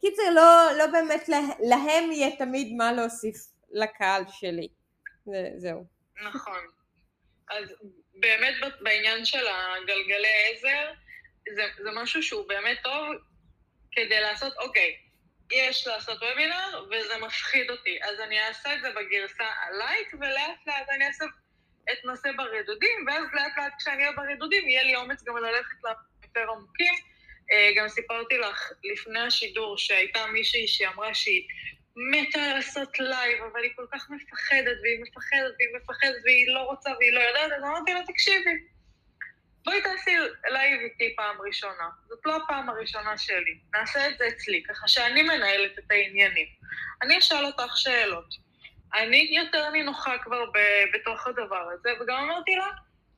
קיצר, 0.02 0.30
לא, 0.36 0.70
לא 0.78 0.88
באמת 0.88 1.30
להם 1.60 2.12
יהיה 2.12 2.36
תמיד 2.36 2.74
מה 2.78 2.92
להוסיף 2.92 3.36
לקהל 3.72 4.24
שלי. 4.30 4.68
זה, 5.26 5.50
זהו. 5.58 5.86
נכון. 6.24 6.60
אז 7.50 7.76
באמת 8.14 8.54
בעניין 8.82 9.26
של 9.26 9.48
הגלגלי 9.48 10.28
עזר, 10.52 10.92
זה, 11.56 11.64
זה 11.84 11.90
משהו 11.96 12.24
שהוא 12.24 12.48
באמת 12.48 12.78
טוב 12.84 13.16
כדי 13.92 14.22
לעשות, 14.22 14.54
אוקיי, 14.58 14.96
יש 15.52 15.88
לעשות 15.88 16.24
וובינר 16.24 16.86
וזה 16.92 17.18
מפחיד 17.18 17.72
אותי, 17.72 18.00
אז 18.04 18.20
אני 18.20 18.40
אעשה 18.48 18.76
את 18.76 18.82
זה 18.82 18.90
בגרסה 18.90 19.44
הלייט, 19.44 20.14
ולאט 20.14 20.68
לאט 20.68 20.90
אני 20.90 21.08
אעשה 21.08 21.26
את 21.92 22.06
נושא 22.06 22.30
ברדודים, 22.38 23.06
ואז 23.08 23.24
לאט 23.34 23.58
לאט 23.58 23.74
כשאני 23.78 24.04
אהיה 24.04 24.12
ברדודים 24.16 24.70
יהיה 24.70 24.84
לי 24.84 24.96
אומץ 24.96 25.24
גם 25.24 25.38
ללכת 25.38 25.76
ליותר 25.84 26.52
עמוקים. 26.52 26.94
אה, 27.52 27.72
גם 27.76 27.88
סיפרתי 27.88 28.38
לך 28.38 28.72
לפני 28.84 29.20
השידור 29.20 29.78
שהייתה 29.78 30.26
מישהי 30.26 30.68
שאמרה 30.68 31.14
שהיא 31.14 31.48
מתה 31.96 32.40
לעשות 32.48 33.00
לייב, 33.00 33.44
אבל 33.52 33.64
היא 33.64 33.72
כל 33.76 33.86
כך 33.92 34.10
מפחדת, 34.10 34.78
והיא 34.84 35.02
מפחדת, 35.02 35.54
והיא 35.60 35.70
מפחדת, 35.82 36.22
והיא 36.24 36.54
לא 36.54 36.60
רוצה, 36.60 36.90
והיא 37.00 37.14
לא 37.14 37.20
יודעת, 37.20 37.52
אז 37.52 37.64
אמרתי 37.64 37.94
לה, 37.94 38.00
תקשיבי, 38.08 38.52
בואי 39.66 39.82
תעשי 39.82 40.12
לייב 40.48 40.80
איתי 40.80 41.16
פעם 41.16 41.36
ראשונה. 41.48 41.90
זאת 42.08 42.20
לא 42.26 42.36
הפעם 42.36 42.70
הראשונה 42.70 43.18
שלי. 43.18 43.60
נעשה 43.74 44.08
את 44.08 44.18
זה 44.18 44.28
אצלי, 44.28 44.64
ככה 44.64 44.88
שאני 44.88 45.24
מנהלת 45.24 45.80
את 45.80 45.92
העניינים. 45.92 46.48
אני 47.02 47.18
אשאל 47.18 47.46
אותך 47.46 47.78
שאלות. 47.78 48.36
אני 48.94 49.32
יותר 49.32 49.70
נינוחה 49.70 50.18
כבר 50.18 50.46
ב- 50.46 50.86
בתוך 50.94 51.28
הדבר 51.28 51.70
הזה, 51.74 51.90
וגם 52.02 52.18
אמרתי 52.18 52.56
לה, 52.56 52.68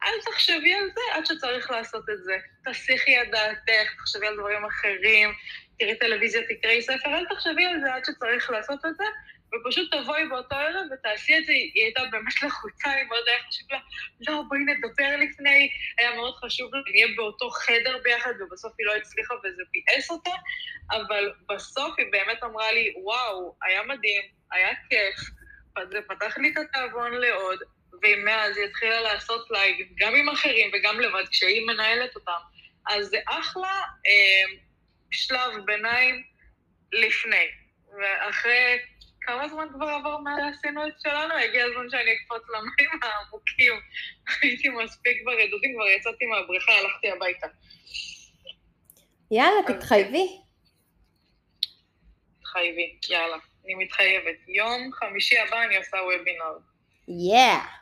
אל 0.03 0.31
תחשבי 0.31 0.73
על 0.73 0.89
זה 0.95 1.01
עד 1.13 1.25
שצריך 1.25 1.71
לעשות 1.71 2.09
את 2.09 2.23
זה. 2.23 2.37
תסיחי 2.65 3.21
את 3.21 3.27
דעתך, 3.31 3.93
תחשבי 3.97 4.27
על 4.27 4.37
דברים 4.37 4.65
אחרים, 4.65 5.33
תראי 5.79 5.95
טלוויזיה, 5.95 6.41
תקראי 6.49 6.81
ספר, 6.81 7.09
אל 7.09 7.25
תחשבי 7.25 7.65
על 7.65 7.81
זה 7.81 7.93
עד 7.93 8.05
שצריך 8.05 8.49
לעשות 8.49 8.85
את 8.85 8.95
זה, 8.97 9.03
ופשוט 9.53 9.93
תבואי 9.93 10.25
באותו 10.25 10.55
ערב 10.55 10.85
ותעשי 10.93 11.37
את 11.37 11.45
זה, 11.45 11.51
היא 11.51 11.83
הייתה 11.83 12.01
באמת 12.11 12.43
לחוצה, 12.43 12.91
היא 12.91 13.05
מאוד 13.07 13.23
היה 13.27 13.37
חשוב 13.47 13.71
לה, 13.71 13.79
לא, 14.27 14.43
בואי 14.49 14.59
נדבר 14.59 15.15
לפני, 15.17 15.69
היה 15.97 16.15
מאוד 16.15 16.35
חשוב 16.35 16.75
לה, 16.75 16.81
נהיה 16.91 17.07
באותו 17.15 17.49
חדר 17.49 17.97
ביחד, 18.03 18.33
ובסוף 18.39 18.73
היא 18.79 18.87
לא 18.87 18.95
הצליחה 18.95 19.33
וזה 19.33 19.63
ביאס 19.71 20.11
אותה, 20.11 20.31
אבל 20.91 21.33
בסוף 21.49 21.93
היא 21.97 22.11
באמת 22.11 22.43
אמרה 22.43 22.71
לי, 22.71 22.93
וואו, 23.03 23.55
היה 23.61 23.83
מדהים, 23.83 24.21
היה 24.51 24.69
כיף, 24.89 25.15
זה 25.91 25.99
פתח 26.07 26.37
לי 26.37 26.49
את 26.53 26.57
התיאבון 26.57 27.11
לעוד, 27.11 27.59
ומאז 28.03 28.57
היא 28.57 28.65
התחילה 28.65 29.01
לעשות 29.01 29.51
לייב 29.51 29.75
גם 29.95 30.15
עם 30.15 30.29
אחרים 30.29 30.71
וגם 30.73 30.99
לבד, 30.99 31.23
כשהיא 31.31 31.65
מנהלת 31.65 32.15
אותם. 32.15 32.39
אז 32.87 33.07
זה 33.07 33.17
אחלה 33.25 33.81
אה, 34.07 34.57
שלב 35.11 35.65
ביניים 35.65 36.23
לפני. 36.91 37.45
ואחרי 37.97 38.79
כמה 39.21 39.47
זמן 39.47 39.67
כבר 39.73 39.85
עבר 39.85 40.17
מאז 40.17 40.39
שעשינו 40.55 40.87
את 40.87 40.93
שלנו? 41.03 41.33
הגיע 41.33 41.65
הזמן 41.65 41.89
שאני 41.89 42.11
אקפוץ 42.13 42.41
למים 42.49 42.99
העמוקים. 43.03 43.73
הייתי 44.41 44.69
מספיק 44.69 45.17
ברדודים, 45.25 45.75
כבר 45.75 45.87
יצאתי 45.87 46.25
מהבריכה, 46.25 46.71
הלכתי 46.71 47.11
הביתה. 47.11 47.47
יאללה, 49.31 49.61
תתחייבי. 49.67 50.27
תתחייבי, 52.39 52.97
יאללה. 53.09 53.37
אני 53.65 53.75
מתחייבת. 53.75 54.37
יום 54.47 54.91
חמישי 54.93 55.39
הבא 55.39 55.63
אני 55.63 55.77
עושה 55.77 55.97
וובינר. 55.97 56.57
יאה. 57.07 57.80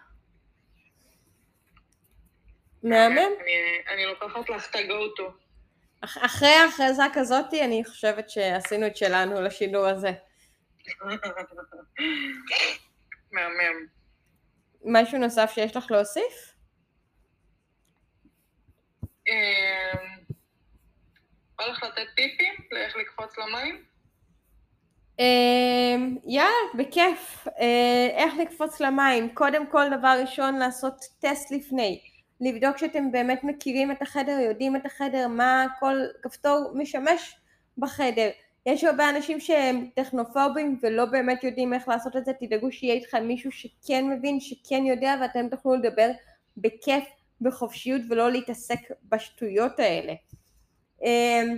מהמם. 2.83 3.17
אני, 3.17 3.93
אני 3.93 4.05
לוקחת 4.05 4.49
לך 4.49 4.69
את 4.69 4.75
ה-go-to. 4.75 5.23
אחרי 6.01 6.49
ההכרזה 6.49 7.03
כזאתי, 7.13 7.63
אני 7.63 7.83
חושבת 7.85 8.29
שעשינו 8.29 8.87
את 8.87 8.97
שלנו 8.97 9.41
לשידור 9.41 9.85
הזה. 9.85 10.11
מהמם. 13.31 13.87
משהו 14.85 15.17
נוסף 15.17 15.51
שיש 15.53 15.75
לך 15.75 15.91
להוסיף? 15.91 16.55
אמ, 19.27 20.23
בא 21.57 21.65
לך 21.65 21.83
לתת 21.83 22.07
טיפים 22.15 22.53
לאיך 22.71 22.95
לקפוץ 22.95 23.37
למים? 23.37 23.83
אמ, 25.19 26.17
יאללה, 26.25 26.51
בכיף. 26.77 27.47
אה, 27.59 28.07
איך 28.11 28.33
לקפוץ 28.41 28.79
למים? 28.79 29.35
קודם 29.35 29.71
כל, 29.71 29.83
דבר 29.99 30.17
ראשון, 30.21 30.59
לעשות 30.59 30.93
טסט 31.19 31.51
לפני. 31.51 32.01
לבדוק 32.41 32.77
שאתם 32.77 33.11
באמת 33.11 33.43
מכירים 33.43 33.91
את 33.91 34.01
החדר, 34.01 34.39
יודעים 34.39 34.75
את 34.75 34.85
החדר, 34.85 35.27
מה 35.27 35.65
כל 35.79 35.97
כפתור 36.21 36.71
משמש 36.73 37.35
בחדר. 37.77 38.29
יש 38.65 38.83
הרבה 38.83 39.09
אנשים 39.09 39.39
שהם 39.39 39.89
טכנופובים 39.95 40.79
ולא 40.81 41.05
באמת 41.05 41.43
יודעים 41.43 41.73
איך 41.73 41.87
לעשות 41.87 42.15
את 42.15 42.25
זה, 42.25 42.33
תדאגו 42.33 42.71
שיהיה 42.71 42.93
איתכם 42.93 43.27
מישהו 43.27 43.51
שכן 43.51 44.09
מבין, 44.09 44.39
שכן 44.39 44.85
יודע 44.85 45.15
ואתם 45.21 45.49
תוכלו 45.49 45.75
לדבר 45.75 46.09
בכיף, 46.57 47.03
בחופשיות 47.41 48.01
ולא 48.09 48.31
להתעסק 48.31 48.79
בשטויות 49.03 49.79
האלה. 49.79 50.13
אמ, 51.03 51.57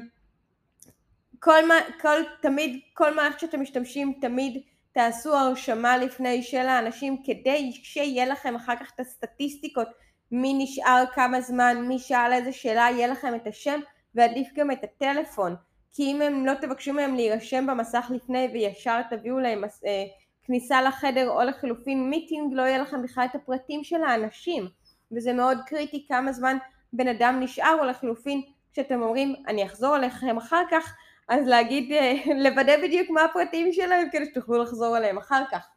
כל, 1.40 1.64
כל, 2.02 2.22
תמיד, 2.42 2.80
כל 2.94 3.16
מערכת 3.16 3.40
שאתם 3.40 3.62
משתמשים, 3.62 4.14
תמיד 4.22 4.62
תעשו 4.92 5.36
הרשמה 5.36 5.98
לפני 5.98 6.44
של 6.44 6.68
האנשים 6.68 7.24
כדי 7.24 7.72
שיהיה 7.74 8.26
לכם 8.26 8.56
אחר 8.56 8.76
כך 8.76 8.92
את 8.96 9.00
הסטטיסטיקות 9.00 9.88
מי 10.32 10.54
נשאר 10.54 11.04
כמה 11.14 11.42
זמן, 11.42 11.86
מי 11.88 12.00
שאל 12.00 12.34
איזה 12.34 12.52
שאלה, 12.52 12.88
יהיה 12.92 13.08
לכם 13.08 13.36
את 13.36 13.48
השם 13.48 13.80
ועדיף 14.16 14.48
גם 14.56 14.72
את 14.72 14.84
הטלפון 14.84 15.56
כי 15.94 16.04
אם 16.04 16.22
הם 16.22 16.46
לא 16.46 16.54
תבקשו 16.54 16.94
מהם 16.94 17.16
להירשם 17.16 17.68
במסך 17.68 18.12
לפני 18.16 18.50
וישר 18.54 19.02
תביאו 19.10 19.40
להם 19.40 19.64
אה, 19.64 20.04
כניסה 20.44 20.82
לחדר 20.82 21.30
או 21.30 21.42
לחלופין 21.42 22.10
מיטינג 22.10 22.54
לא 22.54 22.62
יהיה 22.62 22.78
לכם 22.78 23.04
בכלל 23.04 23.26
את 23.26 23.36
הפרטים 23.36 23.84
של 23.84 24.04
האנשים 24.04 24.68
וזה 25.12 25.34
מאוד 25.34 25.58
קריטי 25.68 26.06
כמה 26.08 26.32
זמן 26.34 26.58
בן 26.94 27.08
אדם 27.08 27.40
נשאר 27.40 27.78
או 27.80 27.86
לחלופין 27.86 28.42
כשאתם 28.74 29.02
אומרים 29.02 29.36
אני 29.48 29.66
אחזור 29.66 29.96
אליכם 29.96 30.38
אחר 30.38 30.64
כך 30.72 30.96
אז 31.32 31.48
להגיד, 31.48 31.92
אה, 31.92 32.14
לוודא 32.44 32.78
בדיוק 32.78 33.10
מה 33.10 33.24
הפרטים 33.24 33.74
שלהם 33.74 34.08
כדי 34.12 34.26
שתוכלו 34.26 34.64
לחזור 34.64 34.98
אליהם 34.98 35.18
אחר 35.18 35.44
כך. 35.52 35.68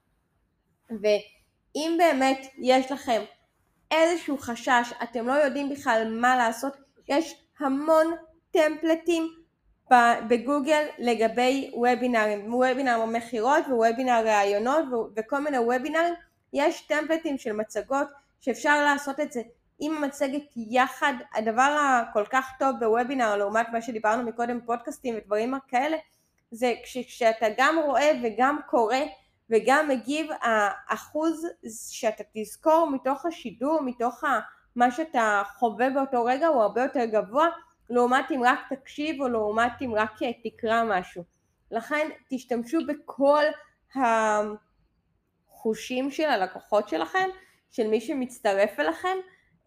ואם 0.90 1.94
באמת 1.98 2.46
יש 2.58 2.92
לכם 2.92 3.22
איזשהו 3.94 4.38
חשש, 4.38 4.92
אתם 5.02 5.26
לא 5.28 5.32
יודעים 5.32 5.68
בכלל 5.68 6.18
מה 6.20 6.36
לעשות, 6.36 6.76
יש 7.08 7.44
המון 7.58 8.06
טמפלטים 8.50 9.34
בגוגל 10.28 10.86
לגבי 10.98 11.70
וובינארים, 11.74 12.54
וובינאר 12.54 13.04
מכירות 13.04 13.64
ווובינאר 13.68 14.26
ראיונות 14.26 14.84
וכל 15.16 15.38
מיני 15.38 15.58
וובינארים, 15.58 16.14
יש 16.52 16.80
טמפלטים 16.80 17.38
של 17.38 17.52
מצגות 17.52 18.08
שאפשר 18.40 18.84
לעשות 18.84 19.20
את 19.20 19.32
זה 19.32 19.42
עם 19.78 19.96
המצגת 19.96 20.42
יחד, 20.56 21.12
הדבר 21.34 21.76
הכל 21.80 22.24
כך 22.30 22.50
טוב 22.58 22.70
בוובינר 22.80 23.36
לעומת 23.36 23.66
מה 23.72 23.82
שדיברנו 23.82 24.22
מקודם 24.22 24.60
פודקאסטים 24.66 25.14
ודברים 25.16 25.54
כאלה 25.68 25.96
זה 26.50 26.72
כשאתה 26.84 27.46
גם 27.56 27.78
רואה 27.84 28.12
וגם 28.22 28.58
קורא 28.70 28.96
וגם 29.50 29.88
מגיב 29.88 30.30
האחוז 30.40 31.46
שאתה 31.90 32.24
תזכור 32.34 32.90
מתוך 32.90 33.26
השידור, 33.26 33.80
מתוך 33.82 34.24
מה 34.76 34.90
שאתה 34.90 35.42
חווה 35.58 35.90
באותו 35.90 36.24
רגע 36.24 36.46
הוא 36.46 36.62
הרבה 36.62 36.82
יותר 36.82 37.04
גבוה 37.04 37.48
לעומת 37.90 38.30
אם 38.30 38.40
רק 38.44 38.58
תקשיב 38.70 39.22
או 39.22 39.28
לעומת 39.28 39.72
אם 39.82 39.94
רק 39.94 40.12
תקרא 40.44 40.84
משהו. 40.84 41.24
לכן 41.70 42.08
תשתמשו 42.30 42.78
בכל 42.86 43.44
החושים 45.54 46.10
של 46.10 46.24
הלקוחות 46.24 46.88
שלכם, 46.88 47.28
של 47.70 47.86
מי 47.86 48.00
שמצטרף 48.00 48.80
אליכם 48.80 49.16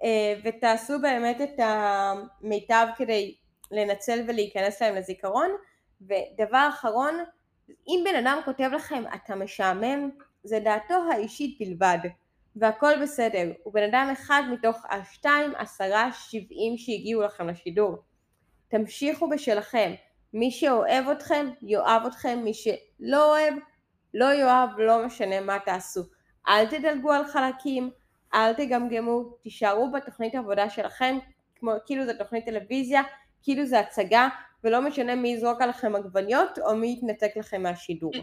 אה, 0.03 0.33
ותעשו 0.43 1.01
באמת 1.01 1.41
את 1.41 1.59
המיטב 1.59 2.87
כדי 2.97 3.35
לנצל 3.71 4.23
ולהיכנס 4.27 4.81
להם 4.81 4.95
לזיכרון. 4.95 5.49
ודבר 6.01 6.67
אחרון, 6.69 7.23
אם 7.87 8.03
בן 8.05 8.15
אדם 8.25 8.39
כותב 8.45 8.69
לכם 8.75 9.03
אתה 9.15 9.35
משעמם, 9.35 10.09
זה 10.43 10.59
דעתו 10.59 10.93
האישית 11.11 11.57
בלבד, 11.59 11.97
והכל 12.55 13.01
בסדר, 13.01 13.51
הוא 13.63 13.73
בן 13.73 13.83
אדם 13.83 14.09
אחד 14.13 14.43
מתוך 14.51 14.77
השתיים, 14.89 15.55
עשרה, 15.55 16.11
שבעים 16.11 16.77
שהגיעו 16.77 17.21
לכם 17.21 17.47
לשידור. 17.49 17.97
תמשיכו 18.67 19.29
בשלכם, 19.29 19.93
מי 20.33 20.51
שאוהב 20.51 21.09
אתכם, 21.09 21.49
יאהב 21.61 22.05
אתכם, 22.05 22.39
מי 22.43 22.53
שלא 22.53 23.31
אוהב, 23.31 23.53
לא 24.13 24.33
יאהב, 24.33 24.69
לא 24.77 25.05
משנה 25.05 25.41
מה 25.41 25.59
תעשו. 25.59 26.01
אל 26.47 26.65
תדלגו 26.65 27.11
על 27.11 27.27
חלקים, 27.27 27.89
אל 28.33 28.53
תגמגמו, 28.53 29.23
תישארו 29.43 29.91
בתוכנית 29.91 30.35
העבודה 30.35 30.69
שלכם, 30.69 31.17
כמו, 31.55 31.71
כאילו 31.85 32.05
זה 32.05 32.13
תוכנית 32.13 32.45
טלוויזיה, 32.45 33.01
כאילו 33.43 33.65
זה 33.65 33.79
הצגה, 33.79 34.27
ולא 34.63 34.81
משנה 34.81 35.15
מי 35.15 35.29
יזרוק 35.29 35.61
עליכם 35.61 35.95
עגבניות 35.95 36.59
או 36.59 36.75
מי 36.75 36.95
יתנתק 36.97 37.37
לכם 37.37 37.63
מהשידור. 37.63 38.11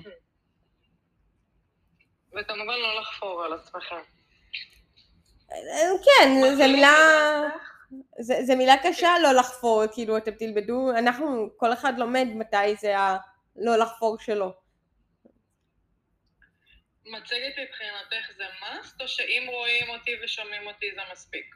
וכמובן 2.32 2.74
לא 2.82 3.01
לחפור 3.01 3.45
על 3.45 3.53
עצמכם. 3.53 4.03
כן, 6.05 6.28
זו 6.57 6.68
מילה... 6.68 6.93
זה 8.18 8.57
מילה 8.57 8.74
קשה 8.82 9.14
לא 9.22 9.32
לחפור, 9.32 9.82
כאילו 9.93 10.16
אתם 10.16 10.30
תלמדו, 10.30 10.91
אנחנו, 10.99 11.51
כל 11.57 11.72
אחד 11.72 11.99
לומד 11.99 12.26
מתי 12.35 12.76
זה 12.76 12.99
הלא 12.99 13.76
לחפור 13.76 14.18
שלו. 14.18 14.55
מצגת 17.07 17.55
מבחינתך 17.62 18.37
זה 18.37 18.45
must, 18.45 19.03
או 19.03 19.09
שאם 19.09 19.47
רואים 19.49 19.89
אותי 19.89 20.11
ושומעים 20.24 20.66
אותי 20.66 20.87
זה 20.95 21.01
מספיק? 21.12 21.55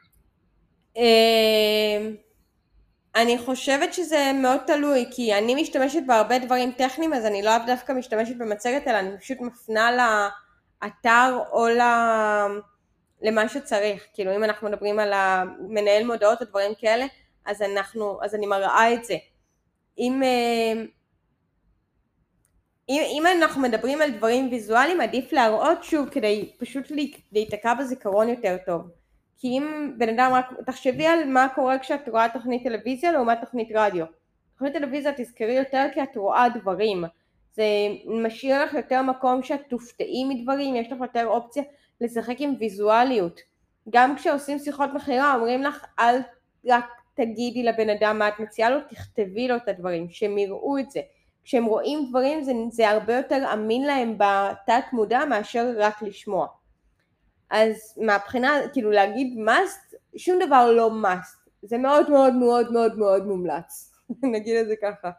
אני 3.15 3.37
חושבת 3.37 3.93
שזה 3.93 4.31
מאוד 4.41 4.59
תלוי, 4.67 5.05
כי 5.11 5.33
אני 5.33 5.61
משתמשת 5.61 6.01
בהרבה 6.07 6.39
דברים 6.39 6.71
טכניים, 6.71 7.13
אז 7.13 7.25
אני 7.25 7.41
לא 7.41 7.51
דווקא 7.67 7.91
משתמשת 7.91 8.35
במצגת, 8.35 8.87
אלא 8.87 8.99
אני 8.99 9.17
פשוט 9.17 9.37
מפנה 9.41 9.91
לאתר 10.81 11.39
או 11.51 11.67
למה 13.21 13.49
שצריך. 13.49 14.07
כאילו, 14.13 14.35
אם 14.35 14.43
אנחנו 14.43 14.69
מדברים 14.69 14.99
על 14.99 15.13
מנהל 15.59 16.03
מודעות 16.03 16.41
או 16.41 16.45
דברים 16.45 16.71
כאלה, 16.79 17.05
אז 17.45 17.61
אנחנו, 17.61 18.19
אז 18.23 18.35
אני 18.35 18.47
מראה 18.47 18.93
את 18.93 19.05
זה. 19.05 19.15
אם... 19.97 20.23
אמ, 20.23 20.85
אם, 22.89 23.01
אם 23.19 23.23
אנחנו 23.27 23.61
מדברים 23.61 24.01
על 24.01 24.11
דברים 24.11 24.49
ויזואליים 24.51 25.01
עדיף 25.01 25.33
להראות 25.33 25.83
שוב 25.83 26.09
כדי 26.09 26.51
פשוט 26.57 26.91
להיתקע 27.31 27.73
בזיכרון 27.73 28.29
יותר 28.29 28.57
טוב 28.65 28.81
כי 29.39 29.47
אם 29.47 29.93
בן 29.97 30.09
אדם 30.09 30.31
רק 30.33 30.45
תחשבי 30.65 31.05
על 31.05 31.25
מה 31.25 31.47
קורה 31.55 31.79
כשאת 31.79 32.09
רואה 32.09 32.29
תוכנית 32.29 32.63
טלוויזיה 32.63 33.11
לעומת 33.11 33.37
תוכנית 33.41 33.69
רדיו. 33.75 34.05
תוכנית 34.53 34.73
טלוויזיה 34.73 35.11
תזכרי 35.17 35.53
יותר 35.53 35.85
כי 35.93 36.03
את 36.03 36.17
רואה 36.17 36.49
דברים. 36.49 37.03
זה 37.53 37.63
משאיר 38.05 38.63
לך 38.63 38.73
יותר 38.73 39.01
מקום 39.01 39.43
שאת 39.43 39.61
תופתעי 39.69 40.25
מדברים 40.29 40.75
יש 40.75 40.91
לך 40.91 40.97
יותר 41.01 41.25
אופציה 41.27 41.63
לשחק 42.01 42.35
עם 42.39 42.53
ויזואליות. 42.59 43.39
גם 43.89 44.15
כשעושים 44.15 44.59
שיחות 44.59 44.89
מכירה 44.93 45.35
אומרים 45.35 45.63
לך 45.63 45.85
אל 45.99 46.19
רק 46.65 46.85
תגידי 47.13 47.63
לבן 47.63 47.89
אדם 47.89 48.19
מה 48.19 48.27
את 48.27 48.39
מציעה 48.39 48.69
לו 48.69 48.77
תכתבי 48.89 49.47
לו 49.47 49.55
את 49.55 49.67
הדברים 49.67 50.09
שהם 50.09 50.37
יראו 50.37 50.77
את 50.77 50.91
זה. 50.91 50.99
כשהם 51.43 51.65
רואים 51.65 52.05
דברים 52.09 52.43
זה, 52.43 52.51
זה 52.71 52.89
הרבה 52.89 53.17
יותר 53.17 53.53
אמין 53.53 53.83
להם 53.85 54.17
בתת 54.17 54.93
מודע 54.93 55.25
מאשר 55.25 55.73
רק 55.77 56.01
לשמוע. 56.01 56.47
אז 57.49 57.97
מהבחינה, 57.97 58.59
כאילו 58.73 58.91
להגיד 58.91 59.37
must, 59.47 59.95
שום 60.17 60.39
דבר 60.45 60.71
לא 60.71 60.89
must, 61.03 61.49
זה 61.61 61.77
מאוד 61.77 62.09
מאוד 62.09 62.33
מאוד 62.33 62.71
מאוד 62.71 62.97
מאוד 62.97 63.25
מומלץ, 63.25 63.93
נגיד 64.33 64.55
את 64.55 64.67
זה 64.67 64.75
ככה. 64.81 65.09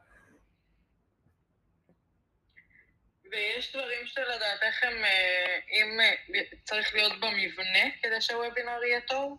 ויש 3.30 3.76
דברים 3.76 4.06
שלדעתך 4.06 4.82
הם, 4.82 5.04
אה, 5.04 5.56
אם 5.72 6.00
אה, 6.00 6.40
צריך 6.64 6.94
להיות 6.94 7.12
במבנה 7.12 7.90
כדי 8.02 8.20
שהוובינר 8.20 8.84
יהיה 8.84 9.00
טוב? 9.00 9.38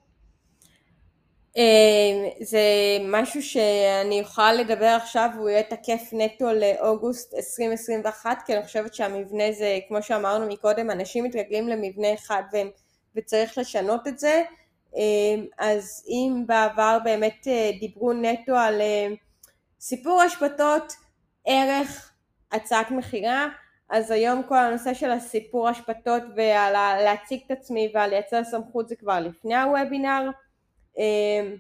אה, 1.58 2.30
זה 2.42 2.60
משהו 3.02 3.44
שאני 3.44 4.20
יכולה 4.20 4.54
לדבר 4.54 4.98
עכשיו 5.02 5.30
והוא 5.36 5.50
יהיה 5.50 5.64
תקף 5.64 6.02
נטו 6.12 6.54
לאוגוסט 6.54 7.34
2021 7.34 8.38
כי 8.46 8.54
אני 8.54 8.64
חושבת 8.64 8.94
שהמבנה 8.94 9.52
זה 9.52 9.80
כמו 9.88 10.04
שאמרנו 10.04 10.48
מקודם 10.48 10.92
אנשים 10.92 11.24
מתרגלים 11.24 11.68
למבנה 11.68 12.14
אחד 12.14 12.44
והם, 12.54 12.70
וצריך 13.16 13.58
לשנות 13.58 14.08
את 14.08 14.20
זה 14.20 14.44
אז 15.60 16.06
אם 16.08 16.44
בעבר 16.48 16.98
באמת 17.04 17.48
דיברו 17.80 18.14
נטו 18.14 18.56
על 18.56 18.82
סיפור 19.80 20.22
השפתות 20.22 20.94
ערך 21.46 22.12
הצעת 22.52 22.92
מכירה 22.92 23.48
אז 23.92 24.12
היום 24.12 24.44
כל 24.44 24.58
הנושא 24.58 24.94
של 24.94 25.12
הסיפור 25.12 25.70
השפתות 25.70 26.24
ועל 26.36 26.74
להציג 27.04 27.42
את 27.46 27.52
עצמי 27.52 27.92
ועל 27.94 28.10
לייצר 28.10 28.44
סמכות 28.44 28.90
זה 28.90 28.96
כבר 28.96 29.20
לפני 29.20 29.56
הוובינר. 29.56 30.30
אמ, 30.98 31.56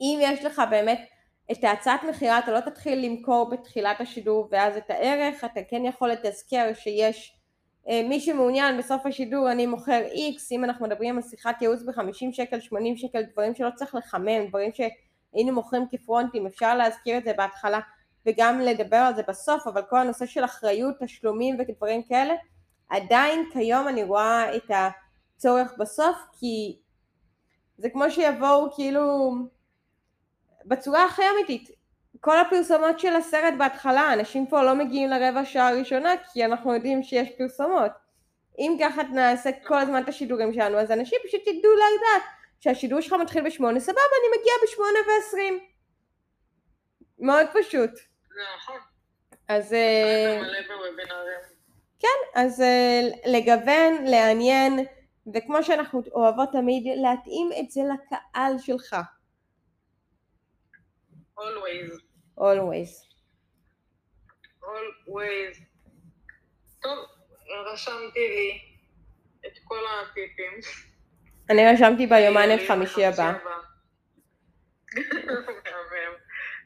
אם 0.00 0.18
יש 0.22 0.44
לך 0.44 0.62
באמת 0.70 1.08
את 1.52 1.64
ההצעת 1.64 2.00
מכירה 2.04 2.38
אתה 2.38 2.52
לא 2.52 2.60
תתחיל 2.60 3.06
למכור 3.06 3.50
בתחילת 3.50 4.00
השידור 4.00 4.48
ואז 4.50 4.76
את 4.76 4.90
הערך, 4.90 5.44
אתה 5.44 5.60
כן 5.68 5.84
יכול 5.84 6.10
לתזכר 6.10 6.70
שיש 6.74 7.36
אה, 7.36 7.41
מי 7.86 8.20
שמעוניין 8.20 8.78
בסוף 8.78 9.06
השידור 9.06 9.50
אני 9.52 9.66
מוכר 9.66 10.02
X, 10.12 10.40
אם 10.50 10.64
אנחנו 10.64 10.86
מדברים 10.86 11.16
על 11.16 11.22
שיחת 11.22 11.62
ייעוץ 11.62 11.82
ב-50 11.82 12.32
שקל, 12.32 12.60
80 12.60 12.96
שקל, 12.96 13.22
דברים 13.32 13.54
שלא 13.54 13.68
צריך 13.74 13.94
לחמם, 13.94 14.46
דברים 14.48 14.70
שהיינו 14.72 15.52
מוכרים 15.52 15.86
כפרונטים, 15.90 16.46
אפשר 16.46 16.74
להזכיר 16.74 17.18
את 17.18 17.24
זה 17.24 17.32
בהתחלה 17.36 17.80
וגם 18.26 18.60
לדבר 18.60 18.96
על 18.96 19.14
זה 19.14 19.22
בסוף, 19.28 19.66
אבל 19.66 19.82
כל 19.90 19.98
הנושא 19.98 20.26
של 20.26 20.44
אחריות, 20.44 20.94
תשלומים 21.00 21.56
ודברים 21.58 22.02
כאלה, 22.02 22.34
עדיין 22.88 23.50
כיום 23.52 23.88
אני 23.88 24.04
רואה 24.04 24.56
את 24.56 24.70
הצורך 24.70 25.72
בסוף, 25.78 26.16
כי 26.38 26.76
זה 27.78 27.90
כמו 27.90 28.10
שיבואו 28.10 28.72
כאילו 28.74 29.32
בצורה 30.64 31.04
הכי 31.04 31.22
אמיתית. 31.34 31.81
כל 32.24 32.38
הפרסומות 32.38 33.00
של 33.00 33.16
הסרט 33.16 33.54
בהתחלה, 33.58 34.12
אנשים 34.12 34.46
פה 34.46 34.62
לא 34.62 34.74
מגיעים 34.74 35.10
לרבע 35.10 35.44
שעה 35.44 35.68
הראשונה 35.68 36.10
כי 36.32 36.44
אנחנו 36.44 36.74
יודעים 36.74 37.02
שיש 37.02 37.28
פרסומות. 37.38 37.90
אם 38.58 38.76
ככה 38.80 39.02
נעשה 39.02 39.50
כל 39.66 39.78
הזמן 39.78 40.02
את 40.02 40.08
השידורים 40.08 40.52
שלנו, 40.52 40.78
אז 40.78 40.90
אנשים 40.90 41.18
פשוט 41.28 41.40
ידעו 41.46 41.72
לדעת 41.72 42.22
שהשידור 42.60 43.00
שלך 43.00 43.12
מתחיל 43.12 43.46
בשמונה, 43.46 43.80
סבבה, 43.80 44.00
אני 44.00 44.40
מגיע 44.40 44.52
בשמונה 44.64 44.98
ועשרים. 45.08 45.58
מאוד 47.18 47.46
פשוט. 47.54 47.90
נכון. 48.56 48.78
אז... 49.48 49.72
אה, 49.72 50.40
כן, 51.98 52.40
אז 52.40 52.60
אה, 52.60 53.00
לגוון, 53.26 54.04
לעניין, 54.04 54.78
וכמו 55.34 55.62
שאנחנו 55.62 56.02
אוהבות 56.12 56.48
תמיד, 56.52 56.84
להתאים 57.02 57.50
את 57.60 57.70
זה 57.70 57.80
לקהל 57.94 58.58
שלך. 58.58 58.96
always. 61.38 62.11
Always. 62.42 62.90
always. 64.62 65.54
טוב, 66.82 66.98
רשמתי 67.72 68.28
לי 68.28 68.60
את 69.46 69.58
כל 69.64 69.80
הטיפים. 69.86 70.52
אני 71.50 71.62
רשמתי 71.72 72.06
ביומן 72.06 72.48
את 72.54 72.60
חמישי 72.68 73.04
הבא. 73.04 73.32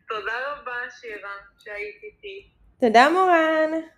תודה 0.08 0.52
רבה, 0.52 0.90
שירה, 1.00 1.36
שהיית 1.58 2.02
איתי. 2.02 2.50
תודה, 2.80 3.08
מורן. 3.08 3.95